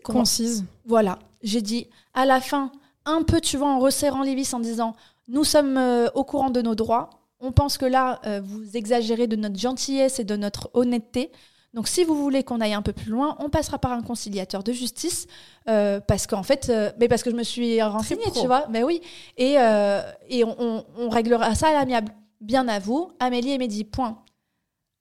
Concise. 0.04 0.64
voilà, 0.84 1.18
j'ai 1.42 1.62
dit 1.62 1.88
à 2.14 2.26
la 2.26 2.40
fin, 2.40 2.70
un 3.06 3.22
peu, 3.22 3.40
tu 3.40 3.56
vois, 3.56 3.68
en 3.68 3.78
resserrant 3.78 4.22
les 4.22 4.34
vis, 4.34 4.52
en 4.54 4.60
disant 4.60 4.94
nous 5.28 5.44
sommes 5.44 5.76
euh, 5.76 6.08
au 6.14 6.24
courant 6.24 6.50
de 6.50 6.62
nos 6.62 6.74
droits. 6.74 7.10
On 7.40 7.52
pense 7.52 7.78
que 7.78 7.86
là, 7.86 8.20
vous 8.42 8.76
exagérez 8.76 9.28
de 9.28 9.36
notre 9.36 9.56
gentillesse 9.56 10.18
et 10.18 10.24
de 10.24 10.34
notre 10.34 10.70
honnêteté. 10.74 11.30
Donc, 11.74 11.86
si 11.86 12.02
vous 12.04 12.14
voulez 12.16 12.42
qu'on 12.44 12.60
aille 12.60 12.72
un 12.72 12.82
peu 12.82 12.92
plus 12.94 13.10
loin, 13.10 13.36
on 13.40 13.50
passera 13.50 13.78
par 13.78 13.92
un 13.92 14.02
conciliateur 14.02 14.62
de 14.62 14.72
justice, 14.72 15.26
euh, 15.68 16.00
parce 16.00 16.26
qu'en 16.26 16.42
fait, 16.42 16.68
euh, 16.70 16.90
mais 16.98 17.08
parce 17.08 17.22
que 17.22 17.30
je 17.30 17.36
me 17.36 17.42
suis 17.42 17.80
renseignée, 17.82 18.22
tu 18.40 18.46
vois, 18.46 18.66
mais 18.70 18.82
oui, 18.82 19.02
et, 19.36 19.56
euh, 19.58 20.00
et 20.28 20.44
on, 20.44 20.56
on- 20.58 20.84
on 20.96 21.08
réglera 21.10 21.54
ça 21.54 21.68
à 21.68 21.72
l'amiable. 21.72 22.12
Bien 22.40 22.66
à 22.68 22.78
vous, 22.78 23.10
Amélie 23.20 23.50
et 23.52 23.58
Mehdi, 23.58 23.84
point. 23.84 24.22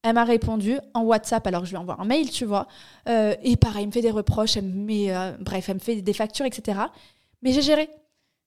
Elle 0.03 0.13
m'a 0.15 0.23
répondu 0.25 0.77
en 0.93 1.01
WhatsApp, 1.03 1.45
alors 1.47 1.61
que 1.61 1.67
je 1.67 1.71
lui 1.71 1.77
envoie 1.77 1.97
un 1.99 2.05
mail, 2.05 2.29
tu 2.29 2.45
vois. 2.45 2.67
Et 3.07 3.55
pareil, 3.57 3.83
elle 3.83 3.87
me 3.87 3.91
fait 3.91 4.01
des 4.01 4.11
reproches, 4.11 4.57
elle 4.57 4.65
me 4.65 5.41
bref, 5.43 5.69
elle 5.69 5.75
me 5.75 5.79
fait 5.79 6.01
des 6.01 6.13
factures, 6.13 6.45
etc. 6.45 6.79
Mais 7.41 7.51
j'ai 7.51 7.61
géré. 7.61 7.89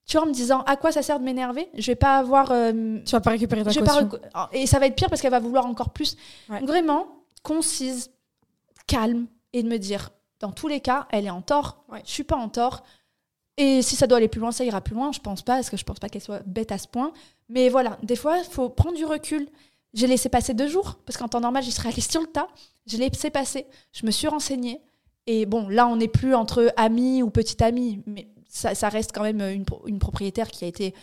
Tu 0.07 0.17
vois, 0.17 0.27
en 0.27 0.29
me 0.29 0.35
disant, 0.35 0.63
à 0.63 0.77
quoi 0.77 0.91
ça 0.93 1.03
sert 1.03 1.19
de 1.21 1.25
m'énerver? 1.25 1.69
Je 1.77 1.87
vais 1.91 1.95
pas 1.97 2.17
avoir. 2.19 2.51
euh, 2.51 2.99
Tu 3.05 3.13
vas 3.13 3.21
pas 3.21 3.31
récupérer 3.31 3.63
ta 3.63 3.71
je 3.71 3.79
vais 3.79 3.85
pas 3.87 4.01
reco- 4.03 4.19
Et 4.53 4.67
ça 4.67 4.79
va 4.79 4.87
être 4.87 4.97
pire 4.97 5.09
parce 5.09 5.21
qu'elle 5.23 5.31
va 5.31 5.39
vouloir 5.39 5.67
encore 5.67 5.91
plus. 5.91 6.17
Ouais. 6.49 6.61
Vraiment, 6.61 7.07
concise, 7.43 8.11
calme, 8.87 9.27
et 9.53 9.63
de 9.63 9.69
me 9.69 9.79
dire, 9.79 10.11
dans 10.41 10.53
tous 10.53 10.69
les 10.69 10.81
cas, 10.81 11.07
elle 11.11 11.27
est 11.27 11.31
en 11.31 11.43
tort. 11.43 11.85
Ouais. 11.89 12.03
Je 12.05 12.11
suis 12.11 12.25
pas 12.25 12.37
en 12.37 12.49
tort. 12.49 12.83
Et 13.57 13.83
si 13.83 13.97
ça 13.97 14.07
doit 14.07 14.19
aller 14.19 14.29
plus 14.29 14.41
loin, 14.41 14.53
ça 14.53 14.65
ira 14.65 14.81
plus 14.81 14.95
loin. 14.95 15.13
Je 15.13 15.21
pense 15.21 15.43
pas, 15.43 15.57
parce 15.57 15.71
que 15.71 15.77
je 15.77 15.85
pense 15.85 15.99
pas 15.99 16.09
qu'elle 16.09 16.23
soit 16.23 16.43
bête 16.47 16.73
à 16.73 16.79
ce 16.79 16.89
point. 16.89 17.13
Mais 17.49 17.69
voilà, 17.69 17.99
des 18.03 18.17
fois, 18.17 18.39
il 18.39 18.45
faut 18.45 18.69
prendre 18.69 18.97
du 18.97 19.05
recul. 19.05 19.49
J'ai 19.93 20.07
laissé 20.07 20.29
passer 20.29 20.55
deux 20.55 20.69
jours, 20.69 20.99
parce 21.05 21.17
qu'en 21.19 21.29
temps 21.29 21.41
normal, 21.41 21.63
j'y 21.63 21.73
serais 21.73 21.91
allée 21.91 22.01
sur 22.01 22.21
le 22.21 22.27
tas. 22.29 22.49
Je 22.87 22.97
l'ai 22.97 23.09
laissé 23.09 23.29
passer. 23.31 23.67
Je 23.93 24.07
me 24.07 24.11
suis 24.11 24.29
renseignée. 24.29 24.81
Et 25.27 25.47
bon, 25.47 25.69
là, 25.69 25.87
on 25.89 25.97
n'est 25.97 26.09
plus 26.09 26.35
entre 26.35 26.73
amis 26.77 27.23
ou 27.23 27.31
petite 27.31 27.61
amie, 27.61 28.03
mais 28.07 28.29
ça, 28.49 28.75
ça 28.75 28.89
reste 28.89 29.13
quand 29.13 29.23
même 29.23 29.41
une, 29.41 29.65
une 29.87 29.99
propriétaire 29.99 30.49
qui 30.51 30.65
a 30.65 30.69
été. 30.69 30.95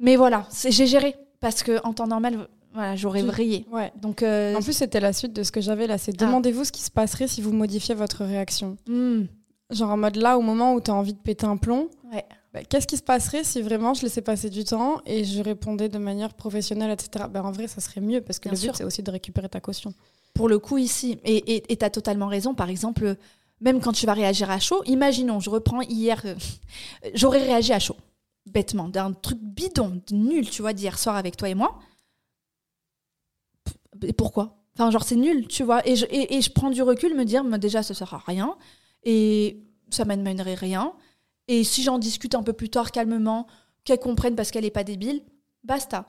Mais 0.00 0.16
voilà, 0.16 0.48
j'ai 0.68 0.86
géré, 0.86 1.14
parce 1.40 1.62
qu'en 1.62 1.92
temps 1.92 2.06
normal, 2.06 2.48
voilà, 2.74 2.96
j'aurais 2.96 3.22
vrillé. 3.22 3.64
Ouais. 3.72 3.92
Donc, 4.02 4.22
euh, 4.22 4.54
En 4.56 4.60
plus, 4.60 4.72
c'était 4.74 5.00
la 5.00 5.12
suite 5.12 5.32
de 5.32 5.42
ce 5.42 5.50
que 5.52 5.60
j'avais 5.60 5.86
là. 5.86 5.96
C'est 5.96 6.12
Ah. 6.20 6.26
demandez-vous 6.26 6.64
ce 6.64 6.72
qui 6.72 6.82
se 6.82 6.90
passerait 6.90 7.28
si 7.28 7.40
vous 7.40 7.52
modifiez 7.52 7.94
votre 7.94 8.24
réaction. 8.24 8.76
hmm, 8.88 9.22
Genre 9.70 9.90
en 9.90 9.96
mode 9.96 10.16
là, 10.16 10.36
au 10.36 10.42
moment 10.42 10.74
où 10.74 10.80
tu 10.80 10.90
as 10.90 10.94
envie 10.94 11.14
de 11.14 11.18
péter 11.18 11.46
un 11.46 11.56
plomb, 11.56 11.88
ouais. 12.12 12.24
bah, 12.52 12.62
qu'est-ce 12.68 12.86
qui 12.86 12.98
se 12.98 13.02
passerait 13.02 13.42
si 13.44 13.62
vraiment 13.62 13.94
je 13.94 14.02
laissais 14.02 14.20
passer 14.20 14.50
du 14.50 14.62
temps 14.64 15.00
et 15.06 15.24
je 15.24 15.40
répondais 15.42 15.88
de 15.88 15.96
manière 15.98 16.34
professionnelle, 16.34 16.90
etc. 16.90 17.24
Bah, 17.30 17.42
en 17.42 17.50
vrai, 17.50 17.66
ça 17.66 17.80
serait 17.80 18.02
mieux 18.02 18.20
parce 18.20 18.38
que 18.38 18.50
Bien 18.50 18.58
le 18.60 18.66
but, 18.68 18.76
c'est 18.76 18.84
aussi 18.84 19.02
de 19.02 19.10
récupérer 19.10 19.48
ta 19.48 19.60
caution. 19.60 19.94
pour 20.34 20.48
le 20.48 20.58
coup 20.58 20.76
ici. 20.78 21.18
Et 21.24 21.62
tu 21.76 21.84
as 21.84 21.90
totalement 21.90 22.26
raison. 22.26 22.54
Par 22.54 22.68
exemple, 22.68 23.16
même 23.60 23.80
quand 23.80 23.92
tu 23.92 24.04
vas 24.04 24.12
réagir 24.14 24.50
à 24.50 24.58
chaud, 24.58 24.82
imaginons, 24.84 25.40
je 25.40 25.48
reprends 25.48 25.80
hier, 25.80 26.20
euh, 26.26 26.34
j'aurais 27.14 27.38
réagi 27.42 27.72
à 27.72 27.78
chaud, 27.78 27.96
bêtement, 28.46 28.88
d'un 28.88 29.12
truc 29.12 29.38
bidon, 29.40 30.02
nul, 30.12 30.50
tu 30.50 30.60
vois, 30.60 30.72
d'hier 30.74 30.98
soir 30.98 31.16
avec 31.16 31.36
toi 31.36 31.48
et 31.48 31.54
moi. 31.54 31.78
P- 34.00 34.12
pourquoi? 34.12 34.58
Enfin, 34.74 34.90
genre, 34.90 35.04
c'est 35.04 35.16
nul, 35.16 35.46
tu 35.48 35.62
vois. 35.62 35.86
Et 35.88 35.96
je, 35.96 36.06
et, 36.06 36.36
et 36.36 36.40
je 36.40 36.50
prends 36.50 36.70
du 36.70 36.82
recul, 36.82 37.14
me 37.14 37.24
dire, 37.24 37.44
mais 37.44 37.58
déjà, 37.58 37.82
ça 37.82 37.94
sert 37.94 38.12
à 38.14 38.18
rien. 38.18 38.56
Et 39.04 39.62
ça 39.90 40.04
m'amènerait 40.04 40.54
rien. 40.54 40.94
Et 41.48 41.62
si 41.64 41.82
j'en 41.82 41.98
discute 41.98 42.34
un 42.34 42.42
peu 42.42 42.52
plus 42.52 42.70
tard, 42.70 42.90
calmement, 42.90 43.46
qu'elle 43.84 44.00
comprenne 44.00 44.34
parce 44.34 44.50
qu'elle 44.50 44.64
est 44.64 44.70
pas 44.70 44.84
débile, 44.84 45.22
basta. 45.62 46.08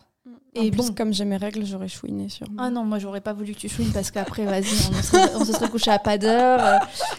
Et 0.57 0.67
Et 0.67 0.71
plus, 0.71 0.88
bon. 0.88 0.93
comme 0.95 1.13
j'ai 1.13 1.26
mes 1.26 1.36
règles, 1.38 1.65
j'aurais 1.65 1.88
chouiné 1.89 2.30
sûrement. 2.30 2.55
Ah 2.57 2.69
non, 2.69 2.84
moi 2.84 2.97
j'aurais 2.97 3.19
pas 3.21 3.34
voulu 3.34 3.53
que 3.53 3.59
tu 3.59 3.67
chouines 3.69 3.91
parce 3.91 4.09
qu'après, 4.09 4.45
vas-y, 4.45 4.63
on, 4.89 4.93
se 4.95 5.03
serait- 5.03 5.36
on 5.36 5.45
se 5.45 5.51
serait 5.53 5.69
couché 5.69 5.91
à 5.91 5.99
pas 5.99 6.17
d'heure. 6.17 6.61
euh, 6.63 6.78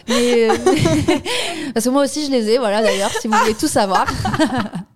mais, 0.09 0.47
parce 1.73 1.85
que 1.85 1.89
moi 1.89 2.03
aussi 2.03 2.25
je 2.25 2.31
les 2.31 2.49
ai, 2.49 2.57
voilà 2.57 2.81
d'ailleurs, 2.81 3.11
si 3.11 3.27
vous 3.27 3.37
voulez 3.37 3.53
tout 3.53 3.67
savoir. 3.67 4.07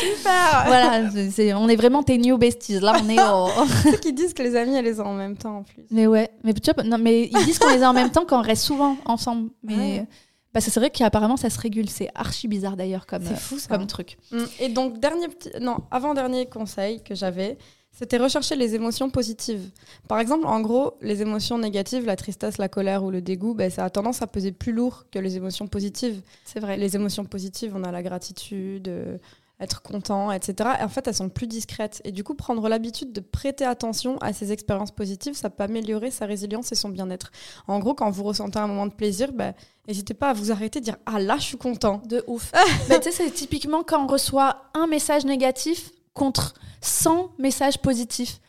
Super 0.00 0.64
voilà, 0.66 1.08
on 1.56 1.68
est 1.68 1.76
vraiment 1.76 2.02
tes 2.02 2.18
new 2.18 2.36
besties. 2.38 2.78
Là, 2.80 2.94
on 3.02 3.08
est 3.08 3.20
au. 3.20 3.48
Ceux 3.90 3.96
qui 3.98 4.12
disent 4.12 4.34
que 4.34 4.42
les 4.42 4.54
amis, 4.56 4.74
elles 4.76 4.84
les 4.84 5.00
ont 5.00 5.06
en 5.06 5.14
même 5.14 5.36
temps 5.36 5.58
en 5.58 5.62
plus. 5.62 5.84
mais 5.90 6.06
ouais, 6.06 6.30
mais 6.44 6.52
tu 6.54 6.70
vois, 6.72 6.84
non, 6.84 6.98
mais 6.98 7.30
ils 7.32 7.44
disent 7.44 7.58
qu'on 7.58 7.70
les 7.74 7.82
a 7.82 7.88
en 7.90 7.94
même 7.94 8.10
temps 8.10 8.24
quand 8.26 8.38
on 8.38 8.42
reste 8.42 8.64
souvent 8.64 8.96
ensemble. 9.04 9.50
Mais 9.62 9.74
Ouais. 9.74 10.06
Parce 10.52 10.64
que 10.64 10.70
c'est 10.70 10.80
vrai 10.80 10.90
qu'apparemment 10.90 11.36
ça 11.36 11.50
se 11.50 11.58
régule. 11.58 11.88
C'est 11.88 12.08
archi 12.14 12.48
bizarre 12.48 12.76
d'ailleurs 12.76 13.06
comme, 13.06 13.26
euh, 13.26 13.34
fou 13.34 13.58
ça. 13.58 13.68
comme 13.68 13.86
truc. 13.86 14.18
Mm. 14.30 14.44
Et 14.60 14.68
donc, 14.68 15.00
dernier 15.00 15.28
petit... 15.28 15.50
non, 15.60 15.78
avant-dernier 15.90 16.46
conseil 16.46 17.02
que 17.02 17.14
j'avais, 17.14 17.56
c'était 17.92 18.16
rechercher 18.16 18.56
les 18.56 18.74
émotions 18.74 19.10
positives. 19.10 19.70
Par 20.08 20.18
exemple, 20.18 20.46
en 20.46 20.60
gros, 20.60 20.94
les 21.02 21.20
émotions 21.20 21.58
négatives, 21.58 22.06
la 22.06 22.16
tristesse, 22.16 22.56
la 22.56 22.68
colère 22.68 23.04
ou 23.04 23.10
le 23.10 23.20
dégoût, 23.20 23.54
ben, 23.54 23.70
ça 23.70 23.84
a 23.84 23.90
tendance 23.90 24.22
à 24.22 24.26
peser 24.26 24.50
plus 24.50 24.72
lourd 24.72 25.04
que 25.10 25.18
les 25.18 25.36
émotions 25.36 25.66
positives. 25.66 26.22
C'est 26.44 26.60
vrai. 26.60 26.78
Les 26.78 26.96
émotions 26.96 27.24
positives, 27.26 27.72
on 27.76 27.84
a 27.84 27.92
la 27.92 28.02
gratitude, 28.02 28.88
euh, 28.88 29.18
être 29.62 29.80
content, 29.80 30.32
etc. 30.32 30.70
Et 30.80 30.82
en 30.82 30.88
fait, 30.88 31.06
elles 31.06 31.14
sont 31.14 31.28
plus 31.28 31.46
discrètes. 31.46 32.02
Et 32.04 32.12
du 32.12 32.24
coup, 32.24 32.34
prendre 32.34 32.68
l'habitude 32.68 33.12
de 33.12 33.20
prêter 33.20 33.64
attention 33.64 34.18
à 34.18 34.32
ces 34.32 34.52
expériences 34.52 34.90
positives, 34.90 35.34
ça 35.34 35.50
peut 35.50 35.64
améliorer 35.64 36.10
sa 36.10 36.26
résilience 36.26 36.72
et 36.72 36.74
son 36.74 36.88
bien-être. 36.88 37.30
En 37.68 37.78
gros, 37.78 37.94
quand 37.94 38.10
vous 38.10 38.24
ressentez 38.24 38.58
un 38.58 38.66
moment 38.66 38.86
de 38.86 38.92
plaisir, 38.92 39.32
ben, 39.32 39.54
n'hésitez 39.86 40.14
pas 40.14 40.30
à 40.30 40.32
vous 40.32 40.50
arrêter, 40.50 40.80
dire 40.80 40.96
Ah 41.06 41.20
là, 41.20 41.36
je 41.38 41.44
suis 41.44 41.56
content. 41.56 42.02
De 42.06 42.24
ouf. 42.26 42.52
Mais 42.88 43.00
tu 43.00 43.10
sais, 43.10 43.24
c'est 43.24 43.30
typiquement 43.30 43.82
quand 43.82 44.04
on 44.04 44.06
reçoit 44.06 44.64
un 44.74 44.86
message 44.86 45.24
négatif 45.24 45.92
contre 46.12 46.54
100 46.80 47.30
messages 47.38 47.78
positifs. 47.78 48.40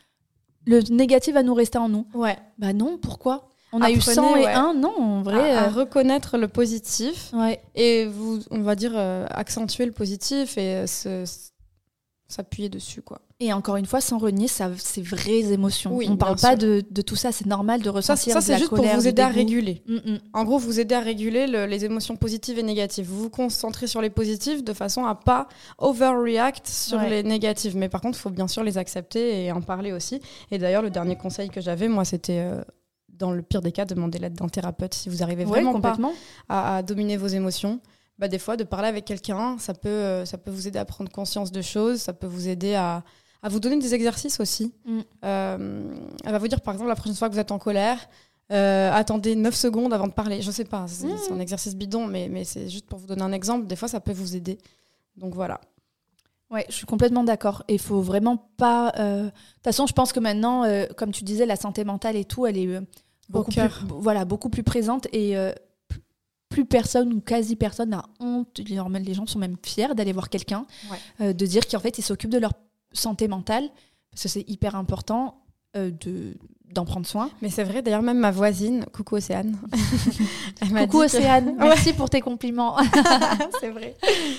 Le 0.66 0.80
négatif 0.90 1.34
va 1.34 1.44
nous 1.44 1.54
rester 1.54 1.78
en 1.78 1.90
nous. 1.90 2.08
Ouais. 2.14 2.38
Bah 2.58 2.74
non, 2.74 2.98
pourquoi? 2.98 3.53
On 3.74 3.82
a 3.82 3.90
eu 3.92 3.98
Apprenez, 3.98 4.16
100 4.16 4.36
et 4.36 4.40
ouais. 4.46 4.54
1, 4.54 4.74
non, 4.76 4.94
en 4.98 5.22
vrai. 5.24 5.52
à, 5.52 5.64
à 5.64 5.68
euh, 5.68 5.70
reconnaître 5.72 6.38
le 6.38 6.48
positif 6.48 7.32
ouais. 7.34 7.60
et 7.76 8.06
vous, 8.06 8.40
on 8.52 8.62
va 8.62 8.76
dire, 8.76 8.92
euh, 8.96 9.26
accentuer 9.32 9.86
le 9.86 9.92
positif 9.92 10.58
et 10.58 10.76
euh, 10.76 10.88
se- 10.88 11.26
s'appuyer 12.30 12.70
dessus, 12.70 13.02
quoi. 13.02 13.20
Et 13.40 13.52
encore 13.52 13.76
une 13.76 13.86
fois, 13.86 14.00
sans 14.02 14.18
renier 14.18 14.48
ça, 14.48 14.72
ces 14.78 15.02
vraies 15.02 15.52
émotions. 15.52 15.94
Oui, 15.96 16.08
on 16.10 16.16
parle 16.18 16.38
pas 16.40 16.56
de, 16.56 16.84
de 16.90 17.02
tout 17.02 17.16
ça, 17.18 17.32
c'est 17.32 17.46
normal 17.46 17.80
de 17.82 17.86
Ça, 17.86 17.92
ressentir 17.92 18.34
ça 18.34 18.40
de 18.40 18.44
c'est 18.46 18.52
la 18.54 18.58
juste 18.60 18.70
pour 18.70 18.84
vous 18.86 19.08
aider 19.08 19.22
à 19.22 19.28
réguler. 19.28 19.84
Mm, 19.88 19.96
mm. 20.14 20.20
En 20.34 20.44
gros, 20.46 20.58
vous 20.58 20.80
aider 20.80 20.96
à 20.96 21.02
réguler 21.02 21.46
le- 21.46 21.66
les 21.66 21.84
émotions 21.86 22.16
positives 22.16 22.58
et 22.58 22.64
négatives. 22.64 23.06
Vous 23.06 23.20
vous 23.24 23.30
concentrez 23.30 23.86
sur 23.88 24.02
les 24.02 24.10
positives 24.10 24.64
de 24.64 24.74
façon 24.74 25.06
à 25.06 25.14
pas 25.14 25.48
overreact 25.80 26.66
sur 26.68 26.98
Ouais. 27.00 27.10
les 27.10 27.24
négatives. 27.24 27.76
Mais 27.76 27.90
par 27.90 28.02
contre, 28.02 28.18
il 28.18 28.22
faut 28.22 28.30
bien 28.30 28.48
sûr 28.48 28.64
les 28.64 28.78
accepter 28.78 29.44
et 29.46 29.52
en 29.52 29.62
parler 29.62 29.92
aussi. 29.92 30.22
Et 30.50 30.58
d'ailleurs, 30.58 30.82
le 30.84 30.90
dernier 30.90 31.18
conseil 31.18 31.50
que 31.50 31.60
j'avais, 31.62 31.88
moi, 31.90 32.06
c'était 32.06 32.40
euh, 32.40 32.64
dans 33.18 33.32
le 33.32 33.42
pire 33.42 33.62
des 33.62 33.72
cas, 33.72 33.86
demander 33.86 34.20
l'aide 34.20 34.34
d'un 34.34 34.48
thérapeute 34.50 34.94
si 34.94 35.10
vous 35.10 35.24
arrivez 35.24 35.46
Ouais, 35.46 35.62
vraiment 35.62 35.80
pas 35.80 35.98
à, 36.50 36.78
à 36.78 36.84
dominer 36.84 37.18
vos 37.18 37.28
émotions. 37.28 37.80
Bah, 38.20 38.28
des 38.28 38.40
fois, 38.40 38.58
de 38.58 38.64
parler 38.64 38.88
avec 38.88 39.06
quelqu'un, 39.06 39.58
ça 39.58 39.74
peut, 39.74 39.90
euh, 39.90 40.26
ça 40.26 40.38
peut 40.38 40.52
vous 40.52 40.68
aider 40.68 40.80
à 40.80 40.86
prendre 40.86 41.12
conscience 41.12 41.52
de 41.52 41.62
choses, 41.62 42.00
ça 42.00 42.14
peut 42.14 42.28
vous 42.28 42.48
aider 42.48 42.76
à, 42.76 43.04
à 43.42 43.50
vous 43.50 43.60
donner 43.60 43.78
des 43.78 43.94
exercices 43.96 44.40
aussi. 44.40 44.74
Mm. 44.86 45.00
Euh, 45.26 45.96
elle 46.24 46.32
va 46.32 46.38
vous 46.38 46.48
dire, 46.48 46.62
par 46.62 46.74
exemple, 46.76 46.90
la 46.90 46.96
prochaine 46.96 47.16
fois 47.16 47.28
que 47.30 47.34
vous 47.34 47.40
êtes 47.40 47.52
en 47.52 47.60
colère, 47.60 47.98
euh, 48.52 48.92
attendez 48.94 49.36
9 49.36 49.56
secondes 49.56 49.94
avant 49.94 50.08
de 50.08 50.14
parler. 50.14 50.42
Je 50.42 50.52
sais 50.52 50.66
pas, 50.66 50.86
c'est 50.88 51.08
Mm. 51.08 51.18
c'est 51.26 51.32
un 51.34 51.40
exercice 51.40 51.76
bidon, 51.76 52.06
mais, 52.06 52.30
mais 52.30 52.44
c'est 52.44 52.70
juste 52.70 52.86
pour 52.86 53.00
vous 53.00 53.08
donner 53.08 53.24
un 53.24 53.32
exemple. 53.32 53.66
Des 53.68 53.76
fois, 53.76 53.88
ça 53.88 54.00
peut 54.00 54.14
vous 54.14 54.36
aider. 54.36 54.58
Donc 55.18 55.34
voilà. 55.34 55.60
Ouais, 56.54 56.66
je 56.70 56.74
suis 56.76 56.86
complètement 56.86 57.24
d'accord. 57.24 57.64
Et 57.68 57.74
il 57.74 57.80
faut 57.80 58.02
vraiment 58.02 58.38
pas. 58.58 58.94
euh, 59.00 59.24
De 59.26 59.30
toute 59.30 59.64
façon, 59.64 59.88
je 59.88 59.94
pense 59.94 60.14
que 60.14 60.20
maintenant, 60.20 60.64
euh, 60.64 60.86
comme 60.96 61.12
tu 61.12 61.24
disais, 61.24 61.46
la 61.48 61.56
santé 61.56 61.84
mentale 61.84 62.16
et 62.16 62.26
tout, 62.26 62.46
elle 62.46 62.58
est 62.58 62.68
euh, 62.68 62.82
beaucoup, 63.30 63.52
plus, 63.52 63.62
voilà, 63.90 64.24
beaucoup 64.24 64.50
plus 64.50 64.64
présente 64.64 65.08
et 65.12 65.36
plus 66.50 66.66
personne 66.66 67.12
ou 67.14 67.20
quasi 67.22 67.56
personne 67.56 67.90
n'a 67.90 68.06
honte. 68.20 68.60
Les 68.60 69.14
gens 69.16 69.26
sont 69.26 69.40
même 69.40 69.58
fiers 69.66 69.96
d'aller 69.96 70.14
voir 70.14 70.30
quelqu'un, 70.30 70.66
Ouais. 71.20 71.34
de 71.34 71.46
dire 71.48 71.68
qu'en 71.68 71.80
fait, 71.80 71.98
ils 71.98 72.04
s'occupent 72.04 72.30
de 72.30 72.38
leur 72.38 72.54
santé 72.92 73.28
mentale 73.28 73.70
parce 74.12 74.22
que 74.24 74.30
c'est 74.30 74.48
hyper 74.48 74.76
important 74.76 75.42
de 75.76 76.36
d'en 76.74 76.86
prendre 76.86 77.06
soin. 77.06 77.30
Mais 77.42 77.50
c'est 77.50 77.64
vrai, 77.64 77.82
d'ailleurs, 77.82 78.02
même 78.02 78.18
ma 78.20 78.32
voisine, 78.32 78.86
coucou 78.94 79.16
Océane, 79.16 79.58
Coucou 80.60 81.00
que- 81.00 81.06
Océane, 81.06 81.56
merci 81.58 81.94
pour 81.94 82.10
tes 82.10 82.22
compliments. 82.22 82.76
c'est 83.62 83.70
vrai. 83.70 83.96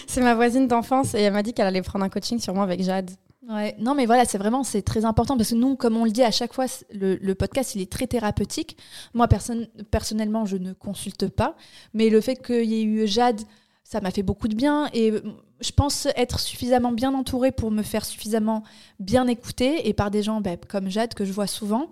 C'est 0.07 0.21
ma 0.21 0.35
voisine 0.35 0.67
d'enfance 0.69 1.15
et 1.15 1.21
elle 1.23 1.33
m'a 1.33 1.43
dit 1.43 1.53
qu'elle 1.53 1.67
allait 1.67 1.83
prendre 1.83 2.05
un 2.05 2.09
coaching 2.09 2.39
sur 2.39 2.55
moi 2.55 2.65
avec 2.65 2.83
Jade. 2.83 3.11
Ouais, 3.49 3.77
non, 3.79 3.95
mais 3.95 4.07
voilà, 4.07 4.25
c'est 4.25 4.39
vraiment 4.39 4.63
c'est 4.65 4.81
très 4.81 5.05
important 5.05 5.37
parce 5.37 5.51
que 5.51 5.55
nous, 5.55 5.77
comme 5.77 5.97
on 5.99 6.05
le 6.07 6.11
dit 6.11 6.23
à 6.23 6.31
chaque 6.31 6.55
fois, 6.55 6.65
le, 6.93 7.17
le 7.17 7.35
podcast 7.35 7.75
il 7.75 7.83
est 7.83 7.93
très 7.93 8.07
thérapeutique. 8.07 8.79
Moi, 9.13 9.29
personne, 9.29 9.67
personnellement, 9.91 10.47
je 10.47 10.57
ne 10.57 10.73
consulte 10.73 11.29
pas, 11.29 11.55
mais 11.93 12.09
le 12.09 12.23
fait 12.23 12.37
qu'il 12.45 12.65
y 12.65 12.81
ait 12.81 12.85
eu 12.85 13.07
Jade, 13.07 13.43
ça 13.83 14.01
m'a 14.01 14.11
fait 14.11 14.23
beaucoup 14.23 14.49
de 14.49 14.55
bien 14.55 14.89
et 14.95 15.13
je 15.61 15.71
pense 15.73 16.09
être 16.17 16.41
suffisamment 16.41 16.91
bien 16.91 17.13
entourée 17.13 17.53
pour 17.53 17.71
me 17.71 17.83
faire 17.83 18.07
suffisamment 18.07 18.63
bien 18.99 19.27
écouter 19.27 19.89
et 19.89 19.93
par 19.93 20.11
des 20.11 20.23
gens 20.23 20.41
ben, 20.41 20.57
comme 20.69 20.89
Jade 20.89 21.13
que 21.13 21.27
je 21.27 21.33
vois 21.35 21.47
souvent. 21.47 21.91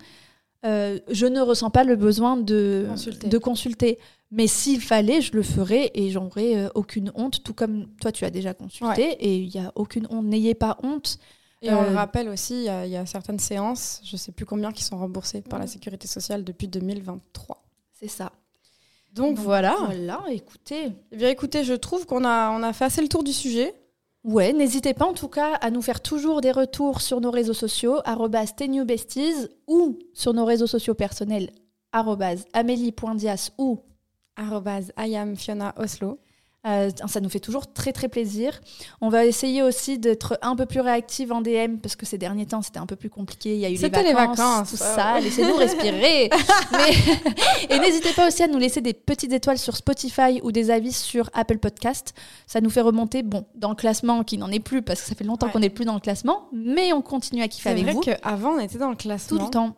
Euh, 0.64 0.98
je 1.10 1.26
ne 1.26 1.40
ressens 1.40 1.70
pas 1.70 1.84
le 1.84 1.96
besoin 1.96 2.36
de 2.36 2.86
Consulter. 2.88 3.28
de 3.28 3.38
consulter. 3.38 3.98
Mais 4.30 4.46
s'il 4.46 4.80
fallait, 4.80 5.20
je 5.20 5.32
le 5.34 5.42
ferais 5.42 5.90
et 5.94 6.10
j'aurais 6.10 6.56
euh, 6.56 6.68
aucune 6.74 7.12
honte, 7.14 7.42
tout 7.42 7.52
comme 7.54 7.86
toi 8.00 8.12
tu 8.12 8.24
as 8.24 8.30
déjà 8.30 8.54
consulté 8.54 9.02
et 9.20 9.36
il 9.36 9.48
y 9.54 9.58
a 9.58 9.72
aucune 9.74 10.06
honte. 10.10 10.24
N'ayez 10.24 10.54
pas 10.54 10.78
honte. 10.82 11.18
Et 11.60 11.70
on 11.70 11.82
Euh, 11.82 11.90
le 11.90 11.94
rappelle 11.96 12.28
aussi, 12.28 12.54
il 12.54 12.62
y, 12.64 12.68
a- 12.68 12.86
il 12.86 12.90
y 12.92 12.96
a 12.96 13.06
certaines 13.06 13.38
séances, 13.38 14.00
je 14.04 14.16
sais 14.16 14.32
plus 14.32 14.46
combien, 14.46 14.72
qui 14.72 14.82
sont 14.82 14.98
remboursées 14.98 15.42
par 15.42 15.58
la 15.58 15.66
sécurité 15.66 16.08
sociale 16.08 16.42
depuis 16.44 16.66
2023. 16.66 17.62
C'est 17.92 18.08
ça. 18.08 18.32
Donc 19.12 19.36
voilà. 19.38 19.76
Voilà, 19.84 20.22
écoutez. 20.30 20.92
Eh 21.12 21.16
bien 21.16 21.28
écoutez, 21.28 21.62
je 21.64 21.74
trouve 21.74 22.06
qu'on 22.06 22.24
a, 22.24 22.50
on 22.50 22.62
a 22.62 22.72
fait 22.72 22.86
assez 22.86 23.02
le 23.02 23.08
tour 23.08 23.22
du 23.22 23.32
sujet. 23.32 23.74
Ouais, 24.24 24.52
n'hésitez 24.52 24.94
pas 24.94 25.06
en 25.06 25.14
tout 25.14 25.28
cas 25.28 25.54
à 25.54 25.70
nous 25.70 25.82
faire 25.82 26.00
toujours 26.00 26.40
des 26.40 26.52
retours 26.52 27.00
sur 27.00 27.20
nos 27.20 27.32
réseaux 27.32 27.54
sociaux, 27.54 27.98
arrobas 28.04 28.46
tnewbesties, 28.56 29.48
ou 29.66 29.98
sur 30.14 30.32
nos 30.32 30.44
réseaux 30.44 30.68
sociaux 30.68 30.94
personnels, 30.94 31.50
amélie.dias 31.92 33.50
ou 33.58 33.80
Arrobase 34.36 34.92
I 34.96 35.16
am 35.16 35.36
Fiona 35.36 35.74
Oslo. 35.76 36.18
Euh, 36.64 36.90
ça 37.08 37.20
nous 37.20 37.28
fait 37.28 37.40
toujours 37.40 37.72
très 37.72 37.92
très 37.92 38.08
plaisir. 38.08 38.60
On 39.00 39.08
va 39.08 39.26
essayer 39.26 39.62
aussi 39.64 39.98
d'être 39.98 40.38
un 40.42 40.54
peu 40.54 40.64
plus 40.64 40.78
réactive 40.80 41.32
en 41.32 41.40
DM 41.40 41.78
parce 41.82 41.96
que 41.96 42.06
ces 42.06 42.18
derniers 42.18 42.46
temps 42.46 42.62
c'était 42.62 42.78
un 42.78 42.86
peu 42.86 42.94
plus 42.94 43.10
compliqué. 43.10 43.54
Il 43.54 43.60
y 43.60 43.64
a 43.64 43.68
eu 43.68 43.72
les 43.72 43.78
C'était 43.78 44.04
les 44.04 44.12
vacances, 44.12 44.38
vacances, 44.38 44.70
tout 44.70 44.76
ça. 44.76 45.14
ouais. 45.14 45.22
Laissez-nous 45.22 45.56
respirer. 45.56 46.30
Mais- 46.72 47.74
Et 47.74 47.78
n'hésitez 47.80 48.12
pas 48.12 48.28
aussi 48.28 48.44
à 48.44 48.46
nous 48.46 48.58
laisser 48.58 48.80
des 48.80 48.94
petites 48.94 49.32
étoiles 49.32 49.58
sur 49.58 49.76
Spotify 49.76 50.40
ou 50.44 50.52
des 50.52 50.70
avis 50.70 50.92
sur 50.92 51.30
Apple 51.32 51.58
Podcast. 51.58 52.14
Ça 52.46 52.60
nous 52.60 52.70
fait 52.70 52.80
remonter, 52.80 53.24
bon, 53.24 53.44
dans 53.56 53.70
le 53.70 53.74
classement 53.74 54.22
qui 54.22 54.38
n'en 54.38 54.50
est 54.52 54.60
plus 54.60 54.82
parce 54.82 55.00
que 55.02 55.08
ça 55.08 55.14
fait 55.16 55.24
longtemps 55.24 55.46
Ouais. 55.46 55.52
qu'on 55.52 55.58
n'est 55.58 55.70
plus 55.70 55.84
dans 55.84 55.94
le 55.94 56.00
classement, 56.00 56.48
mais 56.52 56.92
on 56.92 57.02
continue 57.02 57.42
à 57.42 57.48
kiffer 57.48 57.70
C'est 57.70 57.70
avec 57.70 57.84
vrai 57.84 57.92
vous 57.94 58.00
qu'avant, 58.02 58.50
on 58.52 58.60
était 58.60 58.78
dans 58.78 58.90
le 58.90 58.94
tout 58.94 59.02
classement. 59.08 59.44
le 59.44 59.50
temps. 59.50 59.74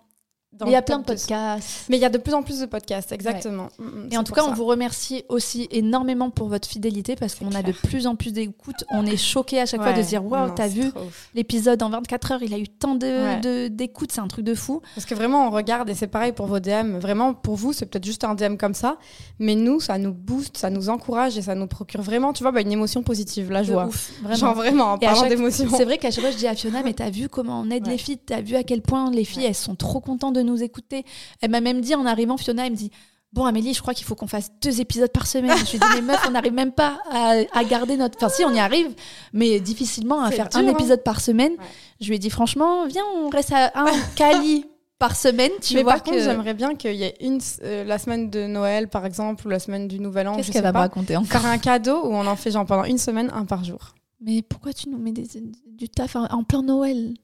Il 0.66 0.72
y 0.72 0.74
a 0.74 0.80
le 0.80 0.84
plein 0.84 0.98
de 0.98 1.04
top 1.04 1.14
200. 1.16 1.26
podcasts. 1.28 1.84
Mais 1.88 1.96
il 1.96 2.00
y 2.00 2.04
a 2.04 2.08
de 2.10 2.18
plus 2.18 2.34
en 2.34 2.42
plus 2.42 2.60
de 2.60 2.66
podcasts, 2.66 3.12
exactement. 3.12 3.68
Mm, 3.78 3.84
mm, 3.84 4.08
Et 4.12 4.16
en 4.18 4.24
tout 4.24 4.32
cas, 4.32 4.44
on 4.44 4.52
vous 4.54 4.64
remercie 4.64 5.24
aussi 5.28 5.68
énormément 5.70 6.30
pour 6.30 6.48
votre 6.48 6.68
fidélité 6.68 7.16
parce 7.16 7.34
qu'on 7.34 7.52
a 7.52 7.62
de 7.62 7.72
plus 7.72 8.06
en 8.06 8.16
plus 8.16 8.32
d'écoutes. 8.32 8.84
On 8.90 9.04
est 9.06 9.16
choqués 9.16 9.60
à 9.60 9.66
chaque 9.66 9.82
fois 9.82 9.92
de 9.92 9.98
Ouais, 9.98 10.02
se 10.04 10.08
dire 10.08 10.24
Waouh, 10.24 10.50
t'as 10.54 10.68
vu 10.68 10.90
l'épisode 11.34 11.82
en 11.82 11.90
24 11.90 12.32
heures, 12.32 12.42
il 12.42 12.52
a 12.54 12.58
eu 12.58 12.68
tant 12.68 12.94
de- 12.94 13.06
Ouais. 13.06 13.40
de- 13.40 13.68
d'écoutes, 13.68 14.12
c'est 14.12 14.20
un 14.20 14.28
truc 14.28 14.44
de 14.44 14.54
fou. 14.54 14.80
Parce 14.94 15.04
que 15.06 15.14
vraiment, 15.14 15.46
on 15.46 15.50
regarde 15.50 15.88
et 15.90 15.94
c'est 15.94 16.06
pareil 16.06 16.32
pour 16.32 16.46
vos 16.46 16.60
DM. 16.60 16.98
Vraiment, 16.98 17.34
pour 17.34 17.56
vous, 17.56 17.72
c'est 17.72 17.86
peut-être 17.86 18.04
juste 18.04 18.24
un 18.24 18.34
DM 18.34 18.56
comme 18.56 18.74
ça. 18.74 18.96
Mais 19.38 19.54
nous, 19.54 19.80
ça 19.80 19.98
nous 19.98 20.12
booste, 20.12 20.56
ça 20.56 20.70
nous 20.70 20.88
encourage 20.88 21.36
et 21.38 21.42
ça 21.42 21.54
nous 21.54 21.66
procure 21.66 22.02
vraiment, 22.02 22.32
tu 22.32 22.42
vois, 22.42 22.52
bah, 22.52 22.60
une 22.60 22.72
émotion 22.72 23.02
positive, 23.02 23.50
la 23.50 23.62
joie. 23.62 23.86
ouf, 23.86 24.12
vraiment. 24.22 24.36
Genre 24.36 24.54
vraiment, 24.54 24.84
en 24.92 24.96
Et 24.96 25.06
parlant 25.06 25.20
chaque- 25.20 25.28
d'émotion. 25.30 25.68
C'est 25.76 25.84
vrai 25.84 25.98
qu'à 25.98 26.10
chaque 26.10 26.22
fois, 26.22 26.30
je 26.30 26.36
dis 26.36 26.46
à 26.46 26.54
Fiona, 26.54 26.82
mais 26.82 26.92
t'as 26.94 27.10
vu 27.10 27.28
comment 27.28 27.60
on 27.60 27.70
aide 27.70 27.84
Ouais. 27.86 27.92
les 27.92 27.98
filles 27.98 28.18
T'as 28.24 28.40
vu 28.40 28.54
à 28.56 28.62
quel 28.62 28.80
point 28.80 29.10
les 29.10 29.24
filles, 29.24 29.44
elles 29.44 29.54
sont 29.54 29.74
trop 29.74 30.00
contentes 30.00 30.34
de 30.34 30.42
nous 30.44 30.62
écouter 30.62 31.04
Elle 31.40 31.50
m'a 31.50 31.60
même 31.60 31.80
dit 31.80 31.94
en 31.94 32.06
arrivant, 32.06 32.36
Fiona, 32.36 32.66
elle 32.66 32.72
me 32.72 32.76
dit 32.76 32.90
Bon, 33.32 33.46
Amélie, 33.46 33.74
je 33.74 33.82
crois 33.82 33.94
qu'il 33.94 34.06
faut 34.06 34.14
qu'on 34.14 34.28
fasse 34.28 34.52
deux 34.62 34.80
épisodes 34.80 35.10
par 35.10 35.26
semaine. 35.26 35.56
Je 35.66 35.72
lui 35.72 35.76
ai 35.76 35.80
dit, 35.80 35.86
mais 35.96 36.02
meuf, 36.02 36.24
on 36.28 36.30
n'arrive 36.30 36.52
même 36.52 36.70
pas 36.70 37.00
à, 37.10 37.32
à 37.52 37.64
garder 37.64 37.96
notre. 37.96 38.16
Enfin, 38.16 38.28
si, 38.28 38.44
on 38.44 38.54
y 38.54 38.60
arrive, 38.60 38.94
mais 39.32 39.58
difficilement 39.58 40.22
à 40.22 40.30
faire 40.30 40.48
dur, 40.48 40.60
un 40.60 40.68
hein. 40.68 40.70
épisode 40.70 41.02
par 41.02 41.20
semaine. 41.20 41.50
Ouais. 41.50 41.64
Je 42.00 42.06
lui 42.10 42.14
ai 42.14 42.18
dit, 42.20 42.30
franchement, 42.30 42.86
viens, 42.86 43.02
on 43.16 43.28
reste 43.30 43.50
à 43.52 43.72
un 43.74 43.86
Cali 44.14 44.66
par 45.00 45.16
semaine, 45.16 45.50
tu 45.60 45.74
mais 45.74 45.82
vois 45.82 45.94
par 45.94 46.04
contre, 46.04 46.16
que- 46.18 46.22
j'aimerais 46.22 46.54
bien 46.54 46.76
qu'il 46.76 46.94
y 46.94 47.02
ait 47.02 47.16
une 47.20 47.40
euh, 47.64 47.82
la 47.82 47.98
semaine 47.98 48.30
de 48.30 48.46
Noël, 48.46 48.86
par 48.88 49.04
exemple, 49.04 49.44
ou 49.48 49.50
la 49.50 49.58
semaine 49.58 49.88
du 49.88 49.98
Nouvel 49.98 50.28
An. 50.28 50.36
Qu'est-ce 50.36 50.52
qu'elle 50.52 50.62
va 50.62 50.70
me 50.72 50.78
raconter 50.78 51.16
encore 51.16 51.40
Faire 51.40 51.50
un 51.50 51.58
cadeau 51.58 52.06
où 52.06 52.14
on 52.14 52.26
en 52.28 52.36
fait 52.36 52.52
genre 52.52 52.64
pendant 52.64 52.84
une 52.84 52.98
semaine, 52.98 53.32
un 53.34 53.44
par 53.46 53.64
jour. 53.64 53.96
Mais 54.20 54.42
pourquoi 54.42 54.72
tu 54.72 54.88
nous 54.88 54.98
mets 54.98 55.10
des- 55.10 55.26
du 55.66 55.88
taf 55.88 56.14
en 56.14 56.44
plein 56.44 56.62
Noël? 56.62 57.14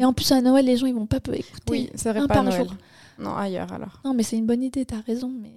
Et 0.00 0.04
en 0.04 0.12
plus, 0.12 0.30
à 0.32 0.40
Noël, 0.40 0.64
les 0.64 0.76
gens, 0.76 0.86
ils 0.86 0.94
vont 0.94 1.06
pas 1.06 1.20
peu 1.20 1.34
écouter. 1.34 1.62
Oui, 1.70 1.90
c'est 1.94 2.10
vrai 2.10 2.20
un 2.20 2.26
pas 2.26 2.34
par 2.34 2.44
Noël. 2.44 2.64
jour. 2.64 2.74
Non, 3.18 3.34
ailleurs 3.36 3.72
alors. 3.72 4.00
Non, 4.04 4.14
mais 4.14 4.22
c'est 4.22 4.36
une 4.36 4.46
bonne 4.46 4.62
idée, 4.62 4.84
t'as 4.84 5.00
raison. 5.06 5.30
Mais... 5.40 5.52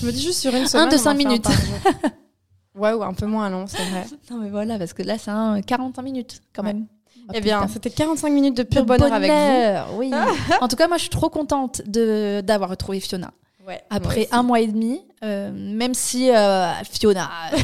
Je 0.00 0.06
me 0.06 0.12
dis 0.12 0.22
juste 0.22 0.40
sur 0.40 0.54
une 0.54 0.66
semaine. 0.66 0.88
de 0.88 1.08
un 1.08 1.14
minutes. 1.14 1.42
par 1.42 1.52
jour. 1.52 1.74
ouais, 2.76 2.92
ou 2.92 3.02
un 3.02 3.14
peu 3.14 3.26
moins 3.26 3.50
long, 3.50 3.66
c'est 3.66 3.82
vrai. 3.90 4.04
Non, 4.30 4.38
mais 4.38 4.50
voilà, 4.50 4.78
parce 4.78 4.92
que 4.92 5.02
là, 5.02 5.18
c'est 5.18 5.30
un 5.30 5.60
45 5.60 6.02
minutes 6.02 6.40
quand 6.54 6.62
Ouais. 6.62 6.72
même. 6.72 6.86
Eh 7.34 7.40
bien, 7.42 7.66
c'était 7.68 7.90
45 7.90 8.30
minutes 8.30 8.56
de 8.56 8.62
pur 8.62 8.82
De 8.82 8.86
bonheur, 8.86 9.12
avec 9.12 9.30
vous. 9.30 9.36
bonheur, 9.36 9.88
Oui. 9.96 10.10
en 10.62 10.68
tout 10.68 10.76
cas, 10.76 10.88
moi, 10.88 10.96
je 10.96 11.02
suis 11.02 11.10
trop 11.10 11.28
contente 11.28 11.82
de 11.86 12.40
d'avoir 12.40 12.70
retrouvé 12.70 13.00
Fiona. 13.00 13.32
Ouais, 13.66 13.82
Après 13.90 14.28
un 14.32 14.42
mois 14.42 14.60
et 14.60 14.66
demi, 14.66 15.02
euh, 15.24 15.50
même 15.52 15.94
si 15.94 16.30
euh, 16.30 16.72
Fiona, 16.90 17.28
euh, 17.52 17.56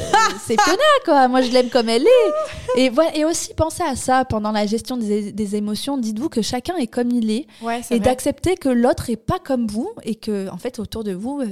c'est 0.45 0.61
Fiona, 0.61 0.79
quoi. 1.05 1.29
Moi, 1.29 1.43
je 1.43 1.51
l'aime 1.51 1.71
comme 1.71 1.89
elle 1.89 2.07
est. 2.07 2.79
Et, 2.81 2.89
voilà, 2.89 3.17
et 3.17 3.25
aussi, 3.25 3.55
pensez 3.55 3.83
à 3.83 3.97
ça 3.97 4.25
pendant 4.25 4.53
la 4.53 4.67
gestion 4.67 4.97
des, 4.97 5.33
des 5.33 5.57
émotions. 5.57 5.97
Dites-vous 5.97 6.29
que 6.29 6.43
chacun 6.43 6.77
est 6.77 6.87
comme 6.87 7.11
il 7.11 7.31
est 7.31 7.47
Ouais, 7.63 7.81
c'est 7.83 7.97
et 7.97 8.01
d'accepter 8.01 8.57
que 8.57 8.69
l'autre 8.69 9.11
est 9.11 9.17
pas 9.17 9.39
comme 9.39 9.67
vous 9.67 9.91
et 10.03 10.15
que, 10.17 10.49
en 10.51 10.59
fait, 10.59 10.79
autour 10.79 11.05
de 11.05 11.13
vous, 11.13 11.43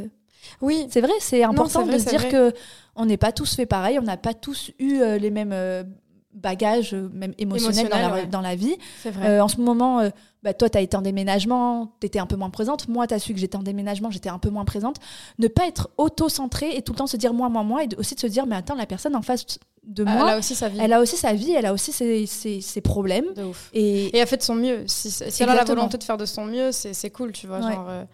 Oui, 0.61 0.87
c'est 0.91 1.01
vrai, 1.01 1.13
c'est 1.21 1.45
important 1.45 1.85
vrai, 1.85 1.95
de 1.95 1.99
se 1.99 2.09
dire 2.09 2.21
vrai. 2.21 2.31
que 2.31 2.53
on 2.95 3.07
n'est 3.07 3.17
pas 3.17 3.33
tous 3.33 3.55
fait 3.55 3.67
pareil, 3.67 3.99
on 3.99 4.03
n'a 4.03 4.17
pas 4.17 4.35
tous 4.35 4.71
eu 4.79 5.01
euh, 5.01 5.17
les 5.19 5.31
mêmes 5.31 5.53
euh, 5.55 5.83
bagages, 6.35 6.95
euh, 6.95 7.09
même 7.13 7.35
émotionnels 7.39 7.89
dans, 7.89 7.99
la, 7.99 8.13
ouais. 8.13 8.27
dans 8.27 8.41
la 8.41 8.55
vie. 8.55 8.77
vrai. 9.05 9.27
Euh, 9.29 9.45
en 9.45 9.49
ce 9.49 9.61
moment, 9.61 10.01
euh, 10.01 10.11
bah, 10.43 10.55
toi, 10.55 10.69
tu 10.71 10.79
as 10.79 10.81
été 10.81 10.97
en 10.97 11.03
déménagement, 11.03 11.95
tu 12.01 12.07
étais 12.07 12.19
un 12.19 12.27
peu 12.27 12.37
moins 12.37 12.51
présente. 12.51 12.89
Moi, 12.89 13.07
tu 13.07 13.15
as 13.15 13.19
su 13.19 13.33
que 13.35 13.39
j'étais 13.41 13.57
en 13.57 13.63
déménagement, 13.63 14.11
j'étais 14.11 14.29
un 14.31 14.39
peu 14.39 14.51
moins 14.51 14.65
présente. 14.65 14.97
Ne 15.39 15.49
pas 15.49 15.67
être 15.67 15.91
auto-centré 15.99 16.75
et 16.77 16.83
tout 16.83 16.93
le 16.93 16.99
temps 16.99 17.07
se 17.07 17.17
dire 17.17 17.33
moi, 17.35 17.49
moi, 17.49 17.63
moi, 17.63 17.85
et 17.85 17.89
aussi 17.97 18.15
de 18.15 18.21
se 18.21 18.27
dire, 18.27 18.47
mais 18.47 18.57
attends, 18.57 18.75
la 18.75 18.87
personne 18.87 19.15
en 19.15 19.23
face 19.23 19.45
de 19.85 20.05
Ah, 20.07 20.15
moi, 20.15 20.23
elle 20.29 20.35
a 20.35 20.39
aussi 20.39 20.55
sa 20.55 20.69
vie. 20.69 20.79
elle 20.81 20.93
a 20.93 21.01
aussi 21.01 21.17
sa 21.17 21.33
vie, 21.33 21.53
elle 21.53 21.67
a 21.67 21.73
aussi 21.73 21.93
ses, 21.93 22.27
ses- 22.27 22.61
ses 22.61 22.81
problèmes. 22.81 23.33
De 23.35 23.43
ouf. 23.45 23.71
Et, 23.73 24.07
Et 24.07 24.19
elle 24.19 24.27
fait 24.27 24.37
de 24.37 24.43
son 24.43 24.55
mieux. 24.55 24.85
Si, 24.87 25.11
si 25.11 25.43
elle 25.43 25.49
a 25.51 25.55
la 25.55 25.65
volonté 25.65 25.99
de 25.99 26.05
faire 26.05 26.17
de 26.17 26.25
son 26.27 26.45
mieux, 26.45 26.71
c'est 26.73 27.11
cool, 27.11 27.33
tu 27.33 27.47
vois. 27.47 27.59
Ouais. 27.59 27.73
Genre, 27.75 27.87
euh, 27.89 28.05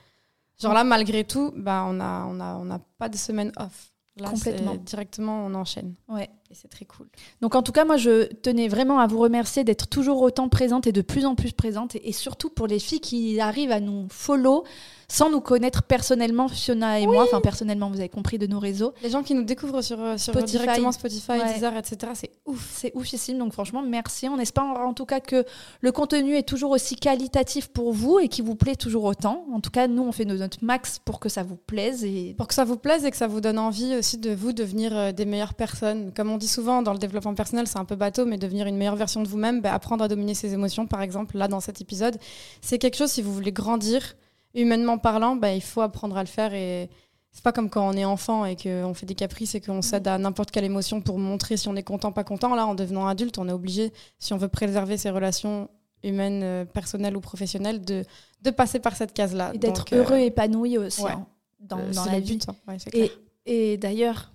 genre 0.60 0.72
là, 0.74 0.84
malgré 0.84 1.24
tout, 1.24 1.52
bah, 1.56 1.84
on 1.88 1.92
n'a 1.94 2.26
on 2.28 2.40
a, 2.40 2.56
on 2.56 2.70
a 2.70 2.78
pas 2.98 3.08
de 3.08 3.16
semaine 3.16 3.52
off. 3.58 3.92
Là, 4.16 4.30
Complètement. 4.30 4.74
directement, 4.74 5.44
on 5.46 5.54
enchaîne. 5.54 5.94
ouais. 6.08 6.28
Et 6.50 6.54
c'est 6.54 6.68
très 6.68 6.86
cool. 6.86 7.06
Donc 7.42 7.54
en 7.54 7.62
tout 7.62 7.72
cas, 7.72 7.84
moi, 7.84 7.98
je 7.98 8.24
tenais 8.24 8.68
vraiment 8.68 9.00
à 9.00 9.06
vous 9.06 9.18
remercier 9.18 9.64
d'être 9.64 9.86
toujours 9.86 10.22
autant 10.22 10.48
présente 10.48 10.86
et 10.86 10.92
de 10.92 11.02
plus 11.02 11.26
en 11.26 11.34
plus 11.34 11.52
présente. 11.52 11.96
Et, 11.96 12.12
surtout 12.12 12.48
pour 12.48 12.66
les 12.66 12.78
filles 12.78 13.00
qui 13.00 13.38
arrivent 13.40 13.70
à 13.70 13.80
nous 13.80 14.06
follow 14.08 14.64
sans 15.10 15.30
nous 15.30 15.40
connaître 15.40 15.82
personnellement, 15.84 16.48
Fiona 16.48 17.00
et 17.00 17.06
moi. 17.06 17.24
Enfin, 17.24 17.40
personnellement, 17.40 17.88
vous 17.88 17.98
avez 17.98 18.10
compris 18.10 18.36
de 18.38 18.46
nos 18.46 18.58
réseaux. 18.58 18.92
Les 19.02 19.08
gens 19.08 19.22
qui 19.22 19.34
nous 19.34 19.42
découvrent 19.42 19.80
sur, 19.80 19.98
euh, 19.98 20.18
sur 20.18 20.34
Spotify. 20.34 20.58
directement 20.58 20.92
Spotify, 20.92 21.30
Ouais. 21.32 21.54
Deezer, 21.54 21.74
etc., 21.76 22.12
c'est 22.14 22.30
ouf. 22.44 22.70
C'est 22.74 22.92
oufissime, 22.94 23.38
donc 23.38 23.54
franchement, 23.54 23.82
merci. 23.82 24.28
On 24.28 24.38
espère 24.38 24.64
en 24.64 24.92
tout 24.92 25.06
cas 25.06 25.20
que 25.20 25.44
le 25.80 25.92
contenu 25.92 26.36
est 26.36 26.42
toujours 26.46 26.72
aussi 26.72 26.94
qualitatif 26.96 27.68
pour 27.68 27.92
vous 27.94 28.18
et 28.18 28.28
qui 28.28 28.42
vous 28.42 28.54
plaît 28.54 28.76
toujours 28.76 29.04
autant. 29.04 29.46
En 29.52 29.60
tout 29.60 29.70
cas, 29.70 29.88
nous, 29.88 30.02
on 30.02 30.12
fait 30.12 30.26
notre 30.26 30.58
max 30.62 30.98
pour 31.02 31.20
que 31.20 31.30
ça 31.30 31.42
vous 31.42 31.56
plaise. 31.56 32.04
Et 32.04 32.34
Pour 32.36 32.46
que 32.46 32.54
ça 32.54 32.64
vous 32.64 32.76
plaise 32.76 33.06
et 33.06 33.10
que 33.10 33.16
ça 33.16 33.28
vous 33.28 33.40
donne 33.40 33.58
envie 33.58 33.96
aussi 33.96 34.18
de 34.18 34.30
vous 34.34 34.52
devenir 34.52 34.94
euh, 34.94 35.12
des 35.12 35.24
meilleures 35.24 35.54
personnes. 35.54 36.12
Comme 36.14 36.30
on 36.30 36.36
dit 36.36 36.48
souvent 36.48 36.82
dans 36.82 36.92
le 36.92 36.98
développement 36.98 37.34
personnel, 37.34 37.66
c'est 37.66 37.78
un 37.78 37.86
peu 37.86 37.96
bateau, 37.96 38.26
mais 38.26 38.36
devenir 38.36 38.66
une 38.66 38.76
meilleure 38.76 38.96
version 38.96 39.22
de 39.22 39.28
vous-même, 39.28 39.62
bah, 39.62 39.72
apprendre 39.72 40.04
à 40.04 40.08
dominer 40.08 40.34
ses 40.34 40.52
émotions, 40.52 40.86
par 40.86 41.00
exemple, 41.00 41.38
là 41.38 41.48
dans 41.48 41.60
cet 41.60 41.80
épisode, 41.80 42.18
c'est 42.60 42.78
quelque 42.78 42.96
chose, 42.96 43.10
si 43.10 43.22
vous 43.22 43.32
voulez 43.32 43.52
grandir, 43.52 44.14
humainement 44.54 44.98
parlant, 44.98 45.36
bah, 45.36 45.52
il 45.52 45.62
faut 45.62 45.80
apprendre 45.80 46.16
à 46.16 46.22
le 46.22 46.28
faire 46.28 46.54
et 46.54 46.88
c'est 47.30 47.42
pas 47.44 47.52
comme 47.52 47.70
quand 47.70 47.86
on 47.88 47.92
est 47.92 48.04
enfant 48.04 48.44
et 48.44 48.56
qu'on 48.56 48.94
fait 48.94 49.06
des 49.06 49.14
caprices 49.14 49.54
et 49.54 49.60
qu'on 49.60 49.82
cède 49.82 50.08
à 50.08 50.18
n'importe 50.18 50.50
quelle 50.50 50.64
émotion 50.64 51.00
pour 51.00 51.18
montrer 51.18 51.56
si 51.56 51.68
on 51.68 51.76
est 51.76 51.82
content, 51.82 52.10
pas 52.10 52.24
content. 52.24 52.54
Là, 52.54 52.66
en 52.66 52.74
devenant 52.74 53.06
adulte, 53.06 53.38
on 53.38 53.48
est 53.48 53.52
obligé, 53.52 53.92
si 54.18 54.32
on 54.32 54.38
veut 54.38 54.48
préserver 54.48 54.96
ses 54.96 55.10
relations 55.10 55.68
humaines, 56.02 56.42
euh, 56.42 56.64
personnelles 56.64 57.16
ou 57.16 57.20
professionnelles, 57.20 57.84
de, 57.84 58.04
de 58.42 58.50
passer 58.50 58.80
par 58.80 58.96
cette 58.96 59.12
case-là. 59.12 59.52
et 59.54 59.58
d'être 59.58 59.84
euh, 59.92 59.98
heureux, 59.98 60.18
épanoui 60.18 60.78
aussi 60.78 61.02
ouais. 61.02 61.12
hein, 61.12 61.26
dans, 61.60 61.78
euh, 61.78 61.92
dans 61.92 62.04
la 62.06 62.20
vie. 62.20 62.38
but, 62.38 62.48
hein. 62.48 62.56
Ouais, 62.66 62.76
c'est 62.78 62.90
clair. 62.90 63.08
Et, 63.46 63.72
et 63.72 63.76
d'ailleurs, 63.76 64.32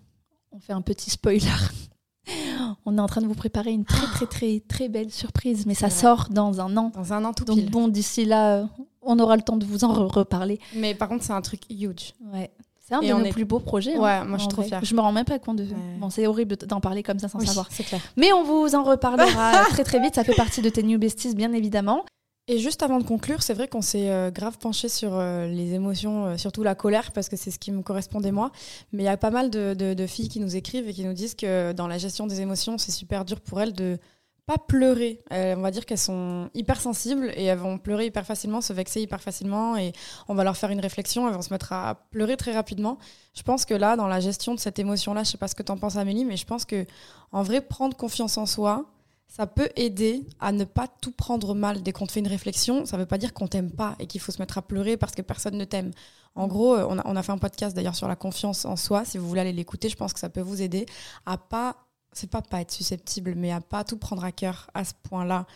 on 0.52 0.60
fait 0.60 0.74
un 0.74 0.82
petit 0.82 1.10
spoiler. 1.10 1.40
On 2.86 2.98
est 2.98 3.02
en 3.02 3.08
train 3.08 3.22
de 3.22 3.28
vous 3.28 3.34
préparer 3.36 3.72
une 3.72 3.86
très 3.86 4.08
très 4.08 4.26
très 4.26 4.62
très 4.68 4.90
belle 4.90 5.12
surprise, 5.12 5.66
mais 5.66 5.74
ça 5.74 5.90
sort 5.90 6.28
dans 6.32 6.62
un 6.62 6.76
an. 6.78 6.92
Dans 6.96 7.14
un 7.14 7.26
an 7.26 7.34
tout 7.34 7.46
Donc 7.46 7.58
pile. 7.58 7.70
bon, 7.70 7.88
d'ici 7.88 8.26
là, 8.26 8.56
euh, 8.58 8.66
on 9.02 9.20
aura 9.20 9.36
le 9.36 9.42
temps 9.42 9.58
de 9.58 9.66
vous 9.66 9.84
en 9.84 9.94
re- 9.94 10.12
reparler. 10.12 10.60
Mais 10.76 10.96
par 10.96 11.10
contre, 11.10 11.24
c'est 11.24 11.34
un 11.34 11.42
truc 11.42 11.62
huge. 11.70 12.14
Ouais. 12.34 12.52
C'est 12.86 12.96
un 12.96 13.02
Et 13.02 13.08
de 13.10 13.14
nos 13.14 13.24
est- 13.24 13.30
plus 13.32 13.46
beaux 13.46 13.60
projets. 13.60 13.96
hein, 13.96 14.02
Ouais, 14.02 14.26
moi, 14.26 14.38
je 14.38 14.42
suis 14.44 14.50
trop 14.50 14.62
vrai. 14.62 14.68
fière. 14.70 14.84
Je 14.84 14.94
me 14.96 15.00
rends 15.02 15.14
même 15.14 15.24
pas 15.26 15.40
compte 15.40 15.56
de. 15.58 15.64
Ouais. 15.64 15.70
Bon, 16.00 16.10
c'est 16.10 16.28
horrible 16.28 16.58
d'en 16.58 16.82
parler 16.82 17.02
comme 17.04 17.18
ça 17.20 17.30
sans 17.30 17.40
Oui, 17.40 17.48
savoir. 17.48 17.68
c'est 17.70 17.84
clair. 17.84 18.02
Mais 18.18 18.34
on 18.34 18.44
vous 18.44 18.76
en 18.76 18.84
reparlera 18.84 19.52
très 19.70 19.84
très 19.86 20.00
vite. 20.02 20.16
Ça 20.16 20.24
fait 20.24 20.36
partie 20.36 20.62
de 20.62 20.70
tes 20.70 20.84
New 20.84 21.00
Besties, 21.00 21.34
bien 21.36 21.54
évidemment. 21.54 22.04
Et 22.50 22.60
juste 22.60 22.84
avant 22.84 23.00
de 23.00 23.06
conclure, 23.06 23.42
c'est 23.42 23.54
vrai 23.54 23.70
qu'on 23.70 23.82
s'est 23.82 24.10
euh, 24.10 24.30
grave 24.30 24.58
penché 24.58 24.90
sur 24.90 25.14
euh, 25.14 25.48
les 25.48 25.74
émotions, 25.74 26.26
euh, 26.26 26.38
surtout 26.38 26.62
la 26.62 26.76
colère, 26.76 27.14
parce 27.14 27.30
que 27.30 27.38
c'est 27.38 27.52
ce 27.52 27.60
qui 27.60 27.72
me 27.72 27.82
correspondait 27.82 28.34
moi. 28.34 28.52
Mais 28.92 29.04
il 29.04 29.06
y 29.06 29.10
a 29.10 29.16
pas 29.16 29.30
mal 29.30 29.50
de, 29.50 30.06
filles 30.08 30.28
qui 30.28 30.42
nous 30.42 30.58
écrivent 30.58 30.90
et 30.90 30.94
qui 30.94 31.06
nous 31.06 31.14
disent 31.14 31.36
que 31.36 31.72
dans 31.72 31.88
la 31.88 31.98
gestion 31.98 32.28
des 32.28 32.42
émotions, 32.42 32.78
c'est 32.78 32.92
super 32.92 33.24
dur 33.24 33.40
pour 33.40 33.62
elles 33.62 33.72
de 33.72 33.98
pas 34.46 34.58
pleurer. 34.58 35.24
On 35.32 35.62
va 35.62 35.72
dire 35.72 35.86
qu'elles 35.86 35.98
sont 35.98 36.50
hyper 36.54 36.82
sensibles 36.82 37.32
et 37.38 37.46
elles 37.46 37.58
vont 37.58 37.78
pleurer 37.78 38.08
hyper 38.08 38.26
facilement, 38.26 38.60
se 38.60 38.74
vexer 38.74 39.02
hyper 39.02 39.22
facilement 39.22 39.78
et 39.78 39.94
on 40.28 40.36
va 40.36 40.44
leur 40.44 40.58
faire 40.58 40.70
une 40.70 40.82
réflexion, 40.82 41.30
elles 41.30 41.34
vont 41.34 41.42
se 41.42 41.54
mettre 41.54 41.72
à 41.72 41.96
pleurer 42.12 42.36
très 42.36 42.52
rapidement. 42.52 42.98
Je 43.34 43.44
pense 43.44 43.64
que 43.64 43.74
là, 43.74 43.96
dans 43.96 44.08
la 44.08 44.20
gestion 44.20 44.54
de 44.54 44.60
cette 44.60 44.80
émotion-là, 44.80 45.24
je 45.24 45.32
sais 45.32 45.38
pas 45.38 45.48
ce 45.48 45.56
que 45.56 45.64
t'en 45.64 45.78
penses 45.78 45.96
Amélie, 45.96 46.26
mais 46.26 46.36
je 46.36 46.46
pense 46.46 46.66
que 46.66 46.86
en 47.32 47.42
vrai, 47.42 47.62
prendre 47.62 47.96
confiance 47.96 48.38
en 48.38 48.46
soi, 48.46 48.93
ça 49.36 49.48
peut 49.48 49.70
aider 49.76 50.28
à 50.40 50.52
ne 50.52 50.64
pas 50.64 50.88
tout 51.02 51.12
prendre 51.12 51.56
mal 51.56 51.82
dès 51.82 51.92
qu'on 51.92 52.06
te 52.06 52.12
fait 52.12 52.20
une 52.20 52.28
réflexion. 52.28 52.86
Ça 52.86 52.98
veut 52.98 53.08
pas 53.08 53.18
dire 53.18 53.34
qu'on 53.34 53.48
t'aime 53.48 53.72
pas 53.72 53.96
et 53.98 54.06
qu'il 54.06 54.22
faut 54.22 54.32
se 54.32 54.40
mettre 54.40 54.60
à 54.60 54.62
pleurer 54.62 54.96
parce 54.96 55.14
que 55.14 55.24
personne 55.24 55.58
ne 55.58 55.66
t'aime. 55.66 55.90
En 56.36 56.46
gros, 56.46 56.76
euh, 56.76 56.86
on 56.88 57.00
a, 57.00 57.02
on 57.06 57.16
a 57.16 57.24
fait 57.24 57.32
un 57.32 57.40
podcast 57.40 57.76
d'ailleurs 57.76 57.96
sur 57.96 58.08
la 58.08 58.16
confiance 58.16 58.64
en 58.64 58.76
soi. 58.76 59.06
Si 59.06 59.18
vous 59.18 59.28
voulez 59.28 59.42
aller 59.42 59.52
l'écouter, 59.52 59.90
je 59.90 59.96
pense 59.96 60.14
que 60.14 60.20
ça 60.20 60.30
peut 60.30 60.42
vous 60.42 60.62
aider 60.62 60.86
à 61.26 61.40
pas, 61.40 61.78
c'est 62.12 62.30
pas 62.30 62.44
pas 62.44 62.62
être 62.62 62.70
susceptible, 62.72 63.34
mais 63.36 63.52
à 63.52 63.60
pas 63.60 63.84
tout 63.84 63.98
prendre 63.98 64.24
à 64.24 64.32
cœur 64.32 64.70
à 64.76 64.86
ce 64.86 64.94
point-là. 65.02 65.48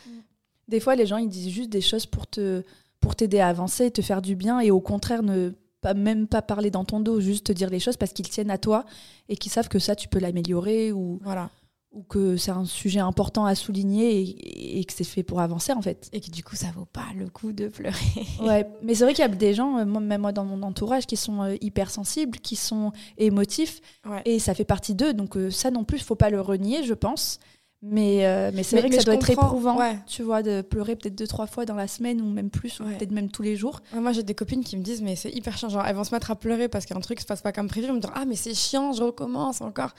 Des 0.67 0.79
fois, 0.79 0.95
les 0.95 1.05
gens 1.05 1.17
ils 1.17 1.29
disent 1.29 1.53
juste 1.53 1.69
des 1.69 1.81
choses 1.81 2.07
pour 2.07 2.25
te 2.25 2.63
pour 2.99 3.15
t'aider 3.15 3.39
à 3.39 3.47
avancer, 3.47 3.91
te 3.91 4.01
faire 4.01 4.23
du 4.23 4.35
bien, 4.35 4.59
et 4.59 4.71
au 4.71 4.81
contraire 4.81 5.21
ne 5.21 5.51
pas 5.81 5.93
même 5.93 6.27
pas 6.27 6.41
parler 6.41 6.71
dans 6.71 6.83
ton 6.83 6.99
dos, 6.99 7.19
juste 7.19 7.45
te 7.45 7.51
dire 7.51 7.69
les 7.69 7.79
choses 7.79 7.95
parce 7.95 8.11
qu'ils 8.11 8.27
tiennent 8.27 8.49
à 8.49 8.57
toi 8.57 8.85
et 9.29 9.35
qu'ils 9.35 9.51
savent 9.51 9.69
que 9.69 9.77
ça 9.77 9.95
tu 9.95 10.07
peux 10.07 10.17
l'améliorer 10.17 10.91
ou 10.91 11.19
Voilà. 11.23 11.51
Ou 11.97 12.03
que 12.03 12.37
c'est 12.37 12.51
un 12.51 12.63
sujet 12.65 12.99
important 12.99 13.45
à 13.45 13.55
souligner 13.55 14.19
et, 14.21 14.79
et 14.79 14.85
que 14.85 14.93
c'est 14.93 15.03
fait 15.03 15.23
pour 15.23 15.41
avancer 15.41 15.73
en 15.73 15.81
fait. 15.81 16.09
Et 16.13 16.21
que 16.21 16.29
du 16.29 16.43
coup, 16.43 16.55
ça 16.55 16.67
vaut 16.75 16.85
pas 16.85 17.07
le 17.17 17.27
coup 17.27 17.51
de 17.51 17.67
pleurer. 17.69 17.95
Ouais, 18.39 18.67
mais 18.83 18.93
c'est 18.93 19.03
vrai 19.03 19.13
qu'il 19.15 19.23
y 19.23 19.25
a 19.25 19.29
des 19.29 19.55
gens, 19.55 19.79
euh, 19.79 19.85
moi- 19.85 19.99
même 19.99 20.21
moi 20.21 20.31
dans 20.31 20.45
mon 20.45 20.61
entourage, 20.61 21.07
qui 21.07 21.17
sont 21.17 21.41
euh, 21.41 21.55
hypersensibles, 21.59 22.37
qui 22.39 22.55
sont 22.55 22.91
émotifs, 23.17 23.81
Ouais. 24.07 24.21
et 24.25 24.37
ça 24.39 24.53
fait 24.53 24.63
partie 24.65 24.93
d'eux. 24.93 25.13
Donc 25.13 25.35
euh, 25.35 25.49
ça 25.49 25.71
non 25.71 25.83
plus, 25.83 25.97
il 25.97 26.03
faut 26.03 26.15
pas 26.15 26.29
le 26.29 26.39
renier, 26.39 26.83
je 26.83 26.93
pense. 26.93 27.39
Mais, 27.83 28.25
euh, 28.25 28.49
mais 28.53 28.63
c'est 28.63 28.79
vrai 28.79 28.89
que 28.89 28.95
ça 28.95 29.03
doit 29.03 29.13
être 29.13 29.29
éprouvant, 29.29 29.77
ouais. 29.77 29.99
tu 30.07 30.23
vois, 30.23 30.41
de 30.41 30.61
pleurer 30.61 30.95
peut-être 30.95 31.13
deux, 31.15 31.27
trois 31.27 31.45
fois 31.45 31.63
dans 31.65 31.75
la 31.75 31.87
semaine, 31.87 32.19
ou 32.21 32.25
même 32.25 32.49
plus, 32.49 32.79
ou 32.79 32.85
peut-être 32.85 33.11
même 33.11 33.29
tous 33.29 33.43
les 33.43 33.55
jours. 33.55 33.81
Ouais, 33.93 33.99
Moi, 33.99 34.13
j'ai 34.13 34.23
des 34.23 34.33
copines 34.33 34.63
qui 34.63 34.77
me 34.77 34.81
disent, 34.81 35.03
mais 35.03 35.15
c'est 35.15 35.29
hyper 35.29 35.57
chiant. 35.57 35.69
Genre, 35.69 35.85
elles 35.85 35.95
vont 35.95 36.03
se 36.03 36.13
mettre 36.13 36.31
à 36.31 36.35
pleurer 36.35 36.69
parce 36.69 36.87
qu'un 36.87 36.99
truc 36.99 37.19
se 37.19 37.25
passe 37.25 37.41
pas 37.43 37.51
comme 37.51 37.67
prévu. 37.67 37.85
Elles 37.87 37.93
me 37.93 37.99
dire, 37.99 38.11
ah, 38.15 38.25
mais 38.25 38.35
c'est 38.35 38.55
chiant, 38.55 38.93
je 38.93 39.03
recommence 39.03 39.61
encore. 39.61 39.93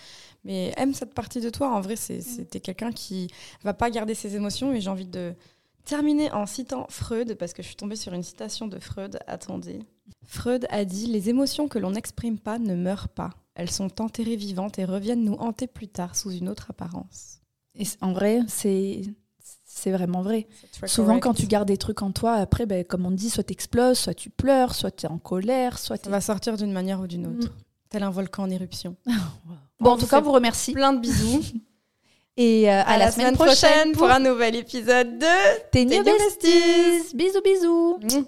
Mais 0.44 0.72
aime 0.76 0.92
cette 0.92 1.14
partie 1.14 1.40
de 1.40 1.50
toi. 1.50 1.72
En 1.72 1.80
vrai, 1.80 1.94
c'est- 1.94 2.20
c'était 2.20 2.58
quelqu'un 2.60 2.90
qui 2.90 3.28
va 3.62 3.74
pas 3.74 3.90
garder 3.90 4.14
ses 4.14 4.34
émotions. 4.34 4.72
Et 4.72 4.80
j'ai 4.80 4.90
envie 4.90 5.06
de 5.06 5.32
terminer 5.84 6.32
en 6.32 6.46
citant 6.46 6.84
Freud, 6.90 7.34
parce 7.38 7.52
que 7.52 7.62
je 7.62 7.68
suis 7.68 7.76
tombée 7.76 7.96
sur 7.96 8.12
une 8.12 8.24
citation 8.24 8.66
de 8.66 8.80
Freud. 8.80 9.20
Attendez. 9.28 9.78
Freud 10.26 10.66
a 10.70 10.84
dit 10.84 11.06
Les 11.06 11.28
émotions 11.28 11.68
que 11.68 11.78
l'on 11.78 11.92
n'exprime 11.92 12.38
pas 12.40 12.58
ne 12.58 12.74
meurent 12.74 13.08
pas. 13.08 13.30
Elles 13.54 13.70
sont 13.70 14.00
enterrées 14.00 14.36
vivantes 14.36 14.78
et 14.80 14.84
reviennent 14.84 15.24
nous 15.24 15.34
hanter 15.34 15.68
plus 15.68 15.88
tard 15.88 16.16
sous 16.16 16.30
une 16.32 16.48
autre 16.48 16.66
apparence. 16.70 17.37
Et 17.78 17.84
en 18.00 18.12
vrai, 18.12 18.40
c'est 18.48 19.02
c'est 19.78 19.92
vraiment 19.92 20.22
vrai. 20.22 20.48
Souvent, 20.86 21.08
correct. 21.08 21.22
quand 21.22 21.34
tu 21.34 21.46
gardes 21.46 21.68
des 21.68 21.76
trucs 21.76 22.02
en 22.02 22.10
toi, 22.10 22.34
après, 22.34 22.66
ben, 22.66 22.84
comme 22.84 23.06
on 23.06 23.10
dit, 23.10 23.30
soit 23.30 23.44
t'exploses, 23.44 23.98
soit 23.98 24.14
tu 24.14 24.28
pleures, 24.28 24.74
soit 24.74 24.90
tu 24.90 25.06
es 25.06 25.08
en 25.08 25.18
colère, 25.18 25.78
soit 25.78 25.96
Ça 25.96 26.02
tu 26.04 26.10
va 26.10 26.20
sortir 26.20 26.56
d'une 26.56 26.72
manière 26.72 27.00
ou 27.00 27.06
d'une 27.06 27.26
autre. 27.28 27.52
Tel 27.88 28.02
un 28.02 28.10
volcan 28.10 28.44
en 28.44 28.50
éruption. 28.50 28.96
Bon, 29.80 29.90
On 29.90 29.92
en 29.92 29.96
tout 29.96 30.08
cas, 30.08 30.20
vous 30.20 30.32
remercie. 30.32 30.72
Plein 30.72 30.92
de 30.92 30.98
bisous. 30.98 31.40
Et 32.36 32.68
euh, 32.68 32.82
à, 32.84 32.98
la, 32.98 33.12
semaine, 33.12 33.34
prochaine, 33.34 33.92
pour 33.92 34.10
un 34.10 34.18
nouvel 34.18 34.56
épisode 34.56 35.18
de 35.18 35.70
tes 35.70 35.84
Besties. 35.84 37.14
Bisous, 37.14 37.42
bisous. 37.42 38.24